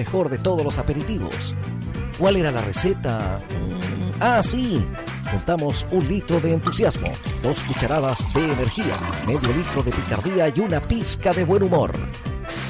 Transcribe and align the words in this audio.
mejor 0.00 0.30
de 0.30 0.38
todos 0.38 0.64
los 0.64 0.78
aperitivos. 0.78 1.54
¿Cuál 2.18 2.36
era 2.36 2.50
la 2.50 2.62
receta? 2.62 3.38
Mm, 3.50 4.12
ah, 4.20 4.42
sí. 4.42 4.82
Contamos 5.30 5.86
un 5.90 6.08
litro 6.08 6.40
de 6.40 6.54
entusiasmo, 6.54 7.12
dos 7.42 7.62
cucharadas 7.64 8.32
de 8.32 8.46
energía, 8.46 8.96
medio 9.26 9.52
litro 9.52 9.82
de 9.82 9.92
picardía 9.92 10.48
y 10.48 10.58
una 10.60 10.80
pizca 10.80 11.34
de 11.34 11.44
buen 11.44 11.64
humor. 11.64 11.92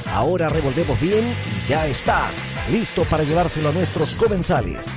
Ahora 0.07 0.49
revolvemos 0.49 1.01
bien 1.01 1.37
y 1.47 1.69
ya 1.69 1.87
está. 1.87 2.33
Listo 2.69 3.05
para 3.09 3.23
llevárselo 3.23 3.69
a 3.69 3.73
nuestros 3.73 4.17
comensales. 4.17 4.89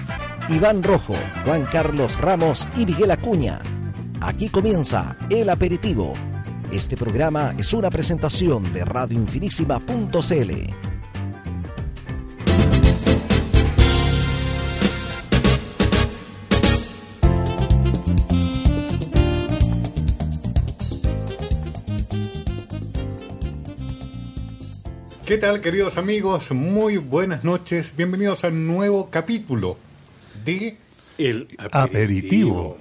Iván 0.49 0.81
Rojo, 0.81 1.13
Juan 1.45 1.65
Carlos 1.65 2.17
Ramos 2.17 2.67
y 2.75 2.87
Miguel 2.87 3.11
Acuña. 3.11 3.61
Aquí 4.21 4.49
comienza 4.49 5.15
el 5.29 5.51
aperitivo. 5.51 6.13
Este 6.71 6.97
programa 6.97 7.53
es 7.59 7.75
una 7.75 7.91
presentación 7.91 8.73
de 8.73 8.83
radioinfinísima.cl. 8.83 10.92
¿Qué 25.25 25.37
tal 25.37 25.61
queridos 25.61 25.97
amigos? 25.97 26.51
Muy 26.51 26.97
buenas 26.97 27.45
noches. 27.45 27.93
Bienvenidos 27.95 28.43
a 28.43 28.49
un 28.49 28.67
nuevo 28.67 29.07
capítulo 29.09 29.77
de 30.43 30.75
El 31.17 31.47
Aperitivo. 31.71 32.77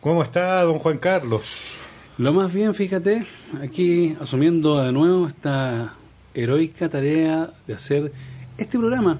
¿Cómo 0.00 0.22
está 0.22 0.62
don 0.62 0.78
Juan 0.78 0.96
Carlos? 0.96 1.76
Lo 2.16 2.32
más 2.32 2.50
bien, 2.54 2.72
fíjate, 2.74 3.26
aquí 3.60 4.16
asumiendo 4.18 4.82
de 4.82 4.90
nuevo 4.90 5.28
esta 5.28 5.92
heroica 6.32 6.88
tarea 6.88 7.52
de 7.66 7.74
hacer 7.74 8.10
este 8.56 8.78
programa 8.78 9.18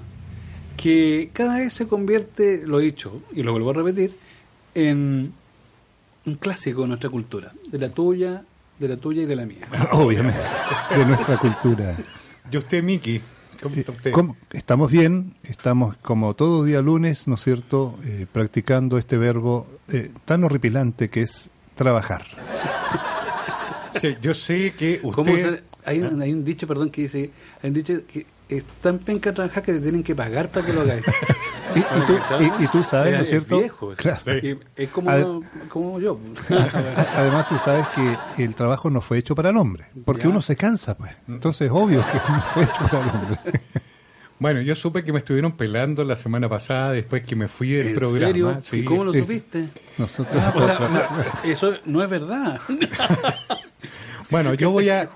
que 0.77 1.29
cada 1.33 1.59
vez 1.59 1.73
se 1.73 1.87
convierte, 1.87 2.63
lo 2.65 2.79
he 2.79 2.85
dicho 2.85 3.21
y 3.33 3.43
lo 3.43 3.51
vuelvo 3.51 3.69
a 3.69 3.73
repetir, 3.73 4.17
en 4.73 5.31
un 6.25 6.35
clásico 6.37 6.81
de 6.81 6.87
nuestra 6.87 7.11
cultura, 7.11 7.53
de 7.69 7.77
la 7.77 7.89
tuya, 7.89 8.43
de 8.79 8.87
la 8.87 8.97
tuya 8.97 9.21
y 9.21 9.25
de 9.27 9.35
la 9.35 9.45
mía. 9.45 9.67
Obviamente, 9.91 10.41
de 10.95 11.05
nuestra 11.05 11.37
cultura. 11.37 11.95
¿Y 12.51 12.57
usted, 12.57 12.83
Miki? 12.83 13.21
¿Cómo 13.61 13.75
está 13.75 13.91
usted? 13.91 14.11
¿Cómo? 14.11 14.37
Estamos 14.51 14.91
bien, 14.91 15.33
estamos 15.43 15.97
como 15.97 16.35
todo 16.35 16.63
día 16.63 16.81
lunes, 16.81 17.27
¿no 17.27 17.35
es 17.35 17.41
cierto?, 17.43 17.97
eh, 18.05 18.25
practicando 18.31 18.97
este 18.97 19.17
verbo 19.17 19.67
eh, 19.91 20.11
tan 20.25 20.43
horripilante 20.43 21.09
que 21.09 21.23
es 21.23 21.49
trabajar. 21.75 22.23
Sí, 23.99 24.15
yo 24.21 24.33
sé 24.33 24.73
que 24.77 24.99
usted... 25.03 25.11
¿Cómo 25.15 25.35
se- 25.35 25.63
hay, 25.85 26.01
un, 26.01 26.21
hay 26.21 26.31
un 26.33 26.43
dicho, 26.45 26.67
perdón, 26.67 26.89
que 26.91 27.01
dice, 27.03 27.31
hay 27.63 27.69
un 27.69 27.73
dicho 27.73 28.01
que 28.05 28.25
es 28.49 28.63
tan 28.81 28.99
penca 28.99 29.33
trabajar 29.33 29.63
que 29.63 29.73
te 29.73 29.79
tienen 29.79 30.03
que 30.03 30.15
pagar 30.15 30.49
para 30.49 30.65
que 30.65 30.73
lo 30.73 30.81
hagáis. 30.81 31.03
Y, 31.75 31.79
y 31.79 32.05
tú, 32.07 32.17
y- 32.39 32.63
y 32.63 32.67
tú 32.69 32.81
sabes, 32.81 33.13
¿no 33.17 33.23
es 33.23 33.29
cierto? 33.29 33.59
viejo, 33.59 33.91
es- 33.91 33.99
Claro. 33.99 34.19
es, 34.25 34.57
es 34.77 34.89
como, 34.89 35.09
Ad- 35.11 35.41
como 35.67 35.99
yo. 35.99 36.17
Además, 37.15 37.47
tú 37.49 37.55
sabes 37.59 37.85
que 38.35 38.43
el 38.43 38.55
trabajo 38.55 38.89
no 38.89 38.99
fue 39.01 39.19
hecho 39.19 39.35
para 39.35 39.49
el 39.49 39.57
hombre, 39.57 39.85
porque 40.05 40.23
Ya. 40.23 40.29
uno 40.29 40.41
se 40.41 40.55
cansa, 40.55 40.97
pues. 40.97 41.11
Entonces, 41.27 41.69
obvio 41.71 42.03
que 42.03 42.17
no 42.31 42.41
fue 42.53 42.63
hecho 42.63 42.87
para 42.89 43.03
el 43.03 43.09
hombre. 43.09 43.61
Bueno, 44.39 44.61
yo 44.61 44.75
supe 44.75 45.03
que 45.03 45.11
me 45.11 45.17
estuvieron 45.19 45.53
pelando 45.57 46.03
la 46.03 46.15
semana 46.15 46.47
pasada 46.47 46.91
después 46.91 47.23
que 47.23 47.35
me 47.35 47.47
fui 47.47 47.71
del 47.71 47.87
¿En 47.87 47.95
programa. 47.95 48.27
serio? 48.27 48.59
Sí. 48.61 48.77
¿Y 48.77 48.83
cómo 48.83 49.03
lo 49.03 49.11
supiste? 49.13 49.67
Nosotros, 49.97 50.41
O 50.55 50.61
sea, 50.63 50.79
o 50.79 50.87
sea, 50.87 51.07
eso 51.43 51.73
no 51.85 52.03
es 52.03 52.09
verdad. 52.09 52.59
Bueno, 54.29 54.53
yo 54.53 54.71
voy 54.71 54.89
a 54.89 55.09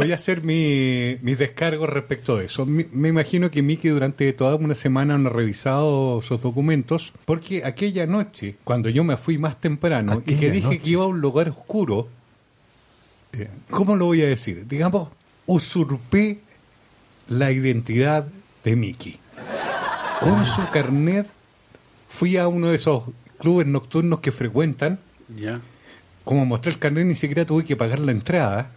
voy 0.00 0.12
a 0.12 0.14
hacer 0.14 0.42
mi, 0.42 1.18
mis 1.22 1.38
descargos 1.38 1.88
respecto 1.88 2.36
de 2.36 2.46
eso. 2.46 2.66
Me 2.66 3.08
imagino 3.08 3.50
que 3.50 3.62
Miki 3.62 3.88
durante 3.88 4.32
toda 4.32 4.56
una 4.56 4.74
semana 4.74 5.18
no 5.18 5.28
ha 5.28 5.32
revisado 5.32 6.20
sus 6.22 6.40
documentos, 6.40 7.12
porque 7.24 7.64
aquella 7.64 8.06
noche, 8.06 8.56
cuando 8.64 8.88
yo 8.88 9.04
me 9.04 9.16
fui 9.16 9.38
más 9.38 9.60
temprano 9.60 10.22
y 10.26 10.34
que 10.36 10.50
dije 10.50 10.66
noche. 10.66 10.78
que 10.80 10.90
iba 10.90 11.04
a 11.04 11.06
un 11.06 11.20
lugar 11.20 11.48
oscuro, 11.48 12.08
eh, 13.32 13.48
¿cómo 13.70 13.96
lo 13.96 14.06
voy 14.06 14.22
a 14.22 14.26
decir? 14.26 14.66
Digamos, 14.66 15.08
usurpé 15.46 16.40
la 17.28 17.52
identidad 17.52 18.26
de 18.64 18.76
Miki. 18.76 19.18
Con 20.20 20.44
su 20.44 20.68
carnet 20.70 21.26
fui 22.08 22.36
a 22.36 22.48
uno 22.48 22.68
de 22.68 22.76
esos 22.76 23.04
clubes 23.38 23.66
nocturnos 23.66 24.20
que 24.20 24.32
frecuentan. 24.32 24.98
ya. 25.36 25.60
Como 26.24 26.44
mostré 26.44 26.72
el 26.72 26.78
carnet, 26.78 27.06
ni 27.06 27.14
siquiera 27.14 27.46
tuve 27.46 27.64
que 27.64 27.76
pagar 27.76 27.98
la 27.98 28.12
entrada. 28.12 28.70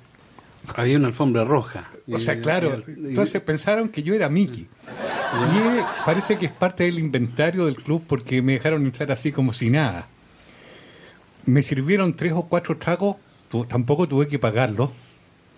Había 0.75 0.97
una 0.97 1.07
alfombra 1.07 1.43
roja. 1.43 1.89
O 2.11 2.19
sea, 2.19 2.39
claro, 2.39 2.81
entonces 2.87 3.41
pensaron 3.41 3.89
que 3.89 4.03
yo 4.03 4.13
era 4.13 4.29
Mickey. 4.29 4.61
Y 4.61 6.05
parece 6.05 6.37
que 6.37 6.45
es 6.45 6.51
parte 6.51 6.83
del 6.83 6.99
inventario 6.99 7.65
del 7.65 7.75
club 7.75 8.03
porque 8.07 8.41
me 8.41 8.53
dejaron 8.53 8.85
entrar 8.85 9.11
así 9.11 9.31
como 9.31 9.53
si 9.53 9.69
nada. 9.69 10.07
Me 11.45 11.61
sirvieron 11.61 12.15
tres 12.15 12.33
o 12.33 12.47
cuatro 12.47 12.77
tragos, 12.77 13.17
tampoco 13.67 14.07
tuve 14.07 14.27
que 14.27 14.39
pagarlo. 14.39 14.91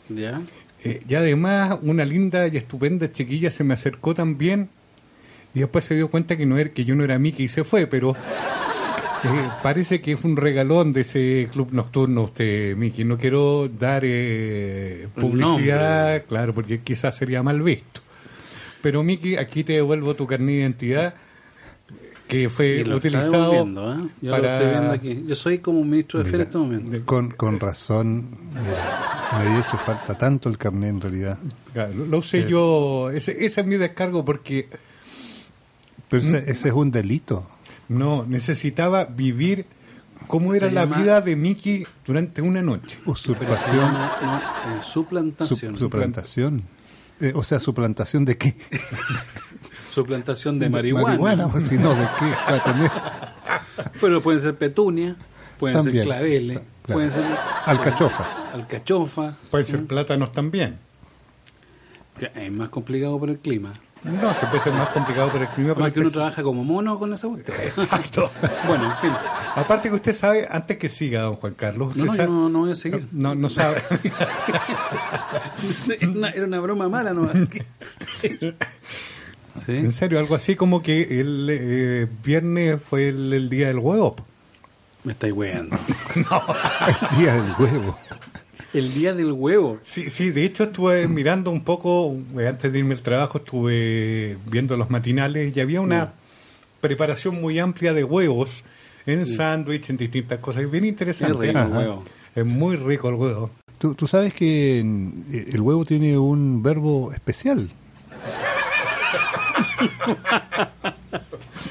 ya. 0.09 0.41
Eh, 0.83 1.01
y 1.07 1.15
además, 1.15 1.79
una 1.81 2.05
linda 2.05 2.47
y 2.47 2.57
estupenda 2.57 3.11
chiquilla 3.11 3.49
se 3.49 3.63
me 3.63 3.73
acercó 3.73 4.13
también 4.13 4.69
y 5.55 5.61
después 5.61 5.85
se 5.85 5.95
dio 5.95 6.11
cuenta 6.11 6.37
que 6.37 6.45
no 6.45 6.59
era 6.59 6.69
que 6.69 6.85
yo 6.85 6.93
no 6.93 7.03
era 7.03 7.17
Mickey 7.17 7.45
y 7.45 7.47
se 7.47 7.63
fue, 7.63 7.87
pero 7.87 8.15
eh, 9.25 9.49
parece 9.63 10.01
que 10.01 10.15
fue 10.17 10.31
un 10.31 10.37
regalón 10.37 10.93
de 10.93 11.01
ese 11.01 11.49
club 11.51 11.69
nocturno 11.71 12.23
usted, 12.23 12.75
Mickey. 12.75 13.03
No 13.05 13.17
quiero 13.17 13.67
dar 13.67 14.03
eh, 14.05 15.07
publicidad, 15.15 16.23
claro, 16.27 16.53
porque 16.53 16.79
quizás 16.81 17.15
sería 17.15 17.41
mal 17.43 17.61
visto. 17.61 18.01
Pero 18.81 19.03
Mickey, 19.03 19.35
aquí 19.37 19.63
te 19.63 19.73
devuelvo 19.73 20.13
tu 20.13 20.27
carnet 20.27 20.47
de 20.47 20.53
identidad 20.61 21.13
que 22.27 22.49
fue 22.49 22.83
lo 22.83 22.97
utilizado 22.97 23.53
¿eh? 23.53 24.09
Yo 24.21 24.31
lo 24.31 24.37
para 24.41 24.53
estoy 24.55 24.69
viendo 24.71 24.91
aquí. 24.91 25.23
Yo 25.27 25.35
soy 25.35 25.59
como 25.59 25.83
ministro 25.83 26.23
de 26.23 26.29
fe 26.29 26.35
en 26.37 26.41
este 26.41 26.57
momento. 26.57 27.05
con, 27.05 27.29
con 27.31 27.59
razón, 27.59 28.29
mira, 28.51 29.29
me 29.37 29.45
había 29.49 29.59
hecho 29.59 29.77
falta 29.77 30.15
tanto 30.17 30.49
el 30.49 30.57
carnet 30.57 30.89
en 30.89 31.01
realidad. 31.01 31.37
Claro, 31.73 31.93
lo- 31.93 32.05
lo 32.05 32.17
usé 32.17 32.41
Sí. 32.43 32.49
yo, 32.49 33.11
ese, 33.11 33.45
ese 33.45 33.61
es 33.61 33.67
mi 33.67 33.75
descargo 33.77 34.25
porque 34.25 34.67
Pero 36.09 36.23
ese, 36.23 36.37
ese 36.49 36.69
es 36.69 36.73
un 36.73 36.89
delito. 36.89 37.47
No, 37.87 38.25
necesitaba 38.25 39.05
vivir 39.05 39.65
cómo 40.27 40.53
era 40.55 40.67
la 40.71 40.85
llama- 40.85 40.97
vida 40.97 41.21
de 41.21 41.35
Mickey 41.35 41.85
durante 42.05 42.41
una 42.41 42.61
noche. 42.61 42.99
Usurpación, 43.05 43.77
llama, 43.77 44.11
no, 44.21 44.37
eh, 44.37 44.81
suplantación. 44.83 45.73
su- 45.75 45.79
suplantación. 45.85 46.63
Eh, 47.21 47.31
o 47.35 47.43
sea, 47.43 47.59
suplantación 47.59 48.25
de 48.25 48.37
qué? 48.37 48.57
suplantación 49.91 50.59
de 50.59 50.69
marihuana. 50.69 51.49
pues 51.49 51.67
si 51.67 51.77
no, 51.77 51.93
¿de 51.95 52.05
qué? 52.19 52.25
Va 52.51 52.55
a 52.57 52.63
tener 52.63 52.91
Pero 54.01 54.21
pueden 54.21 54.41
ser 54.41 54.57
petunia, 54.57 55.15
pueden 55.59 55.77
También. 55.77 55.97
ser 55.97 56.05
claveles, 56.05 56.57
Claro. 56.83 56.93
pueden 56.99 57.11
ser 57.11 57.23
alcachofas. 57.65 58.47
alcachofa. 58.53 59.35
Pueden 59.51 59.65
ser 59.67 59.85
plátanos 59.85 60.31
también. 60.31 60.77
que 62.19 62.31
Es 62.35 62.51
más 62.51 62.69
complicado 62.69 63.17
por 63.19 63.29
el 63.29 63.39
clima. 63.39 63.71
No, 64.05 64.33
se 64.35 64.45
puede 64.45 64.59
ser 64.63 64.73
más 64.73 64.89
complicado 64.89 65.29
por 65.29 65.41
el 65.41 65.47
clima. 65.47 65.73
pero 65.73 65.85
Más 65.85 65.91
que 65.93 65.99
uno 65.99 66.11
trabaja 66.11 66.43
como 66.43 66.63
mono 66.63 66.99
con 66.99 67.11
esa 67.13 67.27
cuestión. 67.27 67.57
Exacto. 67.59 68.29
bueno, 68.67 68.85
en 68.91 68.97
fin. 68.97 69.11
Aparte 69.55 69.89
que 69.89 69.95
usted 69.95 70.15
sabe, 70.15 70.47
antes 70.49 70.77
que 70.77 70.89
siga, 70.89 71.21
don 71.21 71.35
Juan 71.35 71.55
Carlos, 71.55 71.95
No, 71.95 72.05
no, 72.05 72.15
yo 72.15 72.27
no, 72.27 72.49
no 72.49 72.59
voy 72.59 72.71
a 72.71 72.75
seguir. 72.75 73.07
no, 73.11 73.33
no 73.33 73.49
sabe. 73.49 73.81
Era 75.99 76.11
una, 76.11 76.29
era 76.29 76.45
una 76.45 76.59
broma 76.59 76.87
mala, 76.87 77.13
¿no? 77.13 77.29
en 78.21 78.55
¿Sí? 79.65 79.91
serio, 79.91 80.19
algo 80.19 80.35
así 80.35 80.55
como 80.55 80.83
que 80.83 81.19
el 81.19 81.47
eh, 81.49 82.07
viernes 82.23 82.81
fue 82.83 83.09
el, 83.09 83.33
el 83.33 83.49
día 83.49 83.67
del 83.69 83.79
huevo. 83.79 84.15
Me 85.03 85.13
estáis 85.13 85.33
weando. 85.33 85.77
El 86.15 87.17
día 87.17 87.33
del 87.35 87.53
huevo. 87.57 87.97
El 88.75 88.93
día 88.93 89.13
del 89.13 89.31
huevo. 89.31 89.79
Sí, 89.83 90.09
sí, 90.09 90.31
de 90.31 90.43
hecho 90.43 90.65
estuve 90.65 91.07
mirando 91.07 91.49
un 91.49 91.63
poco, 91.63 92.13
eh, 92.37 92.45
antes 92.49 92.73
de 92.73 92.79
irme 92.79 92.93
al 92.93 92.99
trabajo, 92.99 93.37
estuve 93.37 94.37
viendo 94.47 94.75
los 94.75 94.89
matinales 94.89 95.55
y 95.55 95.59
había 95.61 95.79
una 95.79 96.11
preparación 96.81 97.39
muy 97.39 97.57
amplia 97.57 97.93
de 97.93 98.03
huevos 98.03 98.49
en 99.05 99.25
sándwich, 99.25 99.89
en 99.91 99.95
distintas 99.95 100.39
cosas. 100.39 100.63
Es 100.63 100.71
bien 100.71 100.83
interesante. 100.83 101.47
rico 101.47 101.57
Ajá. 101.57 101.69
huevo. 101.69 102.03
Es 102.35 102.45
muy 102.45 102.75
rico 102.75 103.07
el 103.07 103.15
huevo. 103.15 103.49
Tú, 103.77 103.95
tú 103.95 104.07
sabes 104.07 104.33
que 104.33 104.79
eh, 104.79 105.45
el 105.53 105.61
huevo 105.61 105.85
tiene 105.85 106.17
un 106.17 106.61
verbo 106.61 107.13
especial. 107.13 107.69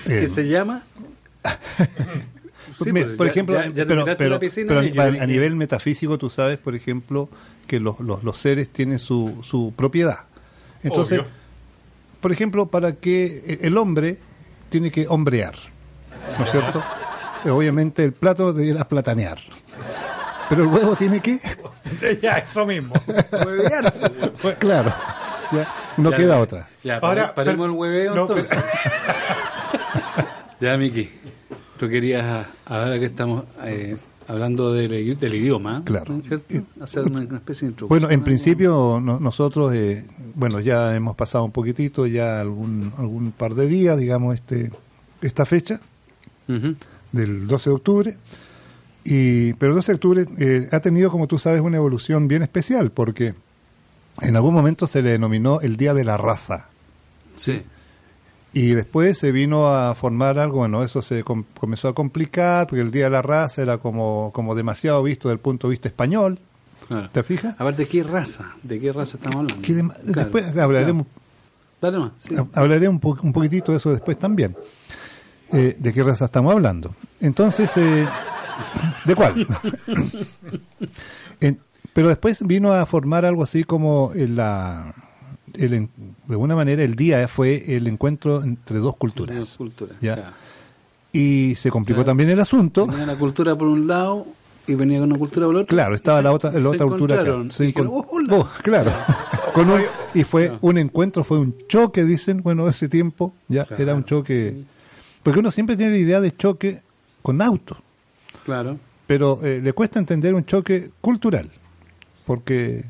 ¿Qué 0.07 0.25
Eh, 0.25 0.29
se 0.29 0.49
llama? 0.49 0.83
Sí, 2.83 2.91
pues, 2.93 3.09
por 3.17 3.27
ya- 3.27 3.31
ejemplo, 3.33 3.55
ya- 3.57 3.67
ya 3.67 3.73
te 3.75 3.87
pero, 3.87 4.05
pero- 4.17 4.31
la 4.31 4.41
piscina 4.41 4.69
pero 4.69 5.03
a, 5.03 5.27
nivel 5.27 5.57
metafísico 5.57 6.19
tú 6.19 6.31
sabes, 6.31 6.59
por 6.59 6.75
ejemplo, 6.75 7.29
que 7.67 7.81
los, 7.81 8.01
los, 8.01 8.25
los 8.25 8.37
seres 8.39 8.69
tienen 8.71 8.99
su, 8.99 9.39
su 9.43 9.73
propiedad. 9.77 10.21
Entonces, 10.83 11.21
Obvio. 11.21 11.31
por 12.21 12.33
ejemplo, 12.33 12.67
para 12.67 12.93
que 12.97 13.59
el 13.63 13.77
hombre 13.79 14.19
tiene 14.71 14.91
que 14.91 15.07
hombrear, 15.09 15.55
¿no 16.39 16.45
es 16.45 16.51
cierto? 16.51 16.83
Obviamente 17.47 18.05
el 18.05 18.13
plato 18.13 18.53
debería 18.53 18.85
platanear. 18.85 19.39
Pero 20.49 20.63
el 20.63 20.69
huevo 20.69 20.95
tiene 20.97 21.21
que... 21.21 21.39
ya, 22.23 22.39
eso 22.39 22.67
mismo. 22.67 22.95
Huevear. 23.47 23.95
Claro. 24.59 24.93
¿ya? 25.53 25.67
No 25.97 26.11
Ya, 26.11 26.17
queda 26.17 26.39
otra. 26.41 26.69
Ya, 26.83 26.97
Ahora, 26.97 27.35
pare- 27.35 27.47
paremos 27.57 27.57
pero- 27.57 27.65
el 27.65 27.71
hueveo 27.71 28.15
no, 28.15 28.21
entonces. 28.23 28.59
ya, 30.61 30.77
Miki, 30.77 31.11
tú 31.85 31.91
querías, 31.91 32.47
ahora 32.67 32.99
que 32.99 33.07
estamos 33.07 33.45
eh, 33.65 33.97
hablando 34.29 34.73
del, 34.73 35.17
del 35.19 35.35
idioma, 35.35 35.83
Claro. 35.85 36.15
¿no 36.15 36.21
es 36.21 36.27
¿cierto? 36.29 36.55
Hacer 36.81 37.03
una, 37.05 37.21
una 37.21 37.37
especie 37.37 37.67
de 37.67 37.73
introducción. 37.73 37.89
Bueno, 37.89 38.11
en 38.11 38.25
principio 38.25 38.99
no- 39.03 39.21
nosotros, 39.21 39.73
eh, 39.75 40.05
bueno, 40.35 40.61
ya 40.61 40.95
hemos 40.97 41.15
pasado 41.17 41.45
un 41.45 41.53
poquitito, 41.53 42.07
ya 42.07 42.41
algún, 42.41 42.93
algún 42.99 43.33
par 43.33 43.55
de 43.55 43.67
días, 43.69 43.99
digamos, 43.99 44.35
este 44.35 44.71
esta 45.23 45.47
fecha 45.47 45.81
Ujú. 46.49 46.75
del 47.13 47.47
12 47.47 47.71
de 47.71 47.77
octubre. 47.77 48.17
Y, 49.05 49.53
pero 49.55 49.73
el 49.73 49.77
12 49.77 49.93
de 49.93 49.97
octubre 49.97 50.27
eh, 50.39 50.69
ha 50.73 50.81
tenido, 50.81 51.11
como 51.11 51.27
tú 51.27 51.39
sabes, 51.39 51.61
una 51.61 51.77
evolución 51.77 52.27
bien 52.29 52.43
especial, 52.43 52.91
porque 52.91 53.35
en 54.23 54.37
algún 54.37 54.55
momento 54.55 54.87
se 54.87 55.03
le 55.03 55.11
denominó 55.11 55.61
el 55.61 55.77
Día 55.77 55.93
de 55.95 56.05
la 56.05 56.17
Raza. 56.17 56.67
Sí. 57.37 57.63
Y 58.55 58.69
después 58.71 59.19
se 59.19 59.33
vino 59.33 59.69
a 59.75 59.95
formar 59.97 60.39
algo, 60.39 60.59
bueno, 60.59 60.83
eso 60.85 61.03
se 61.03 61.25
com- 61.25 61.45
comenzó 61.59 61.89
a 61.89 61.95
complicar, 61.95 62.67
porque 62.69 62.81
el 62.83 62.91
Día 62.93 63.05
de 63.05 63.11
la 63.11 63.21
Raza 63.23 63.63
era 63.63 63.79
como, 63.79 64.31
como 64.33 64.55
demasiado 64.55 65.03
visto 65.03 65.29
desde 65.29 65.35
el 65.35 65.41
punto 65.41 65.67
de 65.67 65.73
vista 65.73 65.89
español. 65.89 66.39
Claro. 66.87 67.11
¿Te 67.11 67.23
fijas? 67.25 67.55
Aparte, 67.59 67.83
¿de 67.85 67.89
qué 67.89 68.03
raza? 68.05 68.53
¿De 68.63 68.79
qué 68.79 68.93
raza 68.93 69.17
estamos 69.17 69.41
hablando? 69.41 69.63
Claro, 69.63 69.93
después 70.05 70.57
hablaremos, 70.57 71.07
claro. 71.07 71.25
Dale 71.81 71.99
más. 71.99 72.13
sí. 72.21 72.35
hablaré 72.55 72.89
un, 72.89 73.01
po- 73.01 73.19
un 73.23 73.33
poquitito 73.33 73.73
de 73.73 73.79
eso 73.79 73.91
después 73.91 74.19
también. 74.19 74.57
Eh, 75.53 75.77
¿De 75.79 75.93
qué 75.93 76.03
raza 76.03 76.27
estamos 76.27 76.53
hablando? 76.53 76.95
Entonces, 77.21 77.71
eh, 77.77 78.07
¿de 79.05 79.15
cuál? 79.17 79.47
En- 81.41 81.59
pero 81.93 82.09
después 82.09 82.45
vino 82.47 82.73
a 82.73 82.85
formar 82.87 83.25
algo 83.25 83.43
así 83.43 83.65
como 83.65 84.13
el, 84.15 84.37
la, 84.37 84.95
el 85.57 85.71
de 85.71 85.89
alguna 86.31 86.57
manera 86.57 86.83
el 86.83 86.95
día 86.97 87.27
fue 87.29 87.75
el 87.77 87.87
encuentro 87.87 88.43
entre 88.43 88.79
dos 88.79 88.97
culturas. 88.97 89.37
Dos 89.37 89.57
culturas. 89.57 89.97
Ya. 90.01 90.15
claro. 90.15 90.31
Y 91.13 91.55
se 91.55 91.71
complicó 91.71 91.99
Claro. 91.99 92.07
también 92.07 92.31
el 92.31 92.41
asunto. 92.41 92.87
La 92.87 93.17
cultura 93.17 93.57
por 93.57 93.69
un 93.69 93.87
lado 93.87 94.27
y 94.67 94.75
venía 94.75 94.99
con 94.99 95.11
una 95.11 95.19
cultura 95.19 95.47
por 95.47 95.55
el 95.55 95.63
otro. 95.63 95.75
Claro, 95.77 95.95
estaba 95.95 96.21
la 96.23 96.33
otra, 96.33 96.51
la 96.53 96.69
otra 96.71 96.87
cultura 96.87 97.21
acá. 97.21 97.37
Se 97.51 97.65
dijeron, 97.65 97.91
"Oh, 97.93 98.07
hola". 98.11 98.35
Oh, 98.37 98.49
claro. 98.63 98.91
Con 99.55 99.71
un- 99.71 99.83
y 100.15 100.25
fue 100.25 100.53
un 100.63 100.79
encuentro, 100.79 101.23
fue 101.23 101.39
un 101.39 101.55
choque, 101.69 102.03
dicen, 102.03 102.43
bueno, 102.43 102.67
ese 102.69 102.89
tiempo, 102.89 103.33
ya 103.47 103.65
era 103.79 103.95
un 103.95 104.05
choque. 104.05 104.65
Porque 105.23 105.39
uno 105.39 105.53
siempre 105.53 105.77
tiene 105.77 105.93
la 105.93 105.99
idea 105.99 106.21
de 106.21 106.35
choque 106.37 106.83
con 107.23 107.41
autos, 107.41 107.79
Claro. 108.45 108.77
pero 109.07 109.39
eh, 109.45 109.61
le 109.63 109.73
cuesta 109.73 110.01
entender 110.01 110.35
un 110.35 110.45
choque 110.45 110.91
cultural, 111.01 111.53
porque 112.27 112.85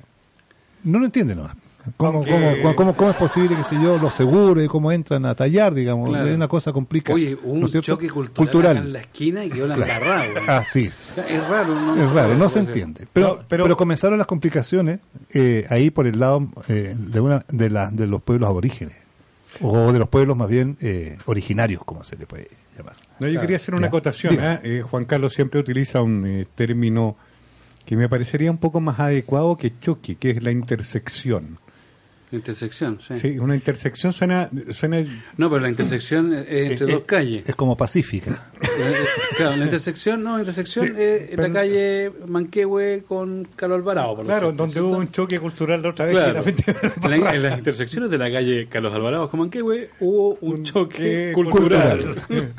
no 0.85 0.99
lo 0.99 1.05
entiende 1.05 1.35
nomás. 1.35 1.55
¿Cómo, 1.99 2.19
Aunque- 2.19 2.31
cómo, 2.33 2.47
cómo, 2.63 2.75
cómo- 2.77 2.97
cómo 2.97 3.11
es 3.11 3.17
posible, 3.17 3.57
que 3.57 3.65
sé 3.65 3.75
yo, 3.83 3.99
los 3.99 4.15
seguros 4.15 4.65
y 4.65 4.69
cómo 4.69 4.91
entran 4.91 5.27
a 5.27 5.35
tallar, 5.35 5.75
digamos? 5.75 6.09
Claro. 6.09 6.27
Es 6.29 6.35
una 6.35 6.49
cosa 6.49 6.73
complicada. 6.73 7.15
Oye, 7.15 7.35
hubo 7.43 7.59
¿no 7.59 7.67
un 7.67 7.81
choque 7.83 8.09
cultural, 8.09 8.77
acá 8.79 8.87
en 8.87 8.93
la 8.95 9.01
esquina 9.01 9.45
y 9.45 9.51
quedó 9.51 9.67
la 9.67 9.75
embarrada, 9.75 10.27
güey. 10.31 10.45
Así 10.49 10.85
es. 10.87 11.13
Es 11.29 11.49
raro, 11.49 11.75
¿no? 11.75 12.03
Es 12.03 12.11
raro, 12.13 12.35
no 12.37 12.49
se 12.49 12.61
entiende. 12.61 13.07
Pero, 13.13 13.27
No, 13.29 13.35
pero- 13.49 13.65
pero, 13.65 13.77
comenzaron 13.77 14.17
las 14.17 14.27
complicaciones 14.27 15.01
eh, 15.35 15.67
ahí 15.69 15.91
por 15.91 16.07
el 16.07 16.19
lado 16.19 16.49
eh, 16.69 16.95
de 16.97 17.21
una 17.21 17.45
de, 17.49 17.69
la, 17.71 17.91
de 17.91 18.07
los 18.07 18.23
pueblos 18.23 18.49
aborígenes, 18.49 18.97
o 19.61 19.93
de 19.93 19.99
los 19.99 20.09
pueblos 20.09 20.37
más 20.37 20.49
bien 20.49 20.77
eh, 20.81 21.19
originarios, 21.27 21.83
como 21.85 22.03
se 22.03 22.17
le 22.17 22.27
puede 22.27 22.49
llamar. 22.79 22.95
No, 23.21 23.27
yo 23.27 23.33
Claro. 23.35 23.41
quería 23.43 23.57
hacer 23.59 23.75
una 23.75 23.83
Ya. 23.83 23.89
acotación. 23.89 24.37
¿eh? 24.43 24.61
Eh, 24.63 24.83
Juan 24.83 25.05
Carlos 25.05 25.35
siempre 25.35 25.61
utiliza 25.61 26.01
un 26.01 26.27
eh, 26.27 26.47
término 26.55 27.17
que 27.85 27.95
me 27.97 28.09
parecería 28.09 28.51
un 28.51 28.57
poco 28.57 28.81
más 28.81 28.99
adecuado 28.99 29.57
que 29.59 29.79
choque, 29.79 30.17
que 30.17 30.31
es 30.31 30.43
la 30.43 30.51
intersección. 30.51 31.59
Intersección, 32.35 33.01
sí. 33.01 33.17
Sí, 33.17 33.39
una 33.39 33.55
intersección 33.55 34.13
suena, 34.13 34.51
suena 34.71 35.05
No, 35.37 35.49
pero 35.49 35.61
la 35.61 35.69
intersección 35.69 36.33
es 36.35 36.47
entre 36.73 36.87
Eh, 36.87 36.93
dos 36.93 37.03
eh, 37.03 37.07
calles. 37.07 37.49
Es 37.49 37.55
como 37.55 37.77
pacífica. 37.77 38.49
Eh, 38.61 38.95
claro, 39.37 39.57
la 39.57 39.65
intersección, 39.65 40.23
no, 40.23 40.39
intersección 40.39 40.87
Sí, 40.87 40.93
es 40.97 41.31
pero- 41.31 41.43
la 41.43 41.53
calle 41.53 42.13
Manquehue 42.27 43.05
con 43.07 43.47
Carlos 43.57 43.79
Alvarado. 43.79 44.17
por 44.17 44.25
Claro, 44.25 44.53
donde 44.53 44.81
hubo 44.81 44.97
un 44.99 45.11
choque 45.13 45.39
cultural 45.39 45.81
la 45.83 45.91
otra 45.91 46.07
vez. 46.07 46.15
Claro. 46.15 46.43
la 47.09 47.15
En, 47.17 47.21
la- 47.25 47.35
en 47.35 47.43
las 47.43 47.59
intersecciones 47.59 48.11
de 48.11 48.19
la 48.19 48.31
calle 48.33 48.67
Carlos 48.69 48.93
Alvarado 48.95 49.31
con 49.31 49.41
Manquehue 49.41 49.91
hubo 50.01 50.37
un, 50.41 50.55
Un 50.59 50.65
choque 50.65 51.33
choque 51.35 51.51
cultural. 51.51 52.17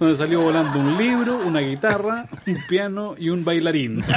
donde 0.00 0.16
salió 0.16 0.40
volando 0.40 0.78
un 0.78 0.96
libro, 0.96 1.38
una 1.44 1.60
guitarra, 1.60 2.26
un 2.46 2.58
piano 2.68 3.14
y 3.18 3.28
un 3.28 3.44
bailarín. 3.44 4.02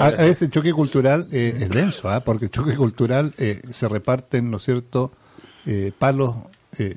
A, 0.00 0.06
a 0.06 0.10
veces 0.24 0.42
el 0.42 0.50
choque 0.50 0.72
cultural 0.72 1.28
eh, 1.32 1.56
es 1.60 1.68
denso, 1.70 2.08
¿ah? 2.08 2.20
porque 2.20 2.46
el 2.46 2.50
choque 2.50 2.76
cultural 2.76 3.34
eh, 3.38 3.62
se 3.72 3.88
reparten, 3.88 4.50
¿no 4.50 4.56
es 4.58 4.62
cierto?, 4.64 5.12
eh, 5.66 5.92
palos 5.98 6.34
eh, 6.78 6.96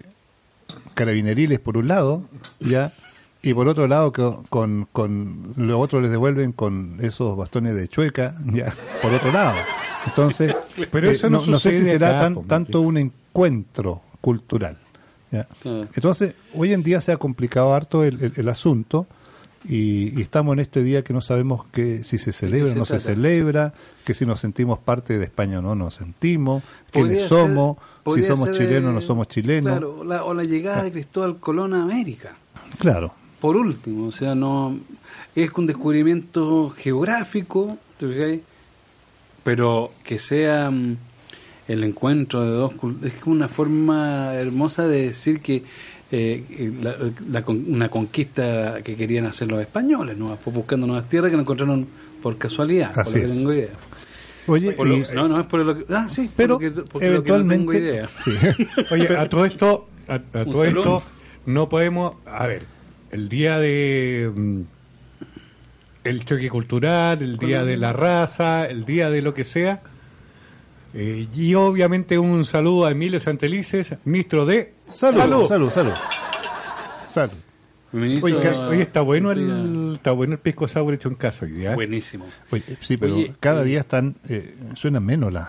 carabineriles 0.94 1.60
por 1.60 1.78
un 1.78 1.88
lado, 1.88 2.24
ya 2.60 2.94
y 3.42 3.54
por 3.54 3.68
otro 3.70 3.88
lado 3.88 4.12
co- 4.12 4.44
con, 4.50 4.88
con 4.92 5.54
lo 5.56 5.80
otro 5.80 6.02
les 6.02 6.12
devuelven 6.12 6.52
con 6.52 6.98
esos 7.02 7.38
bastones 7.38 7.74
de 7.76 7.88
chueca, 7.88 8.36
ya 8.46 8.74
por 9.02 9.14
otro 9.14 9.32
lado. 9.32 9.56
Entonces, 10.06 10.54
Pero 10.92 11.10
eso 11.10 11.30
no 11.30 11.60
sé 11.60 11.72
si 11.72 11.78
será 11.86 12.10
acá, 12.10 12.20
tan- 12.20 12.34
po, 12.36 12.44
tanto 12.48 12.82
un 12.82 12.98
encuentro 12.98 14.02
cultural. 14.22 14.78
¿ya? 15.32 15.48
Claro. 15.62 15.88
Entonces, 15.94 16.34
hoy 16.54 16.74
en 16.74 16.84
día 16.84 17.00
se 17.02 17.12
ha 17.14 17.18
complicado 17.18 17.74
harto 17.74 18.04
el, 18.04 18.22
el- 18.22 18.34
el 18.36 18.50
asunto 18.50 19.08
y, 19.68 20.18
y 20.18 20.22
estamos 20.22 20.54
en 20.54 20.60
este 20.60 20.84
día 20.84 21.04
que 21.04 21.14
no 21.14 21.22
sabemos 21.22 21.66
que 21.72 22.04
si 22.04 22.18
se 22.18 22.32
celebra 22.32 22.72
o 22.74 22.76
no 22.76 22.86
se 22.86 23.00
celebra, 23.00 23.74
que 24.06 24.14
si 24.14 24.26
nos 24.26 24.40
sentimos 24.40 24.80
parte 24.80 25.18
de 25.18 25.26
España 25.26 25.60
o 25.60 25.62
no 25.62 25.76
nos 25.76 25.96
sentimos, 25.96 26.64
quiénes 26.92 27.28
somos, 27.28 27.78
si 28.16 28.24
somos 28.24 28.52
chilenos 28.54 28.90
o 28.90 28.94
no 28.94 29.00
eh, 29.00 29.02
somos 29.02 29.28
chilenos. 29.28 29.72
Claro, 29.74 30.04
la- 30.04 30.24
o 30.24 30.34
la 30.34 30.44
llegada 30.44 30.84
de 30.84 30.92
Cristóbal 30.92 31.38
Colón 31.40 31.74
a 31.74 31.84
América. 31.84 32.36
Claro. 32.80 33.14
Por 33.42 33.56
último, 33.58 34.08
o 34.08 34.12
sea, 34.12 34.36
no 34.36 34.78
es 35.36 35.50
un 35.56 35.68
descubrimiento 35.68 36.70
geográfico, 36.72 37.78
pero 39.44 39.92
que 40.04 40.20
sea 40.20 40.70
mm, 40.70 40.98
el 41.68 41.84
encuentro 41.84 42.44
de 42.44 42.50
dos 42.52 42.74
es 43.04 43.14
una 43.26 43.48
forma 43.48 44.34
hermosa 44.36 44.88
de 44.88 45.06
decir 45.08 45.42
que 45.42 45.64
eh, 46.12 46.72
la- 46.82 46.96
la 47.32 47.42
con- 47.44 47.66
una 47.74 47.90
conquista 47.90 48.80
que 48.84 48.96
querían 48.96 49.26
hacer 49.28 49.50
los 49.50 49.62
españoles, 49.62 50.18
¿no? 50.18 50.36
Pues 50.44 50.56
buscando 50.56 50.88
nuevas 50.88 51.08
tierras 51.10 51.30
que 51.30 51.36
no 51.38 51.44
encontraron 51.44 51.88
por 52.22 52.38
casualidad, 52.38 52.94
por 52.94 53.02
Así 53.04 53.14
lo 53.14 53.20
que 53.20 53.26
es. 53.26 53.36
tengo 53.38 53.54
idea. 53.54 53.70
Oye, 54.48 54.72
Por 54.72 54.88
lo- 54.88 54.98
y- 54.98 55.04
no, 55.14 55.28
no 55.28 55.40
es 55.40 55.46
por 55.46 55.60
lo 55.64 55.78
que... 55.78 55.94
Ah, 55.94 56.08
sí, 56.10 56.24
por 56.28 56.34
pero 56.36 56.54
lo 56.56 56.60
que, 56.60 56.72
porque 56.72 57.10
lo 57.10 57.24
que 57.24 57.32
no 57.32 57.38
tengo 57.48 57.72
eventualmente... 57.74 57.78
idea. 57.80 58.10
sí. 58.24 58.32
Oye, 58.92 59.16
a 59.16 59.30
todo 59.30 59.46
esto, 59.46 59.88
a, 60.08 60.16
a 60.16 60.20
todo 60.46 60.64
esto 60.66 61.04
no 61.46 61.70
podemos, 61.70 62.14
a 62.26 62.48
ver, 62.48 62.64
el 63.12 63.30
día 63.30 63.60
de 63.60 64.32
mm, 64.36 64.62
el 66.04 66.26
choque 66.26 66.50
cultural, 66.50 67.22
el 67.22 67.38
día 67.38 67.64
de 67.64 67.78
la 67.78 67.94
raza, 67.94 68.66
el 68.68 68.86
día 68.86 69.10
de 69.12 69.22
lo 69.22 69.34
que 69.34 69.44
sea. 69.44 69.82
eh, 70.96 71.28
y 71.36 71.54
obviamente 71.54 72.18
un 72.18 72.46
saludo 72.46 72.86
a 72.88 72.92
Emilio 72.92 73.20
Santelices, 73.20 73.96
ministro 74.06 74.46
de 74.48 74.74
Salud, 74.94 75.48
salud, 75.48 75.70
salud. 75.70 75.94
Salud. 77.08 77.34
Ministro- 77.92 78.26
Oye, 78.38 78.50
oye, 78.50 78.82
está 78.84 79.02
bueno 79.02 79.32
el 79.32 79.94
está 79.96 80.12
bueno 80.12 80.34
el 80.34 80.40
pisco 80.40 80.68
sour 80.68 80.94
hecho 80.94 81.10
en 81.10 81.16
casa 81.16 81.46
hoy 81.46 81.54
día. 81.54 81.72
¿eh? 81.72 81.76
Buenísimo. 81.76 82.26
Oye, 82.52 82.64
sí, 82.82 82.98
pero 82.98 83.16
Oye, 83.16 83.34
cada 83.40 83.64
día 83.64 83.80
están, 83.80 84.16
eh, 84.28 84.56
suenan 84.76 85.04
menos 85.04 85.34
las 85.34 85.48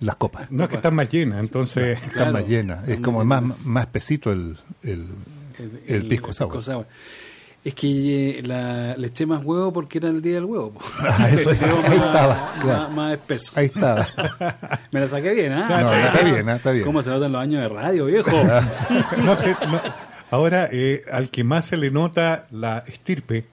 las 0.00 0.16
copas. 0.16 0.50
No 0.52 0.64
es 0.64 0.70
que 0.70 0.76
están 0.76 0.94
más 0.94 1.08
llenas, 1.08 1.40
entonces 1.42 1.98
Están 2.04 2.32
más 2.32 2.46
llenas. 2.46 2.88
Es 2.88 3.00
como 3.00 3.24
más 3.24 3.42
más, 3.42 3.58
más 3.64 3.84
espesito 3.86 4.30
el, 4.32 4.56
el, 4.82 5.08
el 5.86 6.06
pisco 6.08 6.32
sour. 6.32 6.86
Es 7.64 7.74
que 7.74 8.38
eh, 8.38 8.42
la, 8.42 8.94
le 8.96 9.06
eché 9.06 9.24
más 9.24 9.42
huevo 9.42 9.72
porque 9.72 9.96
era 9.96 10.08
el 10.08 10.20
día 10.20 10.34
del 10.34 10.44
huevo. 10.44 10.74
Ah, 11.00 11.30
eso- 11.30 11.48
ahí 11.86 11.96
estaba, 11.96 12.28
más, 12.28 12.60
claro. 12.60 12.80
más- 12.82 12.90
más 12.92 13.12
espeso. 13.14 13.52
Ahí 13.54 13.66
está. 13.66 14.06
Me 14.92 15.00
la 15.00 15.08
saqué 15.08 15.32
bien, 15.32 15.52
¿ah? 15.52 15.80
No, 15.82 15.88
Sí. 15.88 15.94
está 16.04 16.22
bien, 16.22 16.48
ah, 16.50 16.56
está 16.56 16.72
bien. 16.72 16.84
¿Cómo 16.84 17.02
se 17.02 17.08
notan 17.10 17.32
los 17.32 17.40
años 17.40 17.62
de 17.62 17.68
radio, 17.68 18.04
viejo? 18.06 18.30
no 19.24 19.36
sé, 19.36 19.56
no. 19.66 19.80
ahora 20.30 20.68
eh, 20.70 21.02
al 21.10 21.30
que 21.30 21.42
más 21.42 21.64
se 21.64 21.76
le 21.78 21.90
nota 21.90 22.46
la 22.50 22.84
estirpe 22.86 23.44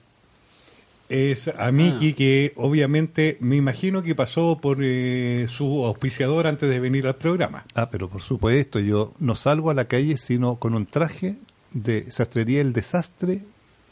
es 1.08 1.48
a 1.48 1.70
Miki, 1.72 2.14
que 2.14 2.52
obviamente 2.56 3.36
me 3.40 3.56
imagino 3.56 4.02
que 4.02 4.14
pasó 4.14 4.58
por 4.60 4.78
eh, 4.80 5.46
su 5.48 5.84
auspiciador 5.84 6.46
antes 6.46 6.70
de 6.70 6.80
venir 6.80 7.06
al 7.06 7.16
programa. 7.16 7.64
Ah, 7.74 7.90
pero 7.90 8.08
por 8.08 8.22
supuesto, 8.22 8.78
yo 8.80 9.12
no 9.18 9.34
salgo 9.36 9.70
a 9.70 9.74
la 9.74 9.84
calle 9.86 10.16
sino 10.16 10.56
con 10.56 10.74
un 10.74 10.86
traje 10.86 11.36
de 11.72 12.10
sastrería 12.10 12.62
El 12.62 12.72
Desastre, 12.72 13.40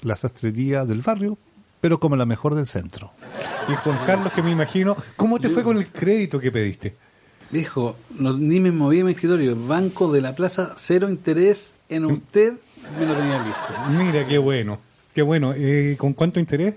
la 0.03 0.17
sastrería 0.17 0.85
del 0.85 1.03
barrio, 1.03 1.39
pero 1.81 1.99
como 2.01 2.17
la 2.17 2.27
mejor 2.27 2.55
del 2.55 2.67
centro. 2.67 3.11
Y 3.69 3.75
Juan 3.75 3.99
Carlos, 4.07 4.33
que 4.33 4.43
me 4.43 4.51
imagino, 4.51 4.97
¿cómo 5.17 5.39
te 5.39 5.49
fue 5.49 5.63
con 5.63 5.77
el 5.77 5.89
crédito 5.89 6.41
que 6.41 6.51
pediste? 6.51 6.97
Viejo, 7.51 7.97
no- 8.19 8.37
ni 8.37 8.61
me 8.61 8.71
moví 8.71 9.01
en 9.01 9.07
mi 9.07 9.13
escritorio. 9.13 9.57
Banco 9.57 10.11
de 10.13 10.21
la 10.21 10.35
Plaza, 10.35 10.73
cero 10.77 11.09
interés 11.09 11.73
en 11.89 12.05
usted, 12.05 12.55
me 12.99 13.07
lo 13.07 13.15
tenía 13.15 13.39
listo. 13.43 13.75
Mira, 14.05 14.27
qué 14.27 14.39
bueno, 14.39 14.79
qué 15.15 15.23
bueno. 15.23 15.53
Eh, 15.57 15.97
¿Con 15.99 16.13
cuánto 16.13 16.39
interés? 16.39 16.75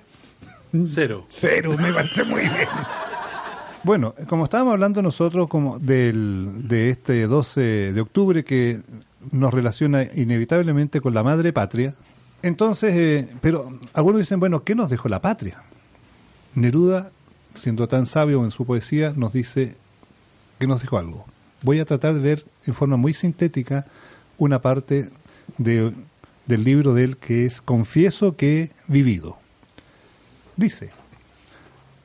Cero. 0.85 1.25
Cero, 1.29 1.75
me 1.79 1.93
parece 1.93 2.23
muy 2.23 2.41
bien. 2.41 2.67
Bueno, 3.83 4.15
como 4.27 4.45
estábamos 4.45 4.73
hablando 4.73 5.01
nosotros 5.01 5.47
como 5.47 5.77
del, 5.77 6.67
de 6.67 6.89
este 6.89 7.27
12 7.27 7.61
de 7.93 8.01
octubre 8.01 8.43
que 8.43 8.81
nos 9.31 9.53
relaciona 9.53 10.03
inevitablemente 10.15 11.01
con 11.01 11.13
la 11.13 11.21
madre 11.21 11.51
patria, 11.53 11.93
entonces, 12.43 12.93
eh, 12.93 13.27
pero 13.41 13.79
algunos 13.93 14.19
dicen, 14.19 14.39
bueno, 14.39 14.63
¿qué 14.63 14.75
nos 14.75 14.89
dejó 14.89 15.09
la 15.09 15.21
patria? 15.21 15.63
Neruda, 16.53 17.09
siendo 17.55 17.87
tan 17.87 18.05
sabio 18.05 18.43
en 18.43 18.51
su 18.51 18.65
poesía, 18.65 19.13
nos 19.15 19.33
dice 19.33 19.75
que 20.59 20.67
nos 20.67 20.81
dejó 20.81 20.97
algo. 20.97 21.25
Voy 21.61 21.79
a 21.79 21.85
tratar 21.85 22.13
de 22.13 22.19
leer 22.19 22.45
en 22.65 22.73
forma 22.73 22.97
muy 22.97 23.13
sintética 23.13 23.87
una 24.37 24.61
parte 24.61 25.09
de, 25.57 25.93
del 26.45 26.63
libro 26.63 26.93
de 26.93 27.05
él 27.05 27.17
que 27.17 27.45
es 27.45 27.61
Confieso 27.61 28.35
que 28.35 28.61
he 28.61 28.71
vivido. 28.87 29.37
Dice, 30.57 30.91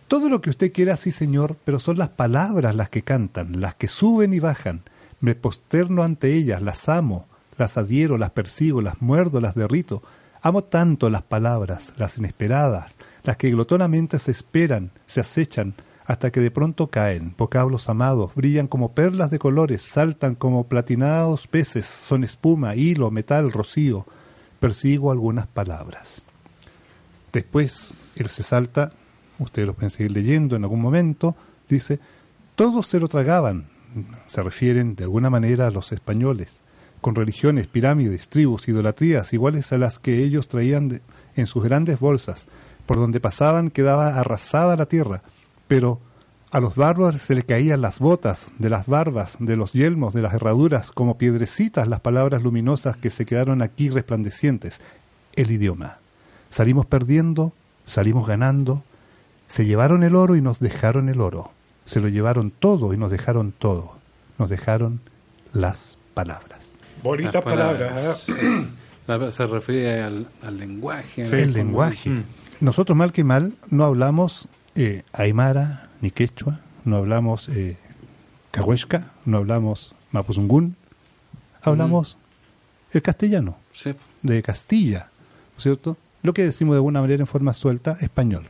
todo 0.07 0.29
lo 0.29 0.41
que 0.41 0.51
usted 0.51 0.73
quiera, 0.73 0.97
sí 0.97 1.11
señor, 1.11 1.57
pero 1.65 1.81
son 1.81 1.99
las 1.99 2.11
palabras 2.11 2.75
las 2.75 2.89
que 2.89 3.03
cantan, 3.03 3.61
las 3.61 3.75
que 3.75 3.89
suben 3.89 4.33
y 4.33 4.39
bajan. 4.39 4.83
Me 5.21 5.35
posterno 5.35 6.03
ante 6.05 6.35
ellas, 6.35 6.63
las 6.63 6.89
amo, 6.89 7.27
las 7.59 7.77
adhiero, 7.77 8.17
las 8.17 8.31
persigo, 8.31 8.81
las 8.81 9.03
muerdo, 9.03 9.41
las 9.41 9.57
derrito. 9.57 10.03
Amo 10.41 10.65
tanto 10.65 11.11
las 11.11 11.23
palabras, 11.23 11.93
las 11.97 12.19
inesperadas, 12.19 12.97
las 13.25 13.37
que 13.37 13.51
glotonamente 13.51 14.19
se 14.19 14.31
esperan, 14.31 14.93
se 15.07 15.21
acechan, 15.21 15.75
hasta 16.09 16.31
que 16.31 16.41
de 16.41 16.51
pronto 16.51 16.87
caen, 16.87 17.35
vocablos 17.37 17.91
amados, 17.91 18.35
brillan 18.35 18.67
como 18.67 18.93
perlas 18.93 19.31
de 19.31 19.39
colores, 19.39 19.83
saltan 19.83 20.37
como 20.37 20.65
platinados 20.65 21.47
peces, 21.47 21.85
son 21.85 22.25
espuma, 22.25 22.77
hilo, 22.77 23.11
metal, 23.11 23.53
rocío. 23.53 24.07
Persigo 24.59 25.13
algunas 25.13 25.47
palabras. 25.47 26.25
Después 27.31 27.95
él 28.17 28.29
se 28.29 28.43
salta, 28.43 28.93
ustedes 29.39 29.67
los 29.67 29.77
pueden 29.77 29.91
seguir 29.91 30.13
leyendo 30.13 30.57
en 30.57 30.65
algún 30.65 30.81
momento, 30.81 31.37
dice, 31.69 32.01
todos 32.55 32.87
se 32.87 32.99
lo 32.99 33.09
tragaban, 33.09 33.67
se 34.27 34.43
refieren 34.43 34.95
de 34.95 35.05
alguna 35.05 35.29
manera 35.29 35.67
a 35.67 35.71
los 35.71 35.93
españoles, 35.93 36.59
con 37.01 37.15
religiones, 37.15 37.67
pirámides, 37.67 38.29
tribus, 38.29 38.69
idolatrías 38.69 39.33
iguales 39.33 39.73
a 39.73 39.79
las 39.79 39.99
que 39.99 40.23
ellos 40.23 40.49
traían 40.49 40.89
de- 40.89 41.03
en 41.37 41.47
sus 41.47 41.63
grandes 41.65 42.01
bolsas, 42.01 42.47
por 42.87 42.97
donde 42.97 43.21
pasaban 43.21 43.71
quedaba 43.71 44.19
arrasada 44.19 44.77
la 44.77 44.87
tierra, 44.87 45.23
pero 45.67 46.01
a 46.51 46.61
los 46.61 46.77
bárbaros 46.77 47.21
se 47.21 47.35
le 47.35 47.43
caían 47.43 47.83
las 47.83 47.99
botas, 47.99 48.47
de 48.59 48.71
las 48.71 48.87
barbas, 48.87 49.37
de 49.39 49.57
los 49.57 49.73
yelmos, 49.75 50.15
de 50.15 50.23
las 50.23 50.33
herraduras, 50.33 50.91
como 50.91 51.19
piedrecitas 51.19 51.87
las 51.87 52.01
palabras 52.01 52.43
luminosas 52.43 52.97
que 52.97 53.11
se 53.11 53.27
quedaron 53.27 53.61
aquí 53.61 53.91
resplandecientes, 53.91 54.81
el 55.37 55.51
idioma. 55.51 55.99
Salimos 56.49 56.87
perdiendo, 56.87 57.53
salimos 57.87 58.27
ganando, 58.27 58.83
se 59.47 59.67
llevaron 59.67 60.03
el 60.03 60.15
oro 60.17 60.37
y 60.37 60.41
nos 60.41 60.59
dejaron 60.59 61.11
el 61.11 61.21
oro, 61.21 61.51
se 61.85 62.01
lo 62.01 62.09
llevaron 62.09 62.51
todo 62.51 62.95
y 62.95 62.97
nos 62.97 63.11
dejaron 63.11 63.53
todo, 63.53 63.93
nos 64.39 64.49
dejaron 64.49 65.01
las 65.53 65.99
palabras. 66.15 66.77
Bonitas 67.03 67.35
Las 67.35 67.45
palabras. 67.45 68.29
¿eh? 68.29 69.33
Se 69.33 69.47
refiere 69.47 70.03
al, 70.03 70.27
al 70.43 70.59
lenguaje. 70.59 71.27
Sí, 71.27 71.35
el 71.37 71.53
lenguaje. 71.53 72.11
Mm. 72.11 72.25
Nosotros 72.61 72.97
mal 72.97 73.13
que 73.13 73.25
mal 73.25 73.55
no 73.71 73.85
hablamos 73.85 74.49
eh, 74.75 75.03
aymara 75.13 75.89
ni 76.01 76.11
quechua, 76.11 76.61
no 76.85 76.97
hablamos 76.97 77.49
eh, 77.49 77.77
cahuesca, 78.51 79.13
no 79.25 79.39
hablamos 79.39 79.95
mapuzungún, 80.11 80.77
hablamos 81.63 82.19
el 82.93 83.03
castellano 83.03 83.57
Sí. 83.73 83.95
de 84.23 84.43
Castilla, 84.43 85.09
¿no 85.53 85.57
es 85.59 85.63
cierto? 85.63 85.97
Lo 86.23 86.33
que 86.35 86.43
decimos 86.45 86.75
de 86.75 86.79
alguna 86.79 87.01
manera 87.01 87.21
en 87.21 87.27
forma 87.29 87.53
suelta, 87.55 87.97
español. 88.01 88.49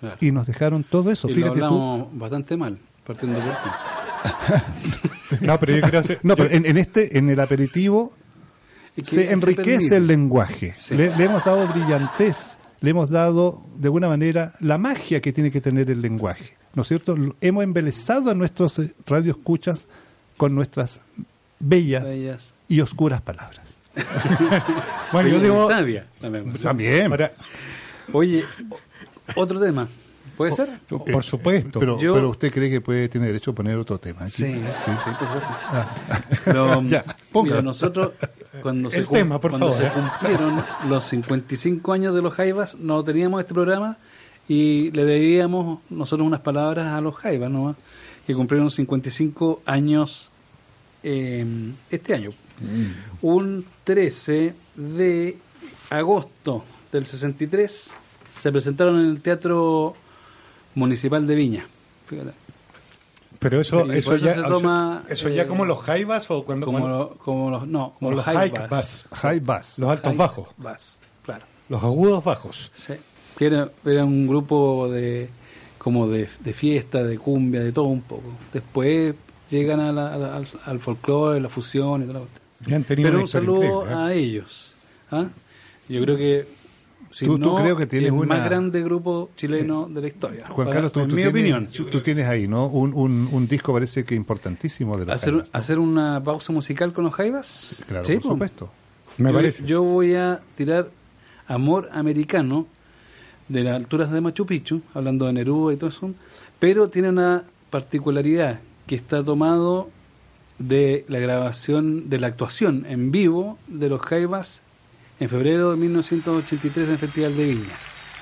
claro. 0.00 0.16
Y 0.20 0.30
nos 0.30 0.46
dejaron 0.46 0.84
todo 0.84 1.10
eso. 1.10 1.28
Y 1.28 1.32
lo 1.32 1.36
Fíjate 1.36 1.58
tú. 1.58 1.64
hablamos 1.64 2.08
bastante 2.18 2.56
mal, 2.56 2.78
partiendo 3.04 3.38
por 3.40 3.50
ti. 3.50 3.70
No, 5.40 5.58
pero 5.58 5.76
yo. 5.76 6.02
No, 6.22 6.34
en, 6.38 6.66
en 6.66 6.76
este, 6.76 7.18
en 7.18 7.28
el 7.28 7.40
aperitivo, 7.40 8.12
se 9.02 9.32
enriquece 9.32 9.96
el 9.96 10.06
lenguaje. 10.06 10.72
Sí. 10.76 10.94
Le, 10.94 11.14
le 11.16 11.24
hemos 11.24 11.44
dado 11.44 11.66
brillantez, 11.66 12.56
le 12.80 12.90
hemos 12.90 13.10
dado 13.10 13.62
de 13.76 13.88
alguna 13.88 14.08
manera 14.08 14.54
la 14.60 14.78
magia 14.78 15.20
que 15.20 15.32
tiene 15.32 15.50
que 15.50 15.60
tener 15.60 15.90
el 15.90 16.00
lenguaje. 16.00 16.56
¿No 16.74 16.82
es 16.82 16.88
cierto? 16.88 17.16
Hemos 17.40 17.64
embelezado 17.64 18.30
a 18.30 18.34
nuestros 18.34 18.78
eh, 18.78 18.94
radioescuchas 19.06 19.88
con 20.36 20.54
nuestras 20.54 21.00
bellas 21.58 22.04
Bellas. 22.04 22.54
y 22.68 22.80
oscuras 22.80 23.22
palabras. 23.22 23.76
bueno, 25.12 25.28
yo 25.30 25.40
digo... 25.40 25.68
sabia, 25.68 26.04
también. 26.20 26.52
Oye, 28.12 28.44
otro 29.34 29.58
tema. 29.58 29.88
¿Puede 30.36 30.52
ser? 30.52 30.78
por 30.88 31.22
supuesto. 31.24 31.78
Pero, 31.78 31.98
Yo- 31.98 32.12
pero 32.14 32.28
usted 32.30 32.52
cree 32.52 32.68
que 32.70 32.80
puede 32.80 33.08
tener 33.08 33.28
derecho 33.28 33.52
a 33.52 33.54
poner 33.54 33.76
otro 33.76 33.98
tema. 33.98 34.22
aquí? 34.22 34.30
Sí, 34.32 34.44
sí, 34.84 34.90
por 34.90 35.28
supuesto. 35.28 35.48
Ah. 35.48 35.96
Pero, 36.44 36.82
Ya, 36.86 37.04
ponga. 37.32 37.50
mira, 37.50 37.62
nosotros, 37.62 38.12
cuando, 38.62 38.90
se, 38.90 39.02
tema, 39.04 39.40
por 39.40 39.52
cuando 39.52 39.72
favor, 39.72 39.80
se 39.82 39.86
¿eh? 39.88 39.92
cumplieron 39.94 40.62
los 40.88 41.04
55 41.04 41.92
años 41.92 42.14
de 42.14 42.22
los 42.22 42.34
Jaivas, 42.34 42.74
no 42.76 43.02
teníamos 43.02 43.40
este 43.40 43.54
programa 43.54 43.96
y 44.48 44.90
le 44.92 45.04
debíamos 45.04 45.80
nosotros 45.90 46.26
unas 46.26 46.40
palabras 46.40 46.86
a 46.86 47.00
los 47.00 47.14
Jaivas, 47.16 47.50
¿no? 47.50 47.74
que 48.26 48.34
cumplieron 48.34 48.70
55 48.70 49.62
años 49.66 50.30
eh, 51.02 51.44
este 51.90 52.14
año. 52.14 52.30
Un 53.22 53.64
13 53.84 54.54
de 54.74 55.38
agosto 55.90 56.64
del 56.90 57.06
63 57.06 57.90
se 58.42 58.50
presentaron 58.52 58.98
en 58.98 59.06
el 59.10 59.20
Teatro 59.20 59.94
Municipal 60.76 61.26
de 61.26 61.34
Viña. 61.34 61.66
Fíjate. 62.04 62.30
Pero 63.40 63.60
eso, 63.60 63.84
Sí, 63.84 63.90
eso 63.98 64.14
eso 64.14 64.24
ya, 64.24 64.34
se 64.34 64.40
o 64.40 64.42
sea, 64.44 64.50
toma, 64.52 65.04
eso 65.08 65.28
ya 65.28 65.42
eh, 65.42 65.46
como 65.46 65.64
los 65.66 65.80
jaivas 65.82 66.30
o 66.30 66.44
cuando, 66.44 66.64
Como, 66.66 66.78
cuando- 66.78 66.98
lo- 66.98 67.14
como 67.18 67.50
los 67.50 67.66
no, 67.66 67.92
como 67.98 67.98
como 67.98 68.10
los, 68.12 68.16
los 68.18 68.24
high 68.24 68.36
high 68.36 68.50
High 69.12 69.40
los 69.78 69.90
altos 69.90 70.02
High 70.10 70.16
bajos, 70.16 70.48
claro. 71.24 71.44
los 71.68 71.82
agudos 71.82 72.24
bajos. 72.24 72.70
Sí. 72.74 72.94
Que 73.36 73.46
era, 73.46 73.68
era 73.84 74.04
un 74.04 74.26
grupo 74.26 74.88
de 74.88 75.28
como 75.78 76.08
de, 76.08 76.28
de 76.40 76.52
fiesta, 76.54 77.02
de 77.04 77.18
cumbia, 77.18 77.60
de 77.62 77.72
todo 77.72 77.84
un 77.86 78.00
poco. 78.02 78.32
Después 78.52 79.14
llegan 79.50 79.80
a 79.80 79.92
la- 79.92 80.14
a 80.14 80.16
la- 80.16 80.36
al, 80.36 80.48
al 80.64 80.80
folclore, 80.80 81.40
la 81.40 81.48
fusión 81.50 82.04
y. 82.04 82.66
Ya 82.68 82.76
han 82.76 82.84
tenido 82.84 83.08
Pero 83.10 83.20
un 83.20 83.28
saludo 83.28 83.64
increíble, 83.64 83.92
¿eh? 83.92 83.96
a 83.96 84.12
ellos. 84.14 84.74
¿ah? 85.10 85.26
Yo 85.88 86.00
creo 86.02 86.16
que 86.16 86.48
si 87.10 87.24
Tú- 87.26 87.38
tú 87.38 87.44
no, 87.50 87.56
creo 87.62 87.76
que 87.76 87.86
tienes 87.86 88.08
el 88.08 88.14
una- 88.14 88.36
más 88.36 88.44
grande 88.44 88.82
grupo 88.82 89.30
chileno 89.36 89.88
de 89.88 90.00
la 90.00 90.06
historia. 90.08 90.46
Juan 90.48 90.70
Carlos, 90.70 90.92
tú, 90.92 91.00
en 91.00 91.08
tú 91.08 91.16
mi 91.16 91.22
tienes, 91.22 91.32
opinión. 91.40 91.66
tú- 91.68 91.84
tú 91.86 92.00
tienes 92.00 92.26
ahí, 92.26 92.46
¿no? 92.48 92.66
Un, 92.66 92.92
un, 92.94 93.28
un 93.32 93.48
disco 93.48 93.72
parece 93.72 94.04
que 94.04 94.14
importantísimo 94.14 94.98
de 94.98 95.06
los 95.06 95.14
Hacer, 95.14 95.30
Jaivas, 95.32 95.50
¿no? 95.52 95.58
hacer 95.60 95.78
una 95.78 96.22
pausa 96.22 96.52
musical 96.52 96.92
con 96.92 97.04
los 97.04 97.14
Jaivas. 97.14 97.84
Claro, 97.88 98.04
Sí, 98.04 98.14
por 98.14 98.22
po. 98.22 98.28
supuesto. 98.30 98.70
Me 99.18 99.30
yo, 99.30 99.34
parece. 99.36 99.64
yo 99.64 99.82
voy 99.82 100.14
a 100.14 100.40
tirar 100.56 100.90
Amor 101.48 101.88
Americano 101.92 102.66
de 103.48 103.62
las 103.62 103.76
alturas 103.76 104.10
de 104.10 104.20
Machu 104.20 104.44
Picchu, 104.44 104.82
hablando 104.92 105.26
de 105.26 105.32
Neruda 105.32 105.72
y 105.72 105.76
todo 105.76 105.88
eso, 105.90 106.10
pero 106.58 106.88
tiene 106.90 107.08
una 107.10 107.44
particularidad 107.70 108.58
que 108.86 108.96
está 108.96 109.22
tomado 109.22 109.88
de 110.58 111.04
la 111.08 111.18
grabación, 111.18 112.08
de 112.08 112.18
la 112.18 112.26
actuación 112.28 112.84
en 112.88 113.10
vivo 113.12 113.58
de 113.68 113.88
los 113.88 114.00
Jaivas 114.00 114.62
en 115.18 115.28
febrero 115.28 115.70
de 115.70 115.76
1983 115.76 116.88
en 116.88 116.92
el 116.92 116.98
Festival 116.98 117.36
de 117.36 117.44
Viña. 117.46 117.78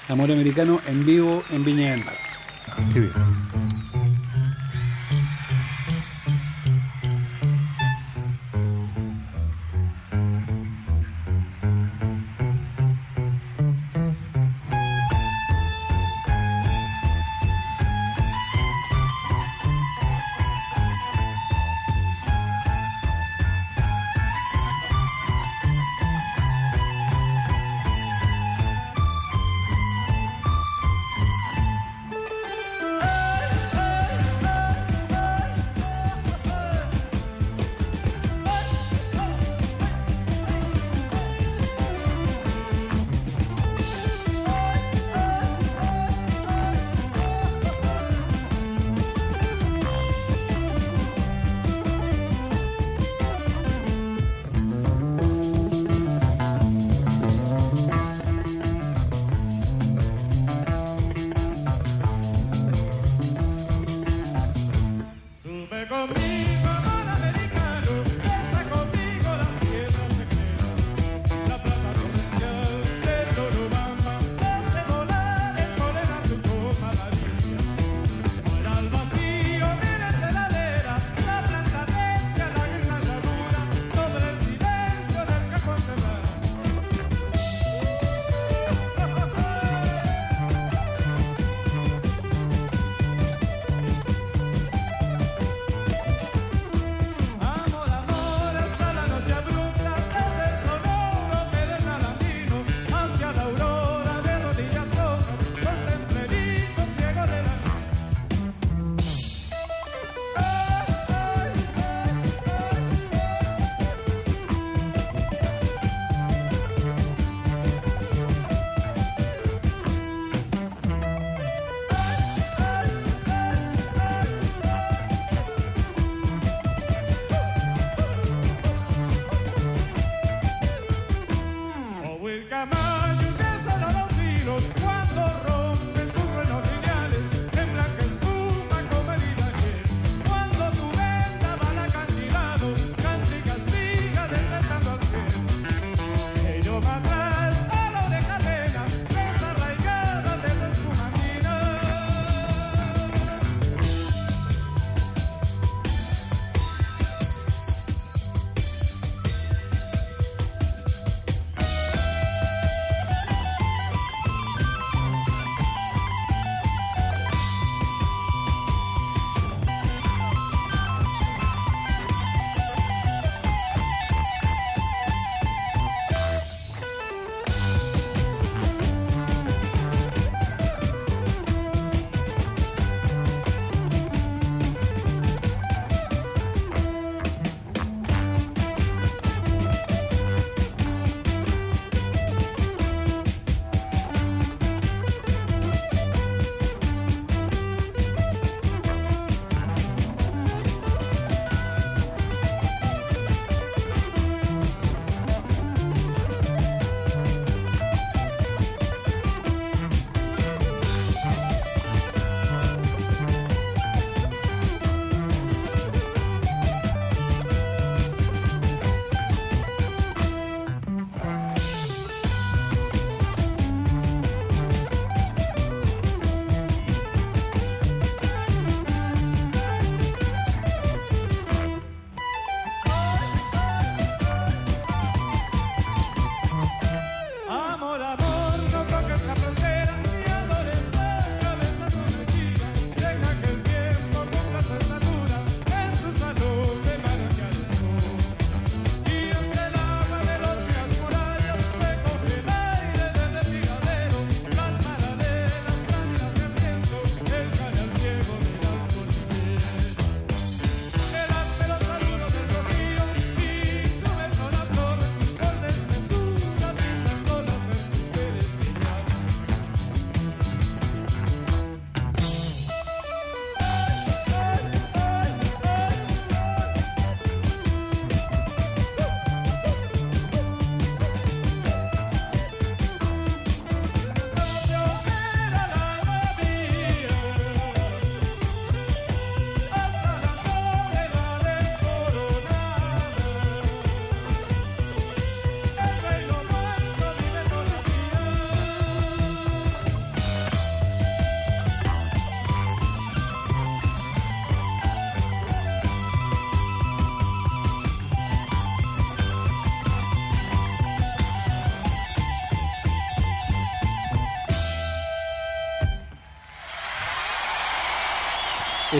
Amor 0.08 0.30
Americano 0.30 0.80
en 0.86 1.04
vivo 1.04 1.42
en 1.50 1.64
Viña 1.64 1.90
del 1.90 2.04
Mar. 2.04 2.14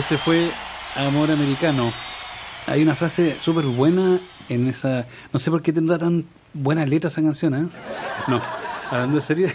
Ese 0.04 0.18
fue 0.18 0.50
Amor 0.96 1.30
Americano. 1.30 1.92
Hay 2.66 2.82
una 2.82 2.94
frase 2.94 3.36
súper 3.40 3.64
buena 3.66 4.20
en 4.48 4.68
esa... 4.68 5.06
No 5.32 5.38
sé 5.38 5.50
por 5.50 5.62
qué 5.62 5.72
tendrá 5.72 5.98
tan 5.98 6.24
buena 6.52 6.84
letra 6.86 7.08
esa 7.08 7.22
canción, 7.22 7.54
¿eh? 7.54 7.66
No, 8.28 8.40
hablando 8.90 9.16
de 9.16 9.22
serie, 9.22 9.52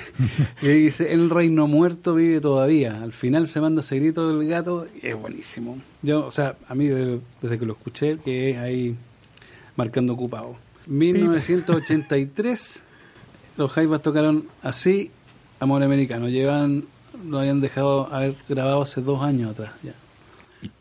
que 0.60 0.70
dice, 0.74 1.12
el 1.14 1.30
reino 1.30 1.68
muerto 1.68 2.16
vive 2.16 2.42
todavía. 2.42 3.02
Al 3.02 3.14
final 3.14 3.48
se 3.48 3.62
manda 3.62 3.82
ese 3.82 3.98
grito 3.98 4.28
del 4.28 4.48
gato 4.48 4.88
y 5.02 5.08
es 5.08 5.16
buenísimo. 5.16 5.78
Yo, 6.02 6.26
o 6.26 6.32
sea, 6.32 6.56
a 6.68 6.76
mí 6.76 6.88
de- 6.88 7.20
desde 7.42 7.58
que 7.60 7.66
lo 7.66 7.74
escuché, 7.74 8.18
que 8.20 8.58
ahí 8.58 8.96
marcando 9.76 10.14
ocupado. 10.14 10.56
1983, 10.88 12.82
los 13.58 13.72
Jaivas 13.72 14.02
tocaron 14.02 14.46
así 14.64 15.12
Amor 15.60 15.84
Americano. 15.84 16.28
Llevan, 16.28 16.86
lo 17.28 17.40
habían 17.40 17.62
dejado 17.62 18.12
haber 18.14 18.36
grabado 18.48 18.82
hace 18.82 19.02
dos 19.02 19.22
años 19.22 19.52
atrás 19.52 19.72
ya. 19.84 19.94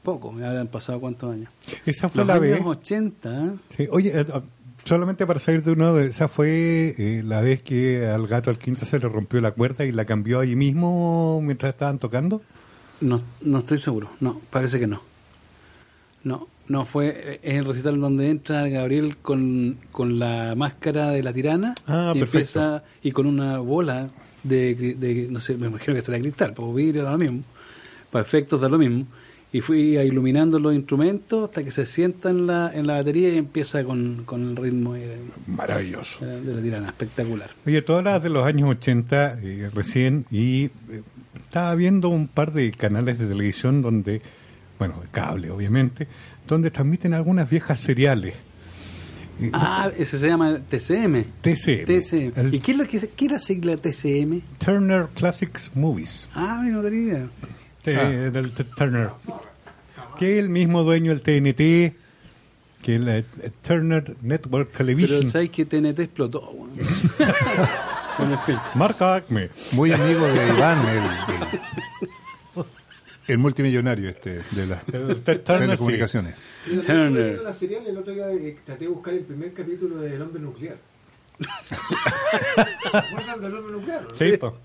Poco, 0.03 0.33
me 0.33 0.45
habrán 0.47 0.67
pasado 0.69 1.01
cuántos 1.01 1.33
años. 1.33 1.51
Esa 1.87 2.09
fue 2.09 2.21
Los 2.21 2.29
la 2.29 2.35
años 2.35 2.43
vez. 2.59 2.63
80, 2.67 3.45
¿eh? 3.47 3.51
Sí, 3.77 3.87
oye, 3.91 4.13
eh, 4.21 4.27
ah, 4.33 4.43
solamente 4.85 5.27
para 5.27 5.39
salir 5.39 5.63
de 5.63 5.73
uno, 5.73 5.99
esa 6.01 6.29
fue 6.29 6.95
eh, 6.99 7.23
la 7.25 7.41
vez 7.43 7.63
que 7.63 8.07
al 8.07 8.27
gato 8.27 8.51
al 8.51 8.59
quinto 8.59 8.85
se 8.85 8.99
le 8.99 9.09
rompió 9.09 9.41
la 9.41 9.53
cuerda 9.53 9.85
y 9.85 9.93
la 9.93 10.05
cambió 10.05 10.41
ahí 10.41 10.57
mismo 10.57 11.41
mientras 11.43 11.73
estaban 11.75 11.99
tocando. 11.99 12.43
No, 13.01 13.21
no 13.43 13.59
estoy 13.59 13.79
seguro. 13.79 14.11
No, 14.21 14.41
parece 14.51 14.81
que 14.81 14.87
no. 14.89 15.01
No, 16.25 16.49
no 16.67 16.85
fue. 16.85 17.09
eh, 17.35 17.41
Es 17.43 17.55
el 17.55 17.65
recital 17.65 18.01
donde 18.01 18.31
entra 18.31 18.67
Gabriel 18.69 19.17
con, 19.19 19.77
con 19.93 20.19
la 20.19 20.55
máscara 20.57 21.11
de 21.11 21.23
la 21.23 21.33
tirana 21.33 21.75
Ah, 21.87 22.13
y 22.15 22.19
perfecto. 22.19 22.39
empieza 22.61 22.85
y 23.03 23.13
con 23.13 23.27
una 23.27 23.59
bola 23.61 24.09
de, 24.43 24.75
de 24.75 25.29
no 25.31 25.39
sé, 25.41 25.57
me 25.57 25.69
imagino 25.69 25.95
que 25.95 26.03
será 26.03 26.19
cristal, 26.19 26.53
porque 26.55 26.73
vidrio 26.75 27.05
da 27.05 27.13
lo 27.13 27.19
mismo, 27.19 27.43
para 28.11 28.25
efectos 28.25 28.61
da 28.61 28.69
lo 28.69 28.79
mismo. 28.79 29.07
Y 29.51 29.63
fui 29.63 29.97
iluminando 29.99 30.59
los 30.59 30.75
instrumentos 30.75 31.49
hasta 31.49 31.65
que 31.65 31.71
se 31.71 31.87
sienta 31.87 32.29
en 32.29 32.47
la, 32.47 32.71
en 32.75 32.87
la 32.87 32.95
batería 32.95 33.31
y 33.31 33.39
empieza 33.39 33.83
con, 33.83 34.25
con 34.27 34.43
el 34.51 34.57
ritmo 34.57 34.93
de, 34.93 35.17
Maravilloso. 35.47 36.25
de 36.27 36.55
la 36.55 36.61
tirana, 36.61 36.89
espectacular. 36.89 37.51
Oye, 37.67 37.81
todas 37.81 38.05
las 38.05 38.23
de 38.23 38.29
los 38.29 38.45
años 38.47 38.69
80 38.69 39.39
eh, 39.43 39.71
recién 39.75 40.27
y 40.31 40.65
eh, 40.65 40.71
estaba 41.41 41.75
viendo 41.77 42.11
un 42.11 42.29
par 42.29 42.53
de 42.53 42.71
canales 42.73 43.19
de 43.19 43.27
televisión 43.27 43.81
donde, 43.81 44.21
bueno, 44.79 45.01
de 45.01 45.09
cable 45.11 45.51
obviamente, 45.51 46.07
donde 46.47 46.71
transmiten 46.71 47.15
algunas 47.15 47.49
viejas 47.49 47.81
seriales. 47.81 48.35
Y- 49.41 49.49
Ah, 49.55 49.91
ese 49.97 50.19
se 50.19 50.27
llama 50.29 50.59
TCM. 50.69 51.25
TCM. 51.41 51.85
TCM. 51.87 52.33
El 52.37 52.55
¿Y 52.55 52.59
qué 52.61 52.73
es, 52.73 52.77
lo 52.79 52.87
que, 52.87 53.01
qué 53.17 53.27
es 53.27 53.33
la 53.33 53.39
sigla 53.39 53.77
TCM? 53.79 54.43
Turner 54.59 55.07
Classics 55.15 55.71
Movies. 55.75 56.29
Ah, 56.35 56.61
no 56.67 56.83
tenía 56.83 57.29
idea. 57.91 58.09
de- 58.09 58.27
Ah. 58.27 58.31
del 58.31 58.53
Turner. 58.53 59.11
Que 60.19 60.39
es 60.39 60.45
el 60.45 60.49
mismo 60.51 60.83
dueño 60.83 61.11
del 61.15 61.23
TNT, 61.23 61.95
que 62.83 62.95
es 62.97 63.01
la 63.01 63.19
eh, 63.19 63.25
Turner 63.63 64.17
Network 64.23 64.73
Television. 64.73 65.21
Pero 65.21 65.31
sabes 65.31 65.51
que 65.51 65.65
TNT 65.65 66.01
explotó. 66.01 66.53
Bueno, 68.19 68.33
en 68.35 68.41
fin. 68.41 68.57
Marca 68.75 69.15
Acme. 69.15 69.49
Muy 69.71 69.93
amigo 69.93 70.27
de 70.27 70.49
Iván, 70.49 70.85
el, 70.89 70.97
el, 72.57 72.65
el 73.29 73.39
multimillonario 73.39 74.09
este 74.11 74.41
de 74.51 74.67
las 74.67 74.81
El 74.89 75.23
telecomunicaciones. 75.23 76.43
Sí, 76.65 76.79
Turner. 76.85 77.41
la 77.43 77.53
serial 77.53 77.87
el 77.87 77.97
otro 77.97 78.13
día 78.13 78.27
que 78.31 78.59
traté 78.67 78.87
de 78.87 78.91
buscar 78.91 79.15
el 79.15 79.21
primer 79.23 79.53
capítulo 79.53 79.99
del 79.99 80.21
hombre 80.21 80.41
nuclear. 80.43 80.79
¿Se 82.91 82.97
acuerdan 82.97 83.41
del 83.41 83.55
hombre 83.55 83.73
nuclear? 83.73 84.09
Sí, 84.15 84.37
po. 84.37 84.57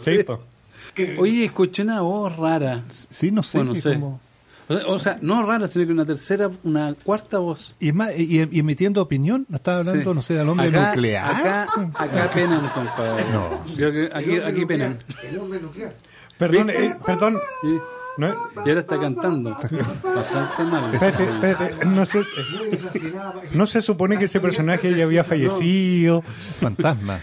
Sí, 0.00 0.22
po. 0.24 0.42
Que- 0.94 1.16
Oye, 1.18 1.44
escuché 1.44 1.82
una 1.82 2.00
voz 2.00 2.36
rara. 2.36 2.82
Sí, 2.88 3.30
no 3.30 3.42
sé. 3.42 3.58
Bueno, 3.58 3.74
sé. 3.74 3.94
como- 3.94 4.20
O 4.68 4.72
sea, 4.76 4.86
o 4.86 4.98
sea, 4.98 5.18
no 5.20 5.44
rara, 5.44 5.66
sino 5.66 5.84
que 5.86 5.92
una 5.92 6.04
tercera, 6.04 6.48
una 6.62 6.94
cuarta 6.94 7.38
voz. 7.38 7.74
Y, 7.80 7.88
es 7.88 7.94
más, 7.94 8.10
y, 8.16 8.38
y 8.50 8.58
emitiendo 8.60 9.02
opinión, 9.02 9.44
¿no 9.48 9.56
estaba 9.56 9.78
hablando, 9.80 10.10
Sí. 10.10 10.14
no 10.16 10.22
sé, 10.22 10.34
del 10.34 10.48
hombre 10.48 10.68
Acá- 10.68 10.88
nuclear? 10.90 11.34
Acá, 11.34 11.66
acá 11.94 12.30
penan, 12.32 12.68
compadre. 12.68 13.24
No. 13.32 13.66
Yo 13.66 13.90
que 13.90 14.10
aquí, 14.12 14.30
hombre 14.30 14.46
aquí 14.46 14.60
nuclear, 14.60 14.66
penan. 14.68 14.98
El 15.24 15.38
hombre 15.38 15.60
nuclear. 15.60 15.94
Perdón, 16.38 16.70
eh, 16.70 16.94
perdón. 17.04 17.38
Y, 17.64 17.78
No, 18.20 18.28
y 18.64 18.68
ahora 18.68 18.80
está 18.80 18.98
cantando. 19.00 19.50
Bastante 19.50 20.64
mal. 20.64 20.94
espérate, 20.94 21.24
espérate. 21.24 21.84
No 21.86 22.04
se, 22.06 22.18
Muy 22.18 22.70
desafinada. 22.70 23.34
no 23.52 23.66
se 23.66 23.82
supone 23.82 24.18
que 24.18 24.24
ese 24.26 24.40
personaje 24.40 24.94
ya 24.96 25.04
había 25.04 25.24
fallecido. 25.24 26.22
Fantasma. 26.60 27.20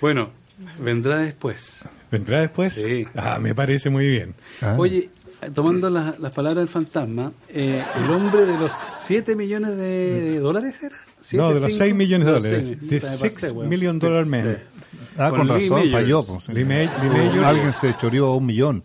Bueno, 0.00 0.30
vendrá 0.78 1.18
después. 1.18 1.84
¿Vendrá 2.18 2.40
después? 2.40 2.72
Sí. 2.72 3.06
Ah, 3.14 3.38
me 3.40 3.54
parece 3.54 3.90
muy 3.90 4.08
bien. 4.08 4.34
Ah. 4.62 4.74
Oye, 4.78 5.10
tomando 5.54 5.90
las, 5.90 6.18
las 6.18 6.34
palabras 6.34 6.60
del 6.62 6.68
fantasma, 6.68 7.32
eh, 7.48 7.82
el 8.02 8.10
hombre 8.10 8.46
de 8.46 8.56
los 8.58 8.70
7 9.02 9.36
millones 9.36 9.76
de 9.76 10.38
dólares 10.38 10.82
era. 10.82 10.96
No, 11.32 11.48
de 11.54 11.60
los 11.60 11.64
cinco? 11.70 11.78
6 11.84 11.94
millones 11.94 12.26
de 12.26 12.32
dólares. 12.32 12.68
De 12.68 12.76
Puta, 13.00 13.10
me 13.12 13.16
6 13.16 13.34
pasé, 13.34 13.50
weón. 13.50 13.68
million 13.68 13.98
dollar 13.98 14.26
man. 14.26 14.58
Ah, 15.16 15.30
con, 15.30 15.38
con 15.40 15.48
razón, 15.48 15.68
Majors. 15.70 15.90
falló. 15.92 16.24
Pues. 16.26 16.48
Lee 16.50 16.64
Lee. 16.64 16.88
Alguien 17.44 17.72
se 17.72 17.96
choreó 17.96 18.34
un 18.34 18.46
millón. 18.46 18.82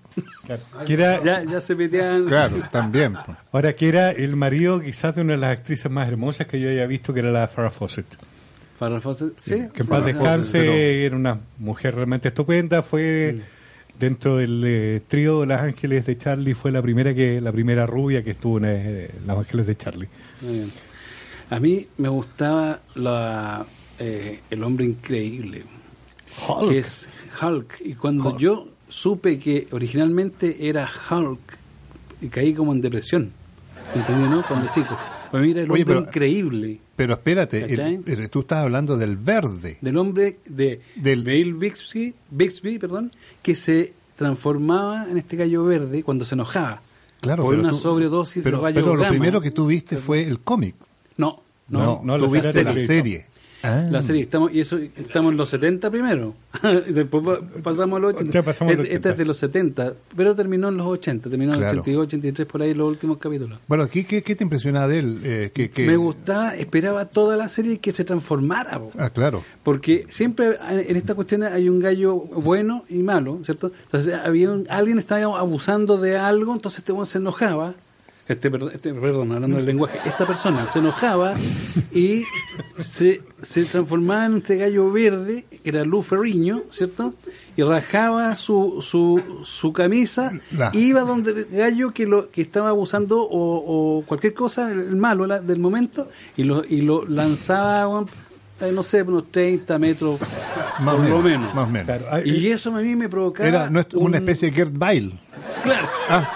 Que 0.85 0.93
era, 0.93 1.23
Ya, 1.23 1.43
ya 1.43 1.59
se 1.61 1.75
metían. 1.75 2.25
Claro, 2.27 2.55
también. 2.71 3.13
pues. 3.13 3.37
ahora 3.51 3.73
que 3.75 3.87
era 3.89 4.11
el 4.11 4.35
marido 4.35 4.79
quizás 4.79 5.15
de 5.15 5.21
una 5.21 5.33
de 5.33 5.39
las 5.39 5.51
actrices 5.57 5.91
más 5.91 6.07
hermosas 6.07 6.47
que 6.47 6.59
yo 6.59 6.69
haya 6.69 6.85
visto, 6.87 7.13
que 7.13 7.19
era 7.21 7.31
la 7.31 7.47
Farrah 7.47 7.71
Fawcett. 7.71 8.05
Farrah 8.79 9.01
Fawcett, 9.01 9.33
sí. 9.39 9.63
Que 9.73 9.81
en 9.81 9.87
paz 9.87 10.05
descanse, 10.05 10.57
pero- 10.59 10.71
era 10.73 11.15
una 11.17 11.39
mujer 11.57 11.95
realmente 11.95 12.29
estupenda, 12.29 12.81
fue 12.81 13.41
dentro 13.99 14.37
del 14.37 14.63
eh, 14.65 15.01
trío 15.05 15.41
de 15.41 15.47
Las 15.47 15.61
Ángeles 15.61 16.05
de 16.05 16.17
Charlie, 16.17 16.53
fue 16.53 16.71
la 16.71 16.81
primera 16.81 17.13
que 17.13 17.41
la 17.41 17.51
primera 17.51 17.85
rubia 17.85 18.23
que 18.23 18.31
estuvo 18.31 18.57
en 18.57 18.63
eh, 18.67 19.11
Las 19.27 19.37
Ángeles 19.37 19.67
de 19.67 19.75
Charlie. 19.75 20.07
Muy 20.41 20.53
bien. 20.53 20.71
A 21.49 21.59
mí 21.59 21.87
me 21.97 22.07
gustaba 22.07 22.79
la, 22.95 23.65
eh, 23.99 24.39
El 24.49 24.63
hombre 24.63 24.85
increíble, 24.85 25.65
Hulk. 26.47 26.69
que 26.69 26.77
es 26.79 27.07
Hulk. 27.41 27.81
Y 27.81 27.95
cuando 27.95 28.37
yo 28.37 28.69
supe 28.87 29.37
que 29.39 29.67
originalmente 29.71 30.69
era 30.69 30.89
Hulk, 31.11 31.39
y 32.21 32.27
caí 32.29 32.53
como 32.53 32.71
en 32.71 32.79
depresión. 32.81 33.31
¿Entendí, 33.93 34.29
no? 34.29 34.41
Cuando 34.47 34.71
chico. 34.73 34.97
Pues 35.31 35.43
mira, 35.43 35.61
el 35.61 35.71
Oye, 35.71 35.83
hombre 35.83 35.95
pero- 35.97 36.07
increíble. 36.07 36.79
Pero 36.95 37.13
espérate, 37.13 37.73
el- 37.73 38.29
tú 38.29 38.39
estás 38.41 38.63
hablando 38.63 38.97
del 38.97 39.15
verde. 39.17 39.77
Del 39.81 39.97
hombre 39.97 40.39
de 40.45 40.81
Del- 40.95 41.23
Bill 41.23 41.53
Bixby, 41.53 42.13
Bixby, 42.31 42.77
perdón, 42.79 43.11
que 43.41 43.55
se 43.55 43.93
transformaba 44.17 45.07
en 45.09 45.17
este 45.17 45.37
gallo 45.37 45.63
verde 45.63 46.03
cuando 46.03 46.25
se 46.25 46.35
enojaba. 46.35 46.81
Claro, 47.21 47.43
por 47.43 47.55
una 47.55 47.71
tú- 47.71 47.77
sobredosis 47.77 48.43
pero, 48.43 48.57
de 48.57 48.63
rayos 48.63 48.83
pero 48.83 48.95
lo 48.95 49.01
gamma. 49.01 49.11
primero 49.11 49.41
que 49.41 49.51
tú 49.51 49.65
viste 49.67 49.97
fue 49.97 50.23
el 50.23 50.39
cómic. 50.39 50.75
No, 51.17 51.41
no, 51.67 51.79
No, 51.83 52.01
no, 52.03 52.17
la 52.17 52.25
tú 52.27 52.31
viste 52.33 52.53
serie 52.53 52.73
la 52.73 52.85
serie. 52.87 53.25
Ah. 53.61 53.87
La 53.91 54.01
serie, 54.01 54.21
estamos, 54.21 54.53
y 54.53 54.61
eso, 54.61 54.77
estamos 54.77 55.31
en 55.31 55.37
los 55.37 55.49
70 55.49 55.91
primero. 55.91 56.33
después 56.89 57.23
pa- 57.25 57.39
pasamos 57.61 57.97
a 57.97 57.99
los 57.99 58.13
80. 58.15 58.31
Ya 58.33 58.43
pasamos 58.43 58.73
a 58.73 58.77
los 58.77 58.85
Esta 58.85 58.95
80. 58.97 59.09
es 59.11 59.17
de 59.17 59.25
los 59.25 59.37
70, 59.37 59.93
pero 60.15 60.35
terminó 60.35 60.69
en 60.69 60.77
los 60.77 60.87
80, 60.87 61.29
terminó 61.29 61.53
en 61.53 61.59
Claro. 61.59 61.81
82, 61.81 62.07
83, 62.07 62.47
por 62.47 62.61
ahí 62.61 62.73
los 62.73 62.87
últimos 62.87 63.17
capítulos. 63.17 63.59
Bueno, 63.67 63.87
¿qué, 63.89 64.05
qué, 64.05 64.23
qué 64.23 64.35
te 64.35 64.43
impresiona 64.43 64.87
de 64.87 64.99
él? 64.99 65.19
Eh, 65.23 65.51
que, 65.53 65.69
que- 65.69 65.85
Me 65.85 65.97
gustaba, 65.97 66.55
esperaba 66.55 67.05
toda 67.05 67.35
la 67.37 67.49
serie 67.49 67.79
que 67.79 67.91
se 67.91 68.03
transformara. 68.05 68.81
Ah, 68.97 69.09
claro. 69.09 69.43
Porque 69.63 70.05
siempre 70.09 70.55
en 70.69 70.95
estas 70.95 71.15
cuestiones 71.15 71.51
hay 71.51 71.67
un 71.69 71.79
gallo 71.79 72.15
bueno 72.15 72.83
y 72.89 73.03
malo, 73.03 73.39
¿cierto? 73.43 73.71
Entonces 73.85 74.13
había 74.13 74.51
un- 74.51 74.65
alguien 74.69 74.99
estaba 74.99 75.37
abusando 75.39 75.97
de 75.97 76.17
algo, 76.17 76.53
entonces 76.53 76.79
este 76.79 76.93
se 77.05 77.17
enojaba. 77.17 77.73
Este, 78.29 78.49
perdón, 78.51 78.71
este, 78.75 78.93
perdón, 78.93 79.31
hablando 79.31 79.57
del 79.57 79.65
lenguaje, 79.65 79.97
esta 80.05 80.25
persona 80.27 80.65
se 80.71 80.77
enojaba 80.79 81.33
y 81.91 82.23
se, 82.77 83.21
se 83.41 83.65
transformaba 83.65 84.27
en 84.27 84.37
este 84.37 84.55
gallo 84.57 84.91
verde, 84.91 85.45
que 85.63 85.69
era 85.71 85.83
Lou 85.83 86.03
Ferriño, 86.03 86.61
¿cierto? 86.69 87.15
Y 87.57 87.63
rajaba 87.63 88.35
su, 88.35 88.81
su, 88.87 89.41
su 89.45 89.73
camisa, 89.73 90.31
La- 90.55 90.69
iba 90.73 91.01
donde 91.01 91.31
el 91.31 91.45
gallo 91.51 91.89
que 91.91 92.05
lo 92.05 92.29
que 92.29 92.43
estaba 92.43 92.69
abusando 92.69 93.19
o, 93.21 93.97
o 93.97 94.05
cualquier 94.05 94.35
cosa, 94.35 94.71
el 94.71 94.95
malo 94.95 95.25
la- 95.25 95.41
del 95.41 95.57
momento, 95.59 96.07
y 96.37 96.43
lo, 96.43 96.63
y 96.63 96.81
lo 96.81 97.05
lanzaba, 97.07 98.05
eh, 98.61 98.71
no 98.71 98.83
sé, 98.83 99.01
unos 99.01 99.31
30 99.31 99.79
metros, 99.79 100.19
Más 100.81 100.95
por 100.95 101.05
o 101.05 101.07
lo 101.09 101.17
menos. 101.17 101.23
menos. 101.23 101.55
Más 101.55 101.67
menos. 101.69 101.85
Claro, 101.87 102.05
ah, 102.11 102.21
Y 102.23 102.45
eso 102.47 102.75
a 102.75 102.79
mí 102.79 102.95
me 102.95 103.09
provocaba. 103.09 103.49
Era 103.49 103.69
no 103.71 103.79
es 103.79 103.87
una 103.95 104.05
un- 104.05 104.15
especie 104.15 104.51
de 104.51 104.55
Gert 104.55 104.73
Bile. 104.77 105.13
Claro, 105.63 105.89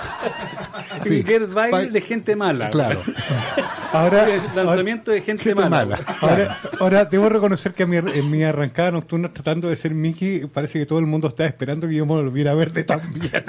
Sí. 1.01 1.23
Gerd 1.23 1.53
Baile 1.53 1.71
Ba- 1.87 1.91
de 1.91 2.01
gente 2.01 2.35
mala. 2.35 2.69
Claro. 2.69 3.01
ahora, 3.93 4.27
Lanzamiento 4.55 5.11
de 5.11 5.21
gente, 5.21 5.43
Gente 5.43 5.61
mala. 5.61 5.85
mala. 5.85 5.99
Ahora, 6.21 6.57
ahora 6.79 7.05
debo 7.05 7.29
reconocer 7.29 7.73
que 7.73 7.83
a 7.83 7.87
mi- 7.87 7.97
en 7.97 8.29
mi 8.31 8.43
arrancada 8.43 8.91
nocturna 8.91 9.31
tratando 9.33 9.69
de 9.69 9.75
ser 9.75 9.93
Mickey, 9.93 10.45
parece 10.47 10.79
que 10.79 10.85
todo 10.85 10.99
el 10.99 11.05
mundo 11.05 11.27
está 11.29 11.45
esperando 11.45 11.87
que 11.87 11.95
yo 11.95 12.05
me 12.05 12.13
volviera 12.13 12.53
verde 12.53 12.83
también. 12.83 13.31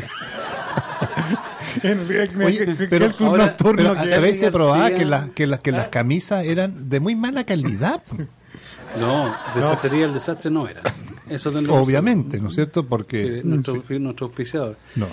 Pero 2.93 3.93
a 3.93 4.05
veces 4.21 4.41
se 4.41 4.51
probaba 4.53 4.91
que, 4.91 5.05
las 5.05 5.31
que, 5.31 5.47
las 5.47 5.61
que 5.61 5.73
las 5.73 5.89
camisas 5.89 6.45
eran 6.45 6.89
de 6.89 7.01
muy 7.01 7.15
mala 7.17 7.45
calidad. 7.45 8.03
No, 8.99 9.35
desastre 9.55 10.03
el 10.03 10.15
desastre 10.15 10.51
no 10.51 10.69
era. 10.69 10.83
Eso 11.29 11.51
Obviamente, 11.71 12.39
¿no 12.39 12.49
es 12.49 12.55
cierto? 12.55 12.83
que- 12.83 12.89
Porque. 12.89 13.23
que 13.23 13.41
nuestro, 13.45 13.83
nuestro 13.99 14.27
auspiciador. 14.27 14.77
No. 14.95 15.07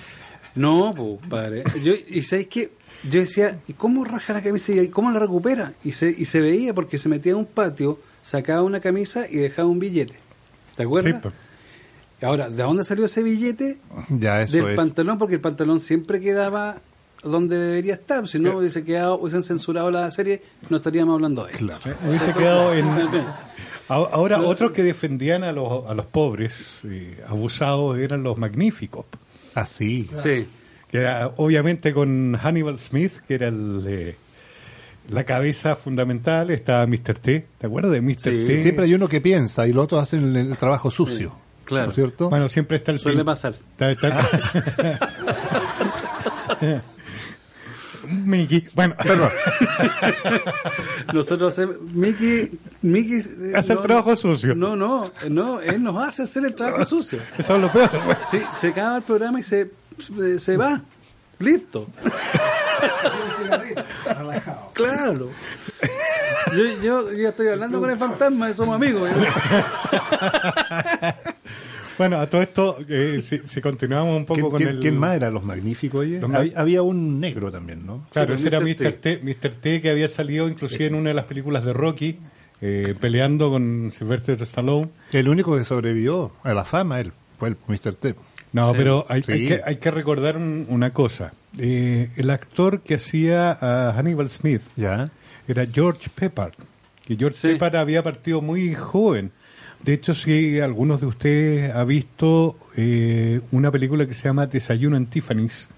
No, 0.56 0.94
pues, 0.96 1.28
padre. 1.30 1.64
Yo, 1.84 1.94
y 2.08 2.22
sabes 2.24 2.48
que 2.48 2.72
yo 3.04 3.20
decía, 3.20 3.60
¿y 3.68 3.74
cómo 3.74 4.04
raja 4.04 4.34
la 4.34 4.42
camisa 4.44 4.72
y 4.74 4.88
cómo 4.90 5.12
la 5.12 5.20
recupera? 5.20 5.74
Y 5.84 5.94
se, 5.94 6.10
y 6.16 6.26
se 6.26 6.40
veía 6.42 6.74
porque 6.74 6.98
se 6.98 7.10
metía 7.10 7.32
en 7.32 7.40
un 7.40 7.46
patio, 7.46 8.00
sacaba 8.22 8.62
una 8.64 8.80
camisa 8.80 9.26
y 9.30 9.38
dejaba 9.38 9.68
un 9.68 9.80
billete. 9.80 10.16
¿Te 10.76 10.84
acuerdas? 10.84 11.14
Sí, 11.14 11.20
pues. 11.22 11.34
Ahora, 12.22 12.50
¿de 12.50 12.62
dónde 12.62 12.84
salió 12.84 13.06
ese 13.06 13.24
billete? 13.24 13.80
Ya, 14.10 14.42
eso 14.42 14.58
Del 14.58 14.70
es. 14.70 14.76
pantalón, 14.76 15.18
porque 15.18 15.36
el 15.36 15.42
pantalón 15.42 15.80
siempre 15.80 16.20
quedaba 16.22 16.78
donde 17.24 17.58
debería 17.58 17.96
estar. 17.96 18.28
Si 18.28 18.38
no 18.38 18.58
hubiese 18.58 18.84
quedado, 18.84 19.20
hubiesen 19.20 19.44
censurado 19.44 19.90
la 19.90 20.12
serie, 20.12 20.42
no 20.70 20.78
estaríamos 20.78 21.16
hablando 21.16 21.46
de 21.46 21.54
esto. 21.54 21.66
Claro. 21.66 21.82
Eh, 21.86 21.96
Hubiese 22.08 22.34
quedado 22.34 22.74
en... 22.76 22.88
Ahora, 23.88 24.42
otros 24.42 24.72
que 24.72 24.84
defendían 24.84 25.44
a 25.44 25.52
los, 25.52 25.86
a 25.86 25.94
los 25.94 26.06
pobres 26.06 26.80
eh, 26.86 27.22
abusados 27.28 27.98
eran 27.98 28.24
los 28.24 28.38
magníficos. 28.38 29.06
Así. 29.56 30.10
Sí. 30.16 30.46
Que 30.90 30.98
era, 30.98 31.32
obviamente 31.38 31.94
con 31.94 32.36
Hannibal 32.36 32.78
Smith, 32.78 33.14
que 33.28 33.36
era 33.36 33.48
el, 33.48 33.84
eh, 33.88 34.16
la 35.10 35.24
cabeza 35.24 35.76
fundamental, 35.76 36.50
estaba 36.52 36.86
Mr. 36.86 37.20
T. 37.20 37.46
¿Te 37.58 37.68
acuerdas 37.68 37.92
de 37.92 38.02
Mr. 38.02 38.16
Sí. 38.18 38.40
T? 38.48 38.62
Siempre 38.62 38.86
hay 38.86 38.94
uno 38.94 39.08
que 39.08 39.22
piensa 39.22 39.68
y 39.68 39.74
los 39.74 39.86
otros 39.86 40.04
hacen 40.04 40.36
el, 40.36 40.50
el 40.52 40.58
trabajo 40.58 40.92
sucio. 40.92 41.36
claro. 41.66 41.86
¿No 41.86 41.90
es 41.90 41.96
cierto? 41.96 42.30
Bueno, 42.30 42.50
siempre 42.50 42.78
está 42.78 42.92
el 42.92 43.00
Suele 43.00 43.24
pasar. 43.26 43.56
Está- 43.78 43.92
está- 43.92 44.30
Mickey, 48.08 48.68
bueno, 48.74 48.96
perdón. 49.04 49.30
Nosotros 51.14 51.54
hacemos. 51.54 51.82
Mickey. 51.82 52.60
Mickey 52.82 53.20
eh, 53.20 53.54
Hace 53.56 53.74
el 53.74 53.82
trabajo 53.82 54.16
sucio. 54.16 54.56
No, 54.56 54.76
no, 54.76 55.12
no, 55.30 55.62
él 55.62 55.82
nos 55.82 55.98
hace 55.98 56.24
hacer 56.24 56.46
el 56.46 56.56
trabajo 56.56 56.86
sucio. 56.86 57.20
Eso 57.38 57.56
es 57.56 57.62
lo 57.62 57.72
peor. 57.72 57.90
Sí, 58.30 58.42
se 58.60 58.68
acaba 58.70 58.98
el 58.98 59.04
programa 59.04 59.40
y 59.40 59.44
se, 59.44 59.72
se, 60.00 60.40
se 60.40 60.58
va. 60.58 60.82
Listo. 61.40 61.88
Claro. 64.74 65.30
Yo, 66.56 66.64
yo, 66.82 67.12
yo 67.12 67.18
ya 67.18 67.30
estoy 67.30 67.48
hablando 67.48 67.80
con 67.80 67.90
el 67.90 67.98
fantasma, 67.98 68.54
somos 68.54 68.76
amigos. 68.76 69.10
Bueno, 71.98 72.18
a 72.20 72.28
todo 72.30 72.42
esto, 72.42 72.78
eh, 72.90 73.20
si, 73.24 73.40
si 73.40 73.62
continuamos 73.62 74.16
un 74.18 74.26
poco 74.26 74.36
¿Quién, 74.40 74.50
con 74.50 74.58
quién- 74.58 74.70
el... 74.70 74.80
quién 74.80 74.98
más 74.98 75.16
eran 75.16 75.34
los 75.34 75.44
magníficos? 75.44 76.02
Oye? 76.02 76.20
Los 76.20 76.34
había, 76.34 76.60
había 76.60 76.82
un 76.82 77.20
negro 77.20 77.52
también, 77.52 77.86
¿no? 77.86 78.08
Claro, 78.12 78.38
Sí, 78.38 78.48
ese 78.48 78.56
era 78.56 78.60
Mr. 78.66 78.86
Mr. 78.86 78.94
T. 78.94 79.20
Mr. 79.24 79.54
T 79.56 79.82
que 79.82 79.90
había 79.90 80.08
salido 80.08 80.48
inclusive 80.48 80.88
en 80.88 80.96
una 80.96 81.10
de 81.10 81.14
las 81.16 81.26
películas 81.26 81.64
de 81.66 81.74
Rocky, 81.74 82.18
eh, 82.62 82.96
peleando 83.00 83.50
con 83.50 83.92
Sylvester 83.96 84.42
Stallone. 84.44 84.90
El 85.12 85.30
único 85.30 85.56
que 85.58 85.64
sobrevivió 85.64 86.32
a 86.44 86.54
la 86.54 86.64
fama, 86.66 87.00
él, 87.00 87.12
fue 87.38 87.50
el 87.50 87.58
Mr. 87.68 87.96
T. 87.96 88.16
No, 88.54 88.74
pero 88.74 89.06
hay, 89.08 89.24
Sí. 89.24 89.32
hay 89.32 89.48
que, 89.48 89.62
hay 89.64 89.76
que 89.78 89.92
recordar 89.92 90.38
un- 90.38 90.66
una 90.70 90.92
cosa. 90.92 91.34
Eh, 91.58 92.10
el 92.18 92.30
actor 92.30 92.82
que 92.82 92.96
hacía 92.96 93.52
a 93.52 93.94
Hannibal 93.94 94.30
Smith 94.30 94.62
¿Ya? 94.76 95.10
era 95.48 95.66
George 95.66 96.10
Peppard. 96.14 96.54
Que 97.06 97.16
George 97.16 97.38
Sí. 97.38 97.48
Peppard 97.54 97.76
había 97.78 98.04
partido 98.04 98.42
muy 98.42 98.74
joven. 98.76 99.32
De 99.84 99.94
hecho, 99.94 100.14
si 100.14 100.60
algunos 100.60 101.02
de 101.02 101.08
ustedes 101.08 101.74
ha 101.74 101.84
visto 101.84 102.56
eh, 102.76 103.42
una 103.52 103.72
película 103.72 104.06
que 104.08 104.14
se 104.14 104.24
llama 104.26 104.48
Desayuno 104.48 104.98
en 104.98 105.08
Tiffany's, 105.08 105.70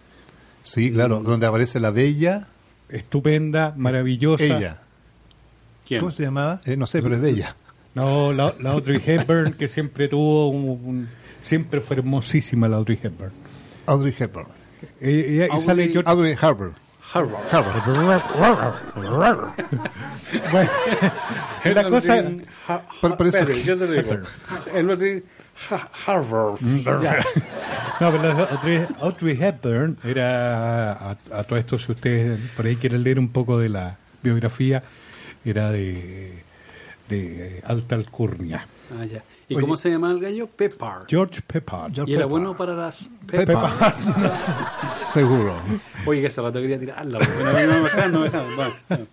Sí, 0.64 0.92
claro, 0.92 1.20
donde 1.22 1.46
aparece 1.46 1.80
la 1.82 1.92
bella, 1.92 2.48
estupenda, 2.90 3.74
maravillosa. 3.78 4.44
ella. 4.44 4.80
¿Quién? 5.86 6.00
¿Cómo 6.00 6.12
se 6.12 6.24
llamaba? 6.24 6.62
Eh, 6.66 6.78
no 6.78 6.86
sé, 6.88 7.02
pero 7.02 7.16
es 7.16 7.22
bella. 7.22 7.56
No, 7.96 8.32
la, 8.34 8.54
la 8.62 8.72
Audrey 8.72 9.02
Hepburn, 9.06 9.54
que 9.54 9.68
siempre 9.68 10.08
tuvo 10.08 10.48
un, 10.50 10.70
un- 10.70 11.10
siempre 11.42 11.82
fue 11.82 11.98
hermosísima 11.98 12.68
la 12.70 12.78
Audrey 12.78 12.98
Hepburn. 13.04 13.32
Audrey 13.86 14.16
Hepburn. 14.18 14.48
Eh, 15.02 15.26
ella- 15.30 15.54
Audrey- 15.54 15.66
sale 15.66 15.88
George 15.90 16.10
Audrey 16.10 16.36
Harbour. 16.42 16.74
Harvard. 17.14 17.44
Bueno, 20.52 20.70
la 21.64 21.84
cosa 21.88 22.16
Pero- 23.02 23.18
pero 23.18 23.30
eso- 23.30 23.38
Espere, 23.40 23.64
yo 23.64 23.78
te 23.78 23.88
digo. 24.02 24.18
El 24.74 24.90
otro 24.90 25.08
Harvard. 26.08 26.58
Ya. 27.02 27.24
no, 28.00 28.12
pero 28.12 28.48
Audrey, 28.50 28.86
Audrey 29.00 29.38
Hepburn 29.40 29.98
era 30.04 30.92
a, 30.94 31.18
a 31.32 31.44
todo 31.44 31.60
esto 31.60 31.78
si 31.78 31.92
ustedes 31.92 32.40
por 32.56 32.66
ahí 32.66 32.76
quieren 32.76 33.04
leer 33.04 33.20
un 33.20 33.30
poco 33.30 33.60
de 33.60 33.70
la 33.70 33.96
biografía 34.24 34.82
era 35.46 35.72
de 35.72 36.42
de 37.10 37.62
alta 37.68 37.96
alcurnia. 37.96 38.66
Ah, 39.00 39.06
ya. 39.06 39.22
¿Y 39.58 39.62
cómo 39.62 39.78
se 39.78 39.90
llama 39.90 40.12
el 40.12 40.20
gallo? 40.20 40.48
Peppard. 40.48 41.06
George 41.08 41.42
Peppard. 41.46 42.08
Y 42.08 42.14
era 42.14 42.26
bueno 42.26 42.56
para 42.56 42.74
las 42.74 43.10
Peppard. 43.26 43.72
Peppard. 43.78 43.94
Seguro. 45.10 45.56
Oye, 46.06 46.22
que 46.22 46.28
hace 46.28 46.42
rato 46.42 46.60
quería 46.62 46.80
tirarla. 46.80 47.20
Pero 47.20 47.68
no 47.68 47.78
me 47.78 47.84
dejaron, 47.84 48.12
no. 48.14 48.20
Bueno, 48.20 48.44
bueno. 48.56 49.06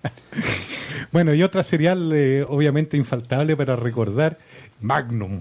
Bueno, 1.12 1.34
y 1.34 1.42
otra 1.42 1.62
serial 1.62 2.10
eh, 2.12 2.44
obviamente 2.48 2.96
infaltable 2.96 3.56
para 3.56 3.76
recordar, 3.76 4.38
Magnum. 4.80 5.40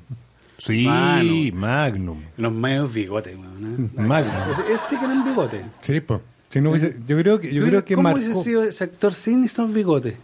Sí, 0.58 0.84
Mano. 0.86 1.32
Magnum. 1.54 2.22
Los 2.38 2.52
medios 2.52 2.92
bigotes, 2.94 3.36
weón. 3.36 3.92
¿eh? 3.98 4.02
Magnum. 4.02 4.52
Ese, 4.52 4.74
ese 4.74 4.82
sí 4.90 4.98
que 4.98 5.06
eran 5.06 5.24
bigotes. 5.24 5.66
Sí, 5.82 6.00
pues. 6.02 6.20
Si 6.50 6.60
no 6.62 6.72
hubiese- 6.72 6.96
yo 7.08 7.16
creo 7.18 7.40
que 7.40 7.54
yo 7.54 7.64
creo 7.64 7.86
que 7.86 7.94
¿Cómo 7.96 8.10
marcó- 8.10 8.18
hubiese 8.18 8.44
sido 8.44 8.64
ese 8.64 8.84
actor 8.84 9.14
sin 9.14 9.44
esos 9.44 9.72
bigotes? 9.72 10.16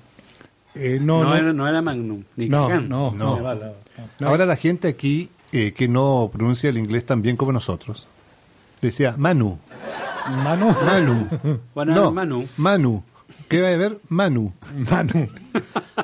Eh, 0.75 0.99
No, 1.01 1.23
no, 1.23 1.29
no, 1.29 1.35
Era, 1.35 1.53
no 1.53 1.67
era 1.67 1.81
Magnum, 1.81 2.23
ni 2.35 2.49
No, 2.49 2.69
no, 2.81 3.11
No. 3.11 3.39
Ahora 4.21 4.45
la 4.45 4.55
gente 4.55 4.87
aquí 4.87 5.29
eh, 5.51 5.73
que 5.73 5.87
no 5.87 6.29
pronuncia 6.31 6.69
el 6.69 6.77
inglés 6.77 7.05
tan 7.05 7.21
bien 7.21 7.37
como 7.37 7.51
nosotros, 7.51 8.07
decía 8.81 9.15
Manu. 9.17 9.57
Manu. 10.43 10.75
Manu. 10.85 11.27
Bueno, 11.75 11.95
no, 11.95 12.11
Manu. 12.11 12.47
Manu. 12.57 13.03
¿Qué 13.47 13.61
va 13.61 13.69
a 13.69 13.73
haber? 13.73 13.99
Manu. 14.09 14.53
Manu. 14.89 15.29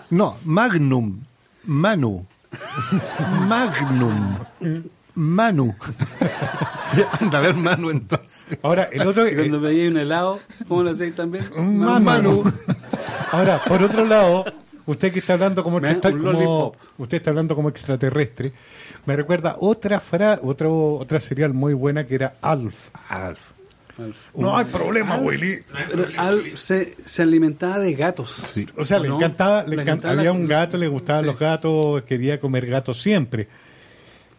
No, 0.09 0.37
Magnum. 0.45 1.21
Manu. 1.65 2.25
Magnum. 3.47 4.37
Manu. 5.15 5.75
Anda 7.19 7.37
a 7.39 7.41
ver 7.41 7.53
Manu 7.55 7.89
entonces. 7.89 8.47
Ahora, 8.61 8.89
el 8.91 9.07
otro. 9.07 9.23
Cuando 9.23 9.57
eh, 9.57 9.59
veía 9.59 9.89
un 9.89 9.97
helado, 9.97 10.39
¿cómo 10.67 10.83
lo 10.83 10.91
hacéis 10.91 11.15
también? 11.15 11.45
Manu. 11.55 11.99
Manu. 11.99 12.53
Ahora, 13.31 13.61
por 13.65 13.81
otro 13.81 14.05
lado, 14.05 14.45
usted 14.85 15.11
que 15.13 15.19
está 15.19 15.33
hablando 15.33 15.63
como, 15.63 15.77
usted 15.77 17.17
está 17.17 17.29
hablando 17.29 17.55
como 17.55 17.69
extraterrestre, 17.69 18.51
me 19.05 19.15
recuerda 19.15 19.55
otra 19.59 19.99
fra, 19.99 20.39
otro, 20.43 20.95
otra 20.95 21.19
serial 21.19 21.53
muy 21.53 21.73
buena 21.73 22.05
que 22.05 22.15
era 22.15 22.33
Alf. 22.41 22.89
Alf. 23.09 23.39
No 24.35 24.57
hay 24.57 24.65
problema, 24.65 25.17
Willy. 25.17 25.59
Pero 25.89 26.07
Al 26.17 26.57
se, 26.57 26.95
se 27.05 27.21
alimentaba 27.21 27.77
de 27.79 27.93
gatos. 27.93 28.31
Sí. 28.45 28.65
O 28.77 28.83
sea, 28.85 28.99
le 28.99 29.09
No, 29.09 29.15
encantaba, 29.17 29.63
le 29.63 29.81
había 30.09 30.31
un 30.31 30.47
gato, 30.47 30.77
le 30.77 30.87
gustaban 30.87 31.21
Sí. 31.21 31.27
los 31.27 31.37
gatos, 31.39 32.01
quería 32.03 32.39
comer 32.39 32.65
gatos 32.65 33.01
siempre. 33.01 33.47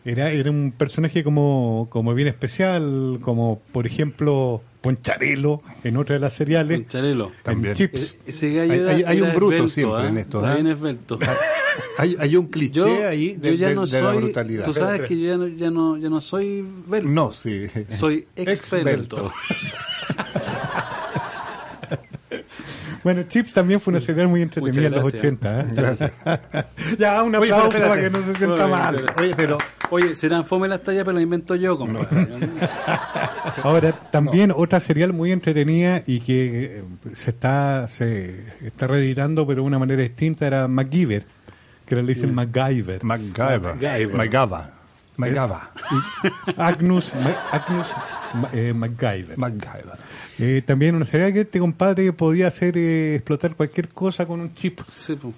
Era, 0.05 0.31
era 0.33 0.51
un 0.51 0.73
personaje 0.77 1.23
como, 1.23 1.87
como 1.91 2.13
bien 2.15 2.27
especial, 2.29 3.19
como 3.23 3.61
por 3.73 3.87
ejemplo 3.87 4.61
Poncharelo 4.81 5.63
en 5.85 5.97
otra 5.97 6.15
de 6.17 6.21
las 6.21 6.33
seriales, 6.33 6.79
Con 6.81 6.89
Charelo. 6.89 7.27
en 7.29 7.43
También. 7.45 7.75
Chips. 7.75 8.17
E- 8.27 8.31
Ese 8.31 8.53
gallo 8.53 8.73
Hay- 8.73 8.79
era, 8.81 8.91
hay- 8.91 9.03
hay 9.05 9.21
un 9.21 9.27
era 9.29 9.35
bruto 9.37 9.55
esbelto, 9.55 9.75
siempre 9.75 9.99
¿ah? 10.03 10.09
en 10.09 10.19
esto, 10.19 10.39
Está 10.39 10.51
¿ah? 10.51 10.55
bien 10.55 10.67
esbelto. 10.67 11.19
Hay, 11.99 12.17
hay 12.19 12.37
un 12.37 12.47
cliché 12.49 12.75
Yo, 12.81 13.09
ahí 13.09 13.35
de, 13.35 13.51
yo 13.51 13.55
ya 13.55 13.69
de- 13.71 13.75
no 13.75 13.87
de 13.87 14.03
la 14.03 14.13
soy, 14.13 14.23
brutalidad. 14.23 14.65
tú 14.67 14.75
sabes 14.75 15.03
que 15.09 15.19
yo 15.19 15.27
ya 15.29 15.37
no, 15.39 15.49
ya 15.49 15.71
no, 15.71 15.97
ya 15.97 16.09
no 16.11 16.21
soy 16.21 16.63
belto. 16.87 17.09
No, 17.09 17.33
sí. 17.33 17.67
Soy 17.99 18.27
exbelto. 18.37 18.51
Exbelto. 19.23 19.33
Bueno, 23.05 23.23
Chips 23.25 23.53
también 23.53 23.81
fue 23.81 23.93
una 23.93 24.01
serial 24.01 24.29
muy 24.29 24.43
entretenida 24.43 24.87
en 24.87 24.93
los 24.93 25.03
Muchas 25.03 25.21
80. 25.21 25.61
¿eh? 25.61 25.67
Gracias. 25.75 26.13
ya, 26.99 27.23
un 27.23 27.35
Oye, 27.35 27.51
pero 27.51 27.65
aplauso 27.65 27.89
para 27.89 28.01
que 28.01 28.11
no 28.11 28.23
se 28.23 28.35
sienta 28.35 28.65
Oye, 28.65 28.73
mal. 28.73 29.07
Oye, 29.19 29.35
pero 29.37 29.59
Oye, 29.91 30.15
serán 30.15 30.45
fome 30.45 30.69
las 30.69 30.83
tallas, 30.83 31.05
pero 31.05 31.13
las 31.13 31.23
invento 31.23 31.55
yo, 31.55 31.77
compadre. 31.77 32.09
Ahora, 33.63 33.93
también 33.93 34.51
otra 34.57 34.81
serial 34.81 35.13
muy 35.13 35.33
entretenida 35.33 36.03
y 36.07 36.21
que 36.21 36.79
eh, 36.79 36.85
se 37.13 37.29
está 37.29 37.89
se 37.89 38.43
está 38.65 38.87
reeditando, 38.87 39.47
pero 39.47 39.61
de 39.61 39.67
una 39.67 39.79
manera 39.79 40.01
distinta, 40.03 40.47
era 40.47 40.67
MacGyver, 40.67 41.27
que 41.85 41.95
le 41.95 42.03
dicen 42.05 42.35
MacGyver. 42.35 43.05
MacGyver. 43.05 43.75
MacGyver. 43.75 44.17
MacGyver. 44.17 44.82
MacGyver. 45.31 46.57
Agnus, 46.57 47.13
Ma- 47.15 47.37
Agnus 47.59 47.87
eh, 48.53 48.73
MacGyver. 48.75 49.39
MacGyver. 49.39 49.99
Eh, 50.39 50.63
también 50.67 50.95
una 50.97 51.05
serial 51.05 51.33
que 51.33 51.43
este 51.43 51.59
compadre 51.61 52.13
podía 52.13 52.49
hacer 52.49 52.77
eh, 52.77 53.15
explotar 53.17 53.55
cualquier 53.55 53.89
cosa 53.91 54.27
con 54.27 54.41
un 54.41 54.55
chip, 54.55 54.81
Sí, 54.93 55.15
pues. 55.21 55.35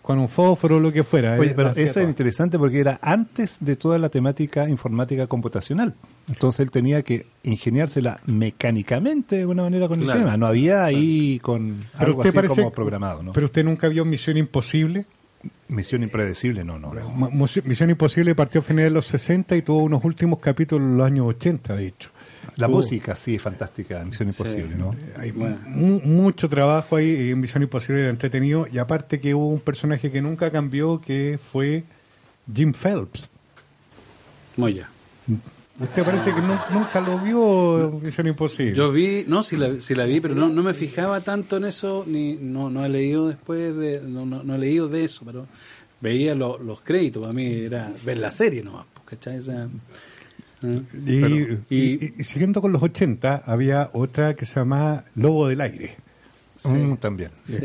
con 0.00 0.18
un 0.18 0.28
fósforo 0.28 0.76
o 0.76 0.80
lo 0.80 0.92
que 0.92 1.02
fuera. 1.02 1.36
Oye, 1.38 1.50
eh, 1.50 1.54
pero 1.54 1.70
eso 1.70 2.00
es 2.00 2.08
interesante 2.08 2.58
porque 2.58 2.78
era 2.80 2.98
antes 3.02 3.58
de 3.60 3.76
toda 3.76 3.98
la 3.98 4.08
temática 4.08 4.68
informática 4.68 5.26
computacional. 5.26 5.94
Entonces 6.28 6.60
él 6.60 6.70
tenía 6.70 7.02
que 7.02 7.26
ingeniársela 7.42 8.20
mecánicamente 8.26 9.36
de 9.36 9.42
alguna 9.42 9.64
manera 9.64 9.88
con 9.88 9.98
Claro. 10.00 10.18
el 10.20 10.24
tema. 10.24 10.36
No 10.36 10.46
había 10.46 10.84
ahí 10.84 11.38
con 11.42 11.80
Pero 11.92 12.04
algo 12.06 12.18
usted 12.18 12.28
así 12.30 12.36
parece, 12.36 12.54
como 12.54 12.70
programado, 12.72 13.22
¿no? 13.22 13.32
pero 13.32 13.46
usted 13.46 13.64
nunca 13.64 13.88
vio 13.88 14.04
Misión 14.04 14.36
Imposible. 14.38 15.06
Misión 15.68 16.02
impredecible, 16.02 16.62
no, 16.64 16.78
no, 16.78 16.92
Misión 17.64 17.90
Imposible 17.90 18.34
partió 18.34 18.60
a 18.60 18.64
finales 18.64 18.90
de 18.90 18.94
los 18.94 19.06
60 19.06 19.56
y 19.56 19.62
tuvo 19.62 19.82
unos 19.84 20.04
últimos 20.04 20.38
capítulos 20.38 20.86
en 20.86 20.96
los 20.98 21.06
años 21.06 21.26
80, 21.28 21.74
de 21.74 21.86
hecho. 21.88 22.10
La 22.56 22.68
música, 22.68 23.16
sí, 23.16 23.38
fantástica, 23.38 24.04
Misión 24.04 24.28
Imposible, 24.28 24.76
¿no? 24.76 24.94
Hay 25.16 25.30
Bueno. 25.30 25.56
mu- 25.66 26.00
mucho 26.00 26.48
trabajo 26.48 26.96
ahí 26.96 27.30
en 27.30 27.40
Misión 27.40 27.62
Imposible 27.62 28.02
era 28.02 28.10
entretenido 28.10 28.66
y 28.70 28.76
aparte 28.78 29.18
que 29.18 29.34
hubo 29.34 29.48
un 29.48 29.60
personaje 29.60 30.10
que 30.10 30.20
nunca 30.20 30.50
cambió 30.50 31.00
que 31.00 31.38
fue 31.42 31.84
Jim 32.54 32.72
Phelps. 32.74 33.30
Moya. 34.56 34.88
Usted 35.80 36.04
parece 36.04 36.32
que 36.32 36.40
nu- 36.40 36.56
nunca 36.72 37.00
lo 37.00 37.18
vio 37.18 37.98
Misión 38.00 38.28
Imposible. 38.28 38.74
Yo 38.74 38.92
vi, 38.92 39.24
no, 39.26 39.42
sí 39.42 39.56
la, 39.56 39.80
sí 39.80 39.94
la 39.96 40.04
vi, 40.04 40.20
pero 40.20 40.34
no, 40.36 40.48
no 40.48 40.62
me 40.62 40.72
fijaba 40.72 41.20
tanto 41.20 41.56
en 41.56 41.64
eso, 41.64 42.04
ni 42.06 42.34
no, 42.36 42.70
no 42.70 42.84
he 42.84 42.88
leído 42.88 43.26
después 43.28 43.74
de, 43.76 44.00
no, 44.00 44.24
no, 44.24 44.44
no 44.44 44.54
he 44.54 44.58
leído 44.58 44.88
de 44.88 45.04
eso, 45.04 45.22
pero 45.26 45.46
veía 46.00 46.34
lo- 46.36 46.58
los 46.58 46.80
créditos, 46.80 47.22
para 47.22 47.32
mí 47.34 47.44
era 47.46 47.92
ver 48.04 48.18
la 48.18 48.30
serie 48.30 48.62
nomás, 48.62 48.86
pues, 48.94 49.04
¿cachai? 49.06 49.38
O 49.38 49.42
sea, 49.42 49.64
¿eh? 50.62 50.80
y, 51.06 51.20
Pero- 51.20 51.36
y- 51.36 51.58
y- 51.70 52.14
y 52.18 52.24
siguiendo 52.24 52.60
con 52.60 52.70
los 52.70 52.80
80 52.82 53.42
había 53.44 53.90
otra 53.94 54.34
que 54.34 54.46
se 54.46 54.60
llama 54.60 55.04
Lobo 55.16 55.48
del 55.48 55.60
Aire. 55.60 55.96
Mm, 56.68 56.96
también. 56.96 57.30
sí. 57.46 57.58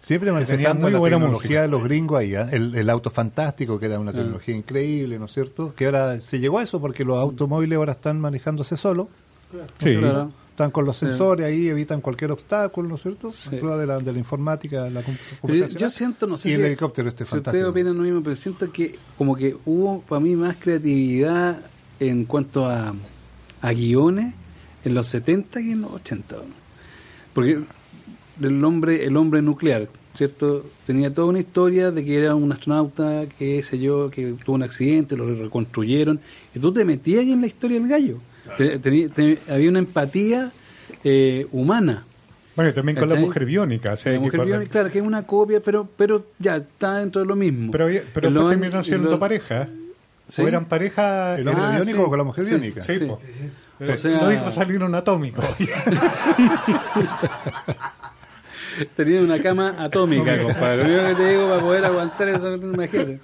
Siempre 0.00 0.30
manifestando 0.32 0.82
muy 0.82 0.92
la 0.92 1.00
tecnología 1.16 1.28
música. 1.48 1.62
de 1.62 1.68
los 1.68 1.82
gringos 1.84 2.18
ahí, 2.20 2.34
¿ah? 2.34 2.48
el, 2.52 2.74
el 2.74 2.88
auto 2.90 3.10
fantástico, 3.10 3.78
que 3.78 3.86
era 3.86 3.98
una 3.98 4.12
tecnología 4.12 4.54
increíble, 4.54 5.18
¿no 5.18 5.24
es 5.24 5.32
cierto? 5.32 5.74
Que 5.74 5.86
ahora 5.86 6.20
se 6.20 6.38
llegó 6.38 6.58
a 6.58 6.62
eso 6.62 6.80
porque 6.80 7.04
los 7.04 7.16
automóviles 7.18 7.76
ahora 7.76 7.92
están 7.92 8.20
manejándose 8.20 8.76
solos, 8.76 9.08
Sí. 9.78 9.96
Claro. 9.96 10.30
están 10.50 10.70
con 10.70 10.84
los 10.84 10.96
Sí. 10.96 11.06
sensores 11.06 11.46
ahí, 11.46 11.68
evitan 11.68 12.00
cualquier 12.00 12.30
obstáculo, 12.32 12.88
¿no 12.88 12.94
es 12.96 13.02
cierto? 13.02 13.32
Sí. 13.32 13.56
Prueba 13.56 13.76
de 13.78 13.86
la, 13.86 13.98
de 13.98 14.12
la 14.12 14.18
informática, 14.18 14.88
la 14.90 15.02
com- 15.02 15.16
Pero 15.42 15.66
yo, 15.66 15.90
siento, 15.90 16.26
no 16.26 16.36
sé 16.36 16.48
y 16.48 16.52
si, 16.52 16.58
el 16.58 16.64
helicóptero 16.66 17.08
este 17.08 17.24
si 17.24 17.30
fantástico. 17.30 17.68
ustedes 17.68 17.70
opinan 17.70 17.96
lo 17.96 18.02
mismo, 18.02 18.22
pero 18.22 18.36
siento 18.36 18.70
que 18.72 18.96
como 19.18 19.34
que 19.36 19.56
hubo 19.64 20.00
para 20.02 20.20
mí 20.20 20.34
más 20.36 20.56
creatividad 20.58 21.58
en 22.00 22.24
cuanto 22.26 22.66
a, 22.68 22.94
a 23.62 23.72
guiones 23.72 24.34
en 24.84 24.94
los 24.94 25.06
70 25.08 25.60
que 25.60 25.72
en 25.72 25.82
los 25.82 25.92
80. 25.92 26.36
¿no? 26.36 26.42
Porque 27.32 27.60
el 28.40 28.64
hombre, 28.64 29.04
el 29.04 29.16
hombre 29.16 29.42
nuclear, 29.42 29.88
¿cierto? 30.16 30.64
Tenía 30.86 31.12
toda 31.12 31.28
una 31.28 31.38
historia 31.40 31.90
de 31.90 32.04
que 32.04 32.18
era 32.18 32.34
un 32.34 32.50
astronauta, 32.52 33.24
que 33.38 33.62
sé 33.62 33.78
yo, 33.78 34.10
que 34.10 34.34
tuvo 34.44 34.56
un 34.56 34.62
accidente, 34.62 35.16
lo 35.16 35.26
reconstruyeron, 35.34 36.20
y 36.54 36.58
tú 36.58 36.72
te 36.72 36.84
metías 36.84 37.20
ahí 37.20 37.32
en 37.32 37.40
la 37.40 37.46
historia 37.46 37.78
del 37.80 37.88
gallo. 37.88 38.18
Te- 38.56 39.38
había 39.48 39.68
una 39.70 39.80
empatía 39.80 40.52
eh, 41.02 41.46
humana. 41.52 42.04
Bueno, 42.54 42.70
y 42.70 42.74
también 42.74 42.96
con 42.96 43.08
la 43.08 43.16
mujer 43.16 43.44
biónica. 43.44 43.92
o 43.92 43.96
sea, 43.96 44.12
La 44.12 44.20
mujer 44.20 44.44
biónica, 44.46 44.70
claro, 44.70 44.90
que 44.90 44.98
es 44.98 45.04
una 45.04 45.24
copia, 45.24 45.60
pero 45.60 45.86
pero 45.96 46.26
ya 46.38 46.56
está 46.56 46.98
dentro 47.00 47.20
de 47.20 47.26
lo 47.26 47.36
mismo. 47.36 47.70
Pero, 47.72 47.86
pero 48.14 48.30
después 48.30 48.48
terminaron 48.50 48.84
siendo 48.84 49.10
lo- 49.10 49.18
pareja. 49.18 49.68
¿Sí? 50.30 50.42
O 50.42 50.48
eran 50.48 50.64
pareja. 50.64 51.38
¿El 51.38 51.46
hombre 51.48 51.64
Ah, 51.64 51.74
biónico 51.76 52.02
sí, 52.04 52.08
con 52.08 52.18
la 52.18 52.24
mujer 52.24 52.44
sí, 52.44 52.50
biónica? 52.50 52.82
Sí. 52.82 52.92
O 53.02 53.20
Eh, 53.78 53.98
sea- 53.98 54.22
Los 54.22 54.32
hijos 54.34 54.54
salieron 54.54 54.94
atómicos. 54.94 55.44
Tenía 58.94 59.20
una 59.20 59.40
cama 59.40 59.74
atómica, 59.78 60.40
compadre. 60.42 60.76
Lo 60.76 60.84
único 60.84 61.08
que 61.08 61.14
te 61.14 61.28
digo 61.30 61.48
para 61.48 61.60
poder 61.60 61.84
aguantar 61.84 62.28
eso, 62.28 62.54
imagínate. 62.54 63.20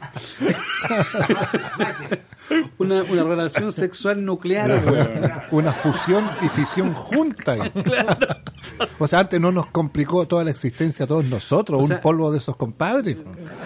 una, 2.79 3.03
una 3.05 3.25
relación 3.25 3.73
sexual 3.73 4.25
nuclear, 4.25 4.83
weón. 4.87 5.33
Una 5.51 5.73
fusión 5.73 6.25
y 6.43 6.49
fisión 6.49 6.93
junta. 6.95 7.57
O 8.99 9.07
sea, 9.07 9.21
antes 9.21 9.41
no 9.41 9.53
nos 9.53 9.67
complicó 9.67 10.27
toda 10.27 10.45
la 10.45 10.51
existencia 10.51 11.05
a 11.05 11.09
todos 11.09 11.25
nosotros, 11.25 11.79
O 11.79 11.83
un 11.83 11.89
sea- 11.89 12.01
polvo 12.01 12.31
de 12.31 12.39
esos 12.39 12.57
compadres. 12.57 13.17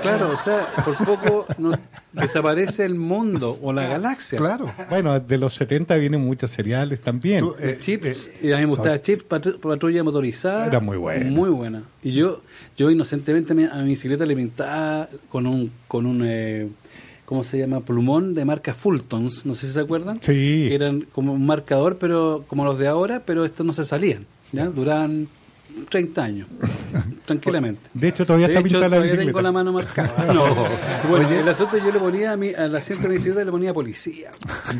Claro, 0.03 0.31
o 0.33 0.39
sea, 0.39 0.67
por 0.85 0.97
poco 1.05 1.47
nos 1.59 1.79
desaparece 2.13 2.85
el 2.85 2.95
mundo 2.95 3.59
o 3.63 3.73
la 3.73 3.87
galaxia. 3.87 4.39
Claro. 4.39 4.73
bueno, 4.89 5.19
de 5.21 5.39
los 5.39 5.55
70 5.55 5.97
vienen 5.97 6.21
muchos 6.23 6.51
seriales 6.51 7.01
también. 7.01 7.41
Tú, 7.41 7.55
eh, 7.59 7.77
Chips, 7.79 8.31
y 8.43 8.53
a 8.53 8.57
mí 8.57 8.63
me 8.63 8.69
gustaba 8.71 9.01
Chips, 9.01 9.25
patru- 9.29 9.59
patrulla 9.59 10.03
motorizada. 10.03 10.67
Era 10.67 10.81
muy 10.81 10.97
buena. 10.97 11.31
Muy 11.31 11.51
buena. 11.51 11.83
Y 12.03 12.13
yo, 12.13 12.43
yo 12.77 12.91
inocentemente 12.91 13.55
me- 13.55 13.67
a 13.67 13.77
mi 13.77 13.91
bicicleta 13.91 14.25
le 14.25 14.35
pintaba 14.37 15.09
con 15.31 15.47
un, 15.47 15.71
con 15.89 16.07
un 16.07 16.23
eh, 16.25 16.69
¿cómo 17.27 17.45
se 17.45 17.59
llama? 17.59 17.81
Plumón 17.81 18.35
de 18.35 18.45
marca 18.45 18.73
Fultons, 18.73 19.45
no 19.45 19.55
sé 19.55 19.67
si 19.67 19.73
se 19.73 19.81
acuerdan. 19.81 20.19
Sí. 20.23 20.67
Que 20.69 20.75
eran 20.75 21.03
como 21.13 21.33
un 21.33 21.45
marcador, 21.45 21.99
pero 21.99 22.45
como 22.47 22.65
los 22.65 22.79
de 22.79 22.87
ahora, 22.89 23.23
pero 23.27 23.45
estos 23.45 23.67
no 23.67 23.73
se 23.73 23.85
salían. 23.85 24.27
¿ya? 24.53 24.67
Duraban 24.67 25.27
30 25.89 26.23
años, 26.25 26.49
tranquilamente. 27.27 27.81
De 27.95 28.09
hecho, 28.09 28.25
todavía 28.27 28.49
De 28.49 28.55
está 28.55 28.63
pintada 28.65 28.89
la 28.89 28.99
bicicleta. 28.99 29.27
tengo 29.27 29.41
la 29.43 29.53
mano 29.53 29.73
marcada. 29.73 30.33
No. 30.35 30.67
Bueno, 31.09 31.29
el 31.31 31.49
asunto 31.49 31.77
yo 31.79 31.93
le 31.93 31.99
ponía 31.99 32.33
a 32.33 32.37
mi, 32.37 32.53
al 32.55 32.75
asiento 32.75 33.03
de 33.05 33.09
mi 33.11 33.15
bicicleta 33.17 33.45
le 33.45 33.51
ponía 33.51 33.73
policía. 33.75 34.31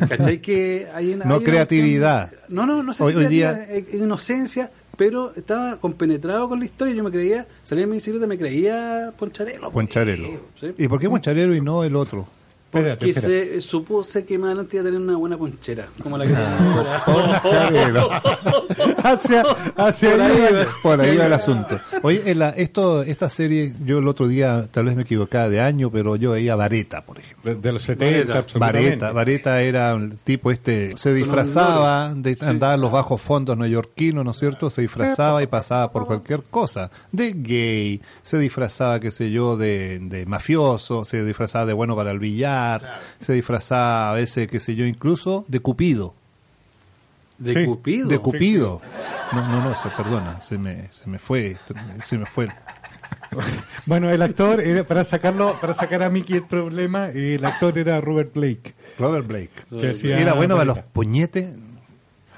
¿Cachai? 0.09 0.39
Que 0.41 0.87
hay 0.93 1.13
una, 1.13 1.25
No 1.25 1.35
hay 1.35 1.43
creatividad. 1.43 2.31
No, 2.49 2.65
no, 2.65 2.83
no 2.83 2.93
sé 2.93 3.03
Hoy- 3.03 3.13
si 3.13 3.19
hoy 3.19 3.27
día- 3.27 3.65
eh, 3.69 3.85
inocencia, 3.93 4.71
pero 4.97 5.33
estaba 5.35 5.77
compenetrado 5.79 6.49
con 6.49 6.59
la 6.59 6.65
historia. 6.65 6.93
Yo 6.93 7.03
me 7.03 7.11
creía, 7.11 7.47
salía 7.63 7.83
en 7.83 7.89
mi 7.91 7.97
bicicleta, 7.97 8.25
me 8.27 8.37
creía 8.37 9.13
Poncharelo. 9.17 9.71
Poncharelo. 9.71 10.41
Sí. 10.59 10.73
¿Y 10.77 10.87
por 10.87 10.99
qué 10.99 11.09
Poncharelo 11.09 11.55
y 11.55 11.61
no 11.61 11.83
el 11.83 11.95
otro? 11.95 12.27
Espérate, 12.67 13.05
Que 13.05 13.11
espérate. 13.11 13.61
se 13.61 13.61
supuse 13.61 14.25
que 14.25 14.37
más 14.37 14.47
adelante 14.47 14.75
iba 14.77 14.81
a 14.81 14.85
tener 14.85 14.99
una 14.99 15.15
buena 15.17 15.37
ponchera, 15.37 15.87
como 16.03 16.17
la 16.17 16.25
que 16.25 16.33
Ah. 16.35 17.03
ahora. 17.05 18.21
Hacia 19.03 19.41
hacia 19.75 20.11
Por 20.11 20.21
ahí 20.21 20.31
ahí 20.41 20.53
va. 20.53 20.65
Por 20.83 21.01
ahí 21.01 21.17
va 21.17 21.25
el 21.27 21.33
asunto. 21.33 21.79
Oye, 22.03 22.23
en 22.25 22.39
la- 22.39 22.49
esto, 22.49 23.03
esta 23.03 23.29
serie, 23.29 23.73
yo 23.85 23.99
el 23.99 24.07
otro 24.07 24.27
día, 24.27 24.67
tal 24.71 24.85
vez 24.85 24.95
me 24.95 25.03
equivocaba 25.03 25.49
de 25.49 25.59
año, 25.61 25.89
pero 25.91 26.15
yo 26.15 26.31
veía 26.31 26.55
Vareta, 26.55 27.01
por 27.05 27.19
ejemplo. 27.19 27.55
De, 27.55 27.61
de 27.61 27.71
los 27.71 27.81
70, 27.83 28.05
Vareta. 28.33 28.39
absolutamente. 28.39 28.87
Vareta, 28.87 29.11
Vareta 29.13 29.61
era 29.61 29.95
un 29.95 30.17
tipo 30.23 30.51
este, 30.51 30.93
se 30.97 31.13
disfrazaba, 31.13 32.13
de, 32.15 32.37
andaba 32.41 32.73
en 32.75 32.81
los 32.81 32.91
bajos 32.91 33.21
fondos 33.21 33.57
neoyorquinos, 33.57 34.25
¿no 34.25 34.31
es 34.31 34.37
cierto? 34.37 34.69
Se 34.69 34.81
disfrazaba 34.81 35.41
y 35.43 35.47
pasaba 35.47 35.91
por 35.91 36.05
cualquier 36.05 36.43
cosa, 36.49 36.91
de 37.11 37.33
gay, 37.33 38.01
se 38.23 38.37
disfrazaba, 38.37 38.99
qué 38.99 39.11
sé 39.11 39.31
yo, 39.31 39.57
de, 39.57 39.99
de 40.01 40.25
mafioso, 40.25 41.05
se 41.05 41.23
disfrazaba 41.23 41.65
de 41.65 41.73
bueno 41.73 41.95
para 41.95 42.11
el 42.11 42.19
billar, 42.19 42.57
se 43.19 43.33
disfrazaba 43.33 44.11
a 44.11 44.13
veces, 44.13 44.47
qué 44.47 44.59
sé 44.59 44.75
yo, 44.75 44.85
incluso 44.85 45.45
de 45.47 45.59
cupido. 45.59 46.13
De 47.37 47.53
Sí, 47.53 47.65
Cupido. 47.65 48.07
De 48.09 48.19
Cupido. 48.19 48.81
No, 49.31 49.47
no, 49.47 49.63
no, 49.63 49.75
se 49.77 49.89
perdona, 49.89 50.41
se 50.41 50.57
me, 50.57 50.87
se 50.91 51.09
me 51.09 51.19
fue, 51.19 51.57
se 52.05 52.17
me, 52.17 52.25
fue. 52.25 52.47
Bueno, 53.85 54.09
el 54.09 54.21
actor, 54.21 54.61
era, 54.61 54.85
para 54.85 55.03
sacarlo, 55.03 55.59
para 55.61 55.73
sacar 55.73 56.01
a 56.01 56.09
Mickey 56.09 56.37
el 56.37 56.43
problema, 56.43 57.09
el 57.09 57.43
actor 57.45 57.77
era 57.77 58.01
Robert 58.01 58.33
Blake. 58.33 58.73
Robert 58.97 59.27
Blake. 59.27 59.51
Que 59.69 59.89
hacía 59.91 60.19
Era 60.19 60.33
bueno 60.33 60.55
para 60.55 60.65
los 60.65 60.79
puñetes, 60.79 61.49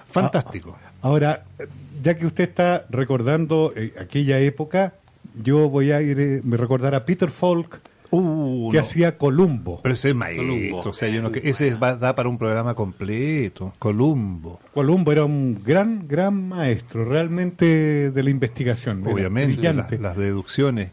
fantástico. 0.07 0.77
Ahora, 1.01 1.45
ya 2.03 2.15
que 2.15 2.25
usted 2.25 2.49
está 2.49 2.85
recordando 2.89 3.71
eh, 3.75 3.93
aquella 3.99 4.39
época, 4.39 4.93
yo 5.41 5.69
voy 5.69 5.91
a 5.91 6.01
ir, 6.01 6.19
eh, 6.19 6.41
me 6.43 6.57
recordar 6.57 6.93
a 6.95 7.05
Peter 7.05 7.31
Falk, 7.31 7.79
Uh, 8.11 8.71
que 8.71 8.77
no. 8.77 8.81
hacía 8.81 9.17
Columbo. 9.17 9.81
Pero 9.83 9.93
ese 9.93 10.09
es 10.09 10.15
maestro, 10.15 10.89
o 10.89 10.93
sea, 10.93 11.09
yo 11.09 11.21
no, 11.21 11.31
que 11.31 11.47
ese 11.47 11.75
va, 11.75 11.95
da 11.95 12.15
para 12.15 12.27
un 12.27 12.37
programa 12.37 12.73
completo, 12.73 13.73
Columbo. 13.77 14.59
Columbo 14.73 15.11
era 15.11 15.25
un 15.25 15.61
gran, 15.63 16.07
gran 16.07 16.49
maestro, 16.49 17.05
realmente 17.05 18.09
de 18.09 18.23
la 18.23 18.29
investigación. 18.29 19.05
obviamente, 19.05 19.71
las, 19.73 19.91
las 19.91 20.17
deducciones. 20.17 20.91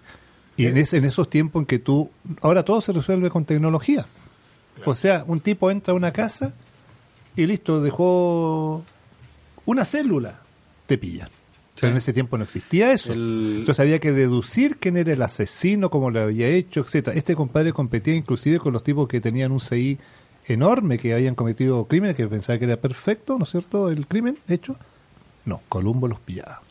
Y 0.56 0.66
en, 0.66 0.76
ese, 0.76 0.98
en 0.98 1.04
esos 1.04 1.28
tiempos 1.28 1.60
en 1.60 1.66
que 1.66 1.78
tú, 1.78 2.10
ahora 2.40 2.64
todo 2.64 2.80
se 2.80 2.92
resuelve 2.92 3.30
con 3.30 3.44
tecnología. 3.44 4.06
O 4.84 4.94
sea, 4.94 5.24
un 5.26 5.40
tipo 5.40 5.70
entra 5.70 5.92
a 5.92 5.96
una 5.96 6.12
casa 6.12 6.52
y 7.34 7.46
listo, 7.46 7.80
dejó 7.82 8.82
una 9.64 9.84
célula, 9.84 10.40
te 10.86 10.98
pillan. 10.98 11.28
Pero 11.80 11.90
en 11.92 11.98
ese 11.98 12.12
tiempo 12.12 12.38
no 12.38 12.44
existía 12.44 12.92
eso. 12.92 13.12
El- 13.12 13.56
Entonces 13.60 13.80
había 13.80 13.98
que 13.98 14.12
deducir 14.12 14.78
quién 14.78 14.96
era 14.96 15.12
el 15.12 15.20
asesino, 15.22 15.90
cómo 15.90 16.10
lo 16.10 16.20
había 16.20 16.48
hecho, 16.48 16.80
etcétera. 16.80 17.16
Este 17.16 17.34
compadre 17.36 17.72
competía 17.72 18.14
inclusive 18.14 18.58
con 18.58 18.72
los 18.72 18.82
tipos 18.82 19.06
que 19.08 19.20
tenían 19.20 19.52
un 19.52 19.60
CI 19.60 19.98
enorme, 20.46 20.96
que 20.98 21.12
habían 21.12 21.34
cometido 21.34 21.84
crímenes, 21.86 22.16
que 22.16 22.26
pensaba 22.28 22.58
que 22.58 22.64
era 22.64 22.76
perfecto, 22.76 23.36
¿no 23.38 23.44
es 23.44 23.50
cierto? 23.50 23.90
El 23.90 24.06
crimen 24.06 24.38
hecho. 24.48 24.76
No, 25.44 25.60
Columbo 25.68 26.08
los 26.08 26.18
pillaba. 26.20 26.62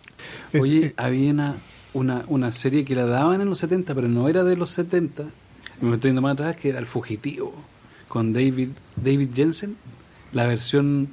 Es- 0.51 0.61
Oye, 0.61 0.85
eh, 0.87 0.93
había 0.97 1.31
una, 1.31 1.55
una, 1.93 2.23
una 2.27 2.51
serie 2.51 2.83
que 2.83 2.95
la 2.95 3.05
daban 3.05 3.41
en 3.41 3.49
los 3.49 3.59
70, 3.59 3.93
pero 3.93 4.07
no 4.07 4.27
era 4.27 4.43
de 4.43 4.55
los 4.57 4.69
70. 4.71 5.25
Me 5.81 5.93
estoy 5.95 6.09
yendo 6.09 6.21
más 6.21 6.33
atrás, 6.33 6.55
que 6.55 6.69
era 6.69 6.79
El 6.79 6.85
Fugitivo, 6.87 7.53
con 8.07 8.33
David 8.33 8.69
David 8.95 9.29
Jensen, 9.35 9.75
la 10.31 10.47
versión... 10.47 11.09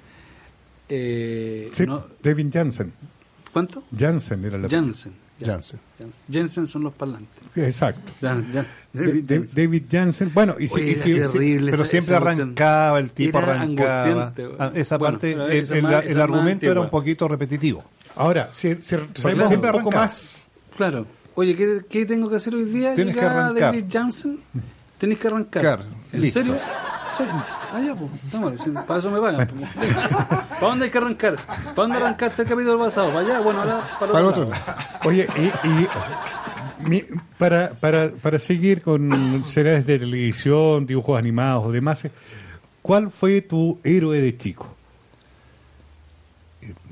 Eh, 0.88 1.70
Sí, 1.72 1.85
no- 1.87 2.05
David 2.22 2.46
Jansen. 2.52 2.92
¿Cuánto? 3.53 3.83
Jansen 3.97 4.45
era 4.45 4.59
la 4.59 4.69
Jansen. 4.69 5.12
Jansen. 5.45 5.81
Jensen 6.31 6.69
son 6.69 6.85
los 6.85 6.93
parlantes. 6.93 7.43
Exacto. 7.57 8.12
Jan- 8.21 8.47
Jan- 8.53 8.67
Da- 8.93 9.03
David 9.03 9.25
Da- 9.25 9.35
Jensen. 9.35 9.55
David 9.65 9.83
Jansen. 9.91 10.31
Bueno, 10.35 10.57
y 10.59 10.69
si, 10.69 10.75
Oye, 10.75 10.91
y 10.91 10.95
si- 10.95 11.12
era 11.12 11.27
si- 11.27 11.33
terrible 11.33 11.71
pero 11.73 11.83
esa- 11.83 11.91
siempre 11.91 12.15
esa 12.15 12.23
cuestión. 12.23 12.49
arrancaba, 12.49 12.99
el 13.01 13.11
tipo 13.11 13.38
Era 13.38 13.53
arrancaba. 13.55 14.33
Ah, 14.59 14.71
Esa 14.75 14.99
Bueno, 14.99 15.12
parte, 15.15 15.33
el, 15.33 15.53
esa 15.53 15.75
el- 15.77 15.83
más- 15.83 16.05
el 16.07 16.21
argumento 16.21 16.71
era 16.71 16.81
un 16.81 16.91
poquito 16.91 17.27
repetitivo. 17.29 17.83
ahora, 18.15 18.49
si, 18.53 18.77
si 18.77 18.97
claro, 18.97 19.49
siempre 19.49 19.71
un 19.71 19.79
poco 19.79 19.91
más. 19.91 20.31
Claro. 20.77 21.07
Oye, 21.35 21.57
¿qué, 21.57 21.81
qué 21.88 22.07
tengo 22.07 22.29
que 22.31 22.37
hacer 22.37 22.55
hoy 22.55 22.65
día? 22.67 22.95
Tienes 22.95 23.15
que 23.15 23.21
Llega 23.21 23.45
arrancar. 23.47 23.73
David 23.73 23.85
Jansen. 23.91 24.38
Tienes 24.99 25.19
que 25.19 25.27
arrancar. 25.29 25.62
Claro, 25.62 25.83
¿En 26.12 26.21
listo. 26.21 26.38
serio? 26.41 26.57
Sí. 27.17 27.25
Ah, 27.75 27.81
ya, 27.81 27.95
pues, 27.95 28.11
estamos, 28.25 28.61
sí, 28.61 28.71
para 28.87 28.99
eso 28.99 29.11
me 29.11 29.21
pagan. 29.21 29.49
¿Para 29.49 30.61
dónde 30.68 30.85
hay 30.87 30.91
que 30.91 30.99
arrancar? 30.99 31.37
¿Para 31.37 31.73
dónde 31.75 31.97
arrancaste 31.97 32.43
el 32.43 32.49
capítulo 32.49 32.79
pasado? 32.79 33.09
¿Para 33.09 33.20
allá? 33.20 33.41
Bueno, 33.41 33.61
ahora 33.61 33.81
para, 33.99 34.12
Para 34.12 34.20
el 34.20 34.27
otro 34.27 34.45
lado. 34.45 34.51
lado. 34.51 34.77
Oye, 35.05 35.27
y, 35.39 35.68
y 35.68 35.89
mi- 36.89 37.05
para, 37.39 37.70
para, 37.75 38.11
para 38.11 38.39
seguir 38.39 38.83
con 38.83 39.43
series 39.47 39.87
de 39.87 39.99
televisión, 39.99 40.87
dibujos 40.87 41.18
animados 41.18 41.64
o 41.66 41.73
demás, 41.73 42.07
¿cuál 42.83 43.11
fue 43.11 43.41
tu 43.41 43.79
héroe 43.85 44.20
de 44.20 44.37
chico? 44.37 44.68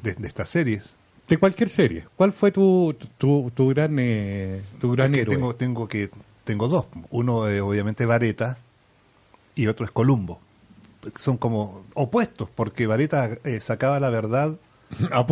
De, 0.03 0.14
de 0.14 0.28
estas 0.28 0.49
series. 0.49 0.97
De 1.28 1.37
cualquier 1.39 1.68
serie. 1.68 2.07
¿Cuál 2.16 2.33
fue 2.33 2.51
tu, 2.51 2.97
tu, 3.18 3.53
tu 3.55 3.68
gran, 3.68 3.97
eh, 4.01 4.62
tu 4.81 4.91
gran 4.93 5.14
héroe? 5.14 5.37
tengo, 5.37 5.55
tengo 5.55 5.87
que 5.89 6.11
tengo 6.45 6.66
dos. 6.68 6.87
Uno 7.11 7.47
es 7.47 7.61
obviamente 7.61 8.05
Vareta 8.07 8.57
y 9.55 9.66
otro 9.68 9.85
es 9.85 9.93
Columbo. 9.93 10.41
Son 11.16 11.36
como 11.36 11.84
opuestos, 11.94 12.48
porque 12.55 12.86
Vareta 12.86 13.30
eh, 13.44 13.61
sacaba 13.61 13.98
la 14.01 14.11
verdad 14.11 14.59
A 15.12 15.20
a, 15.20 15.24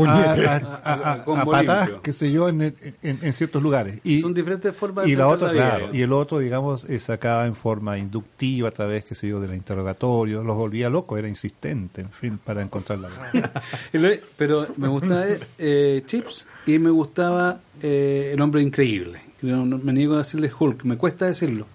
a- 0.85 1.13
a- 1.15 1.45
patadas, 1.45 1.91
qué 2.01 2.13
sé 2.13 2.31
yo, 2.31 2.49
en, 2.49 2.63
en- 2.63 2.77
en 3.03 3.33
ciertos 3.33 3.61
lugares. 3.61 3.99
Y, 4.05 4.21
Son 4.21 4.33
diferentes 4.33 4.73
formas 4.77 5.05
de 5.05 5.11
y 5.11 5.17
la 5.17 5.27
otra, 5.27 5.49
la 5.49 5.53
claro, 5.55 5.93
y 5.93 6.01
el 6.03 6.13
otro, 6.13 6.39
digamos, 6.39 6.85
eh, 6.85 7.01
sacaba 7.01 7.45
en 7.45 7.57
forma 7.57 7.99
inductiva 7.99 8.69
a 8.69 8.71
través, 8.71 9.05
qué 9.05 9.17
sé 9.17 9.27
yo, 9.27 9.41
del 9.41 9.55
interrogatorio, 9.55 10.45
los 10.45 10.55
volvía 10.57 10.89
locos, 10.89 11.19
era 11.19 11.29
insistente, 11.29 12.03
en 12.03 12.11
fin, 12.11 12.39
para 12.43 12.63
encontrar 12.63 13.01
la 13.01 13.09
verdad. 13.09 13.63
Pero 14.37 14.69
me 14.77 14.87
gustaba 14.87 15.25
eh, 15.59 16.03
Chips 16.07 16.47
y 16.65 16.79
me 16.79 16.91
gustaba 16.91 17.59
eh, 17.83 18.31
El 18.35 18.41
Hombre 18.41 18.63
Increíble. 18.63 19.23
No- 19.43 19.67
no- 19.67 19.79
me 19.79 19.93
niego 19.93 20.15
a 20.15 20.19
decirle 20.19 20.53
Hulk, 20.57 20.85
me 20.85 20.97
cuesta 20.97 21.27
decirlo. 21.27 21.67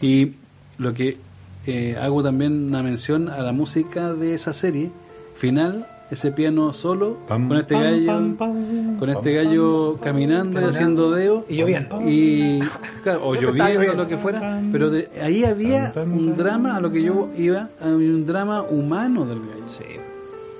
Y 0.00 0.32
lo 0.78 0.94
que 0.94 1.18
eh, 1.66 1.96
hago 2.00 2.22
también 2.22 2.68
una 2.68 2.82
mención 2.82 3.28
a 3.28 3.42
la 3.42 3.52
música 3.52 4.12
de 4.14 4.34
esa 4.34 4.52
serie, 4.52 4.90
final, 5.36 5.86
ese 6.10 6.32
piano 6.32 6.72
solo, 6.72 7.18
Pam, 7.28 7.46
con 7.48 7.56
este 7.58 7.74
pam, 7.74 7.82
gallo, 7.84 8.06
pam, 8.06 8.36
pam, 8.36 8.96
con 8.98 9.10
este 9.10 9.32
gallo 9.34 9.98
caminando 10.02 10.60
y 10.60 10.64
haciendo 10.64 11.12
dedo. 11.12 11.44
Y 11.48 11.56
lloviendo. 11.58 12.00
Y, 12.04 12.60
claro, 13.04 13.20
o 13.28 13.34
lloviendo, 13.36 13.94
lo 13.94 14.08
que 14.08 14.16
fuera. 14.16 14.60
Pero 14.72 14.90
de- 14.90 15.08
ahí 15.22 15.44
había 15.44 15.92
un 15.96 16.36
drama, 16.36 16.76
a 16.76 16.80
lo 16.80 16.90
que 16.90 17.02
yo 17.02 17.28
iba, 17.36 17.68
había 17.80 17.94
un 18.12 18.26
drama 18.26 18.62
humano 18.62 19.24
del 19.24 19.38
gallo. 19.38 20.00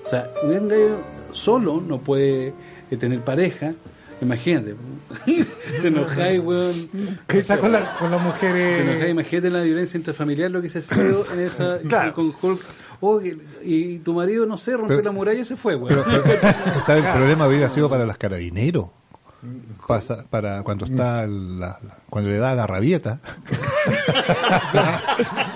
O 0.07 0.11
sea, 0.11 0.31
un 0.45 0.69
gallo 0.69 0.99
solo 1.33 1.83
no 1.87 1.99
puede 1.99 2.53
eh, 2.91 2.97
tener 2.97 3.21
pareja. 3.21 3.75
Imagínate, 4.21 4.75
te 5.83 5.89
enojáis, 5.89 6.41
weón. 6.41 6.89
¿Qué 7.27 7.43
con 7.59 7.73
la, 7.73 7.97
con 7.97 8.11
las 8.11 8.21
Te 8.41 8.47
enojáis, 8.47 8.83
mujeres? 8.85 9.11
imagínate 9.11 9.51
la 9.51 9.63
violencia 9.63 9.97
intrafamiliar, 9.99 10.51
lo 10.51 10.61
que 10.61 10.69
se 10.69 10.81
ha 10.81 10.83
sido 10.83 11.25
en 11.33 11.41
esa, 11.45 11.79
Claro. 11.89 12.15
con 12.15 12.35
Hulk. 12.41 12.61
Oh, 13.03 13.19
y 13.63 13.99
tu 14.01 14.13
marido, 14.13 14.45
no 14.45 14.59
sé, 14.59 14.73
rompió 14.73 14.97
Pero- 14.99 15.03
la 15.09 15.13
muralla 15.13 15.41
y 15.41 15.45
se 15.47 15.57
fue, 15.57 15.75
weón. 15.75 16.03
Pero, 16.07 16.23
pero, 16.23 16.81
¿sabes? 16.85 17.05
El 17.05 17.13
problema 17.17 17.45
habría 17.47 17.69
sido 17.71 17.89
para 17.89 18.05
los 18.05 18.19
carabineros. 18.19 18.87
Pasa, 19.87 20.25
para 20.29 20.63
cuando 20.63 20.85
está 20.85 21.27
la, 21.27 21.79
la- 21.83 21.99
cuando 22.11 22.29
le 22.31 22.39
da 22.39 22.55
la 22.55 22.67
rabieta 22.67 23.21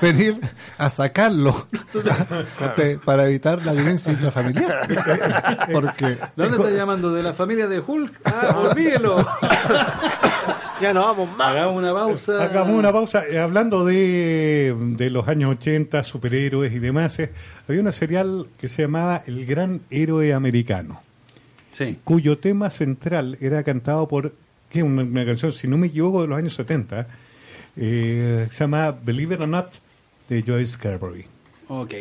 venir 0.01 0.39
a 0.78 0.91
sacarlo 0.91 1.66
para 3.05 3.26
evitar 3.28 3.64
la 3.64 3.72
violencia 3.72 4.12
intrafamiliar 4.12 4.87
porque 5.72 6.07
¿De 6.07 6.18
dónde 6.37 6.57
estás 6.57 6.72
llamando? 6.74 7.12
¿De 7.12 7.22
la 7.22 7.32
familia 7.35 7.66
de 7.68 7.80
Hulk? 7.80 8.20
Ah, 8.24 8.57
olvídelo. 8.59 9.26
Ya 10.80 10.93
no 10.93 11.03
vamos 11.03 11.35
más. 11.37 11.51
Hagamos 11.51 11.78
una 11.78 11.95
pausa. 11.95 12.43
Hagamos 12.43 12.76
una 12.76 12.93
pausa. 12.93 13.22
Eh, 13.28 13.39
hablando 13.39 13.85
de, 13.87 14.74
de 14.97 15.09
los 15.09 15.26
años 15.28 15.53
80, 15.53 16.03
superhéroes 16.03 16.72
y 16.74 16.80
demás, 16.80 17.16
eh, 17.20 17.30
había 17.68 17.80
una 17.80 17.93
serial 17.93 18.49
que 18.59 18.68
se 18.68 18.82
llamaba 18.82 19.22
El 19.24 19.47
Gran 19.47 19.82
Héroe 19.89 20.35
Americano, 20.35 21.01
Sí. 21.74 21.98
cuyo 22.04 22.38
tema 22.38 22.70
central 22.70 23.36
era 23.40 23.64
cantado 23.64 24.06
por, 24.06 24.32
que 24.70 24.84
una, 24.84 25.02
una 25.02 25.26
canción, 25.26 25.50
si 25.50 25.66
no 25.66 25.76
me 25.76 25.88
equivoco, 25.88 26.22
de 26.22 26.28
los 26.28 26.38
años 26.38 26.54
70, 26.54 27.08
eh, 27.76 28.46
se 28.50 28.58
llama 28.58 28.92
Believe 28.92 29.34
It 29.34 29.40
or 29.40 29.48
Not, 29.48 29.74
de 30.28 30.42
Joyce 30.42 30.78
Carberry. 30.78 31.26
Ok. 31.68 31.94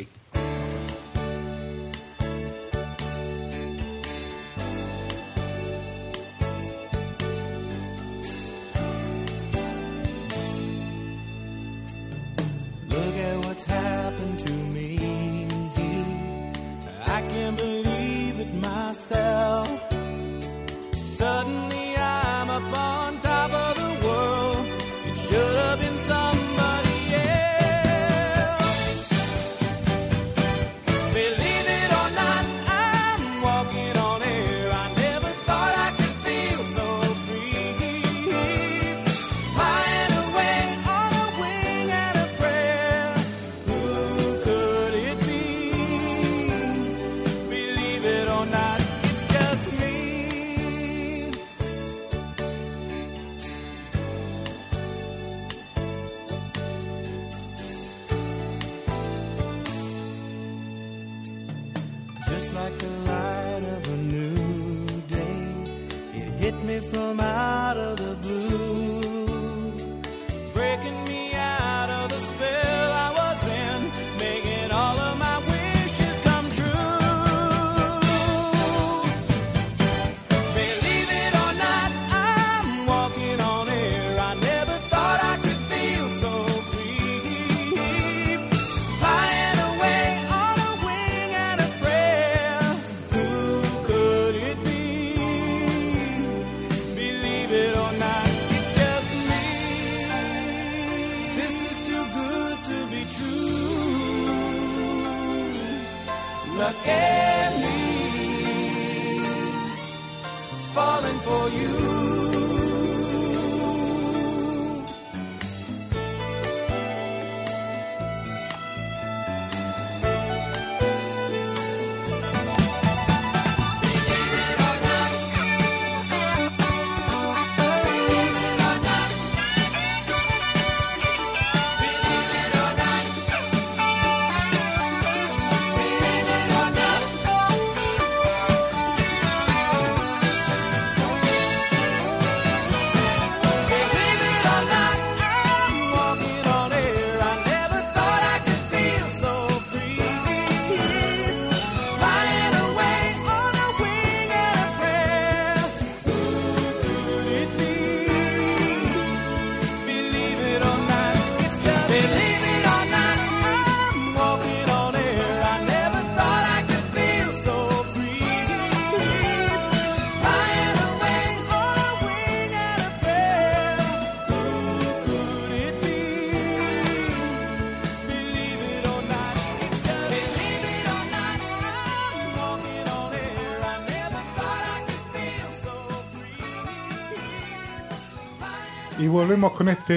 Volvemos 189.24 189.54
con 189.54 189.70
este 189.70 189.94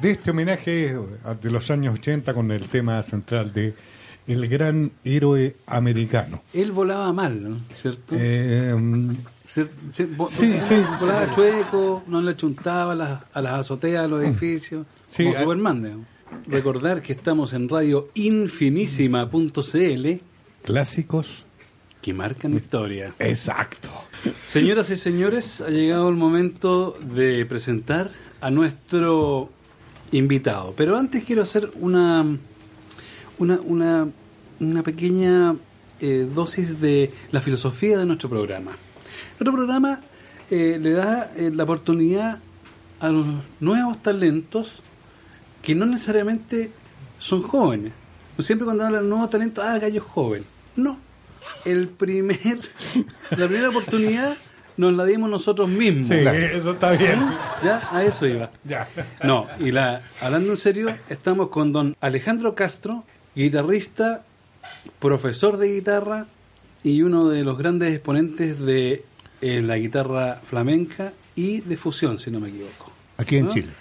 de 0.00 0.10
este 0.10 0.30
homenaje 0.30 0.94
a- 1.24 1.34
de 1.34 1.50
los 1.50 1.70
años 1.70 1.94
80 1.98 2.34
con 2.34 2.50
el 2.50 2.68
tema 2.68 3.02
central 3.02 3.52
de 3.52 3.74
el 4.26 4.46
gran 4.48 4.92
héroe 5.04 5.56
americano. 5.66 6.42
Él 6.52 6.70
volaba 6.70 7.12
mal, 7.12 7.42
¿no? 7.50 7.60
¿cierto? 7.74 8.14
Eh, 8.18 8.72
vo- 8.76 10.28
Sí, 10.30 10.54
sí. 10.68 10.76
Volaba 11.00 11.34
chueco, 11.34 12.04
no 12.06 12.20
le 12.22 12.36
chuntaba 12.36 12.92
a 12.92 12.96
las, 12.96 13.20
a 13.32 13.42
las 13.42 13.52
azoteas 13.60 14.02
de 14.02 14.08
los 14.08 14.22
edificios. 14.24 14.86
Sí, 15.10 15.24
como 15.24 15.36
a- 15.36 15.40
Superman. 15.40 16.06
Recordar 16.46 17.02
que 17.02 17.12
estamos 17.14 17.52
en 17.52 17.68
radio 17.68 18.08
infinísima.cl 18.14 20.20
clásicos. 20.64 21.44
que 22.00 22.12
marcan 22.12 22.54
historia. 22.54 23.14
Exacto. 23.18 23.88
Señoras 24.48 24.90
y 24.90 24.96
señores, 24.96 25.60
ha 25.60 25.68
llegado 25.70 26.08
el 26.08 26.16
momento 26.16 26.96
de 27.00 27.44
presentar 27.46 28.10
a 28.42 28.50
nuestro 28.50 29.48
invitado. 30.12 30.74
Pero 30.76 30.98
antes 30.98 31.24
quiero 31.24 31.42
hacer 31.42 31.70
una 31.80 32.36
una, 33.38 33.60
una, 33.60 34.08
una 34.60 34.82
pequeña 34.82 35.56
eh, 36.00 36.28
dosis 36.32 36.80
de 36.80 37.12
la 37.30 37.40
filosofía 37.40 37.98
de 37.98 38.06
nuestro 38.06 38.28
programa. 38.28 38.72
Nuestro 39.32 39.52
programa 39.52 40.00
eh, 40.50 40.78
le 40.80 40.92
da 40.92 41.32
eh, 41.36 41.50
la 41.52 41.64
oportunidad 41.64 42.40
a 43.00 43.08
los 43.08 43.26
nuevos 43.60 44.02
talentos 44.02 44.72
que 45.62 45.74
no 45.74 45.86
necesariamente 45.86 46.70
son 47.18 47.42
jóvenes. 47.42 47.92
Siempre 48.38 48.64
cuando 48.64 48.84
hablan 48.84 49.04
de 49.04 49.08
nuevos 49.08 49.30
talentos, 49.30 49.64
ah, 49.64 49.78
gallo 49.78 50.02
joven. 50.02 50.44
No. 50.76 50.98
El 51.64 51.88
primer, 51.88 52.60
la 53.30 53.46
primera 53.46 53.68
oportunidad 53.68 54.36
nos 54.90 54.94
la 54.98 55.04
dimos 55.04 55.30
nosotros 55.30 55.68
mismos. 55.68 56.08
Sí, 56.08 56.14
eso 56.14 56.72
está 56.72 56.92
bien. 56.92 57.20
Ya, 57.64 57.88
a 57.90 58.02
eso 58.04 58.26
iba. 58.26 58.50
Ya. 58.64 58.86
No, 59.22 59.46
y 59.60 59.70
la, 59.70 60.02
hablando 60.20 60.50
en 60.52 60.56
serio, 60.58 60.88
estamos 61.08 61.48
con 61.48 61.72
don 61.72 61.96
Alejandro 62.00 62.54
Castro, 62.54 63.04
guitarrista, 63.34 64.24
profesor 64.98 65.56
de 65.56 65.74
guitarra 65.74 66.26
y 66.84 67.02
uno 67.02 67.28
de 67.28 67.44
los 67.44 67.56
grandes 67.56 67.92
exponentes 67.94 68.58
de 68.58 69.04
eh, 69.40 69.62
la 69.62 69.76
guitarra 69.76 70.40
flamenca 70.44 71.12
y 71.36 71.60
de 71.60 71.76
fusión, 71.76 72.18
si 72.18 72.30
no 72.30 72.40
me 72.40 72.48
equivoco. 72.48 72.90
Aquí 73.18 73.36
en 73.36 73.46
¿No? 73.46 73.52
Chile. 73.54 73.72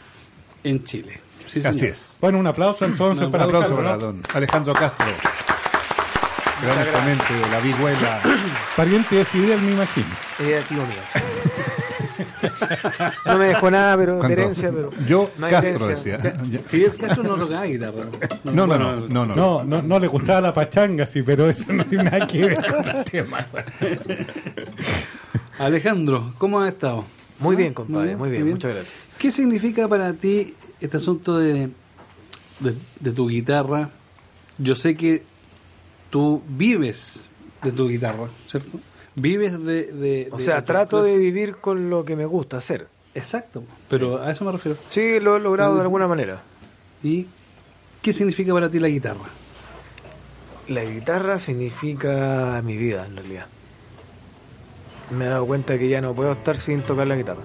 En 0.63 0.83
Chile. 0.83 1.19
Sí, 1.47 1.59
Así 1.59 1.79
señor. 1.79 1.93
es. 1.93 2.17
Bueno, 2.21 2.39
un 2.39 2.47
aplauso 2.47 2.85
entonces 2.85 3.25
Un 3.25 3.31
para 3.31 3.45
Un 3.47 3.55
aplauso 3.55 3.77
Alejandro, 3.77 3.83
para 3.83 3.97
don 3.97 4.23
Alejandro 4.33 4.73
Castro. 4.73 5.07
Gran 6.61 6.81
exponente 6.81 7.33
de 7.33 7.49
la 7.49 7.59
vihuela. 7.59 8.21
Pariente 8.75 9.15
de 9.15 9.25
Fidel, 9.25 9.61
me 9.61 9.71
imagino. 9.71 10.07
Era 10.39 10.61
tío 10.63 10.85
mío. 10.85 11.01
sí. 11.13 11.19
No 13.25 13.37
me 13.37 13.45
dejó 13.47 13.69
nada, 13.71 13.97
pero 13.97 14.19
de 14.21 14.33
herencia, 14.33 14.71
pero. 14.71 14.89
Yo, 15.07 15.31
no 15.37 15.47
Castro 15.49 15.85
herencia. 15.85 16.17
decía. 16.17 16.59
Fidel 16.65 16.95
Castro 16.97 17.23
no 17.23 17.35
tocaba 17.35 17.65
guitarra. 17.65 18.05
No, 18.43 18.51
no, 18.51 18.67
Bueno, 18.67 18.95
no, 18.95 19.07
no, 19.07 19.25
no. 19.25 19.35
No, 19.35 19.63
no, 19.63 19.81
no 19.81 19.99
le 19.99 20.07
gustaba 20.07 20.41
la 20.41 20.53
pachanga, 20.53 21.05
sí, 21.05 21.21
pero 21.23 21.49
eso 21.49 21.71
no 21.71 21.83
tiene 21.85 22.05
nada 22.05 22.27
que 22.27 22.41
ver 22.45 22.57
con 22.63 22.89
el 22.89 23.03
tema. 23.05 23.45
Alejandro, 25.59 26.33
¿cómo 26.37 26.59
has 26.61 26.73
estado? 26.73 27.05
Muy 27.39 27.55
bien, 27.55 27.71
¿Ah? 27.71 27.75
compadre, 27.75 28.15
muy 28.15 28.29
bien, 28.29 28.49
muchas 28.49 28.73
gracias. 28.73 28.95
¿Qué 29.17 29.31
significa 29.31 29.87
para 29.87 30.13
ti 30.13 30.53
este 30.79 30.97
asunto 30.97 31.37
de, 31.37 31.69
de, 32.59 32.75
de 32.99 33.11
tu 33.11 33.27
guitarra? 33.27 33.89
Yo 34.57 34.75
sé 34.75 34.95
que 34.95 35.23
tú 36.11 36.43
vives 36.47 37.27
de 37.63 37.71
tu 37.71 37.87
guitarra, 37.89 38.27
¿cierto? 38.47 38.79
Vives 39.15 39.63
de... 39.65 39.91
de- 39.91 40.29
O 40.31 40.37
de- 40.37 40.43
sea, 40.45 40.57
de 40.57 40.61
trato 40.61 41.01
de 41.01 41.17
vivir 41.17 41.55
con 41.57 41.89
lo 41.89 42.05
que 42.05 42.15
me 42.15 42.25
gusta 42.25 42.57
hacer. 42.57 42.87
Exacto, 43.15 43.63
pero 43.89 44.21
a 44.21 44.31
eso 44.31 44.45
me 44.45 44.51
refiero. 44.51 44.77
Sí, 44.89 45.19
lo 45.19 45.35
he 45.35 45.39
logrado 45.39 45.75
de 45.75 45.81
alguna 45.81 46.07
manera. 46.07 46.41
¿Y 47.03 47.25
qué 48.01 48.13
significa 48.13 48.53
para 48.53 48.69
ti 48.69 48.79
la 48.79 48.87
guitarra? 48.87 49.25
La 50.69 50.83
guitarra 50.85 51.39
significa 51.39 52.61
mi 52.63 52.77
vida, 52.77 53.05
en 53.05 53.15
realidad. 53.17 53.47
Me 55.09 55.25
he 55.25 55.27
dado 55.27 55.45
cuenta 55.45 55.77
que 55.77 55.89
ya 55.89 55.99
no 55.99 56.13
puedo 56.13 56.31
estar 56.31 56.55
sin 56.55 56.81
tocar 56.83 57.05
la 57.07 57.17
guitarra. 57.17 57.41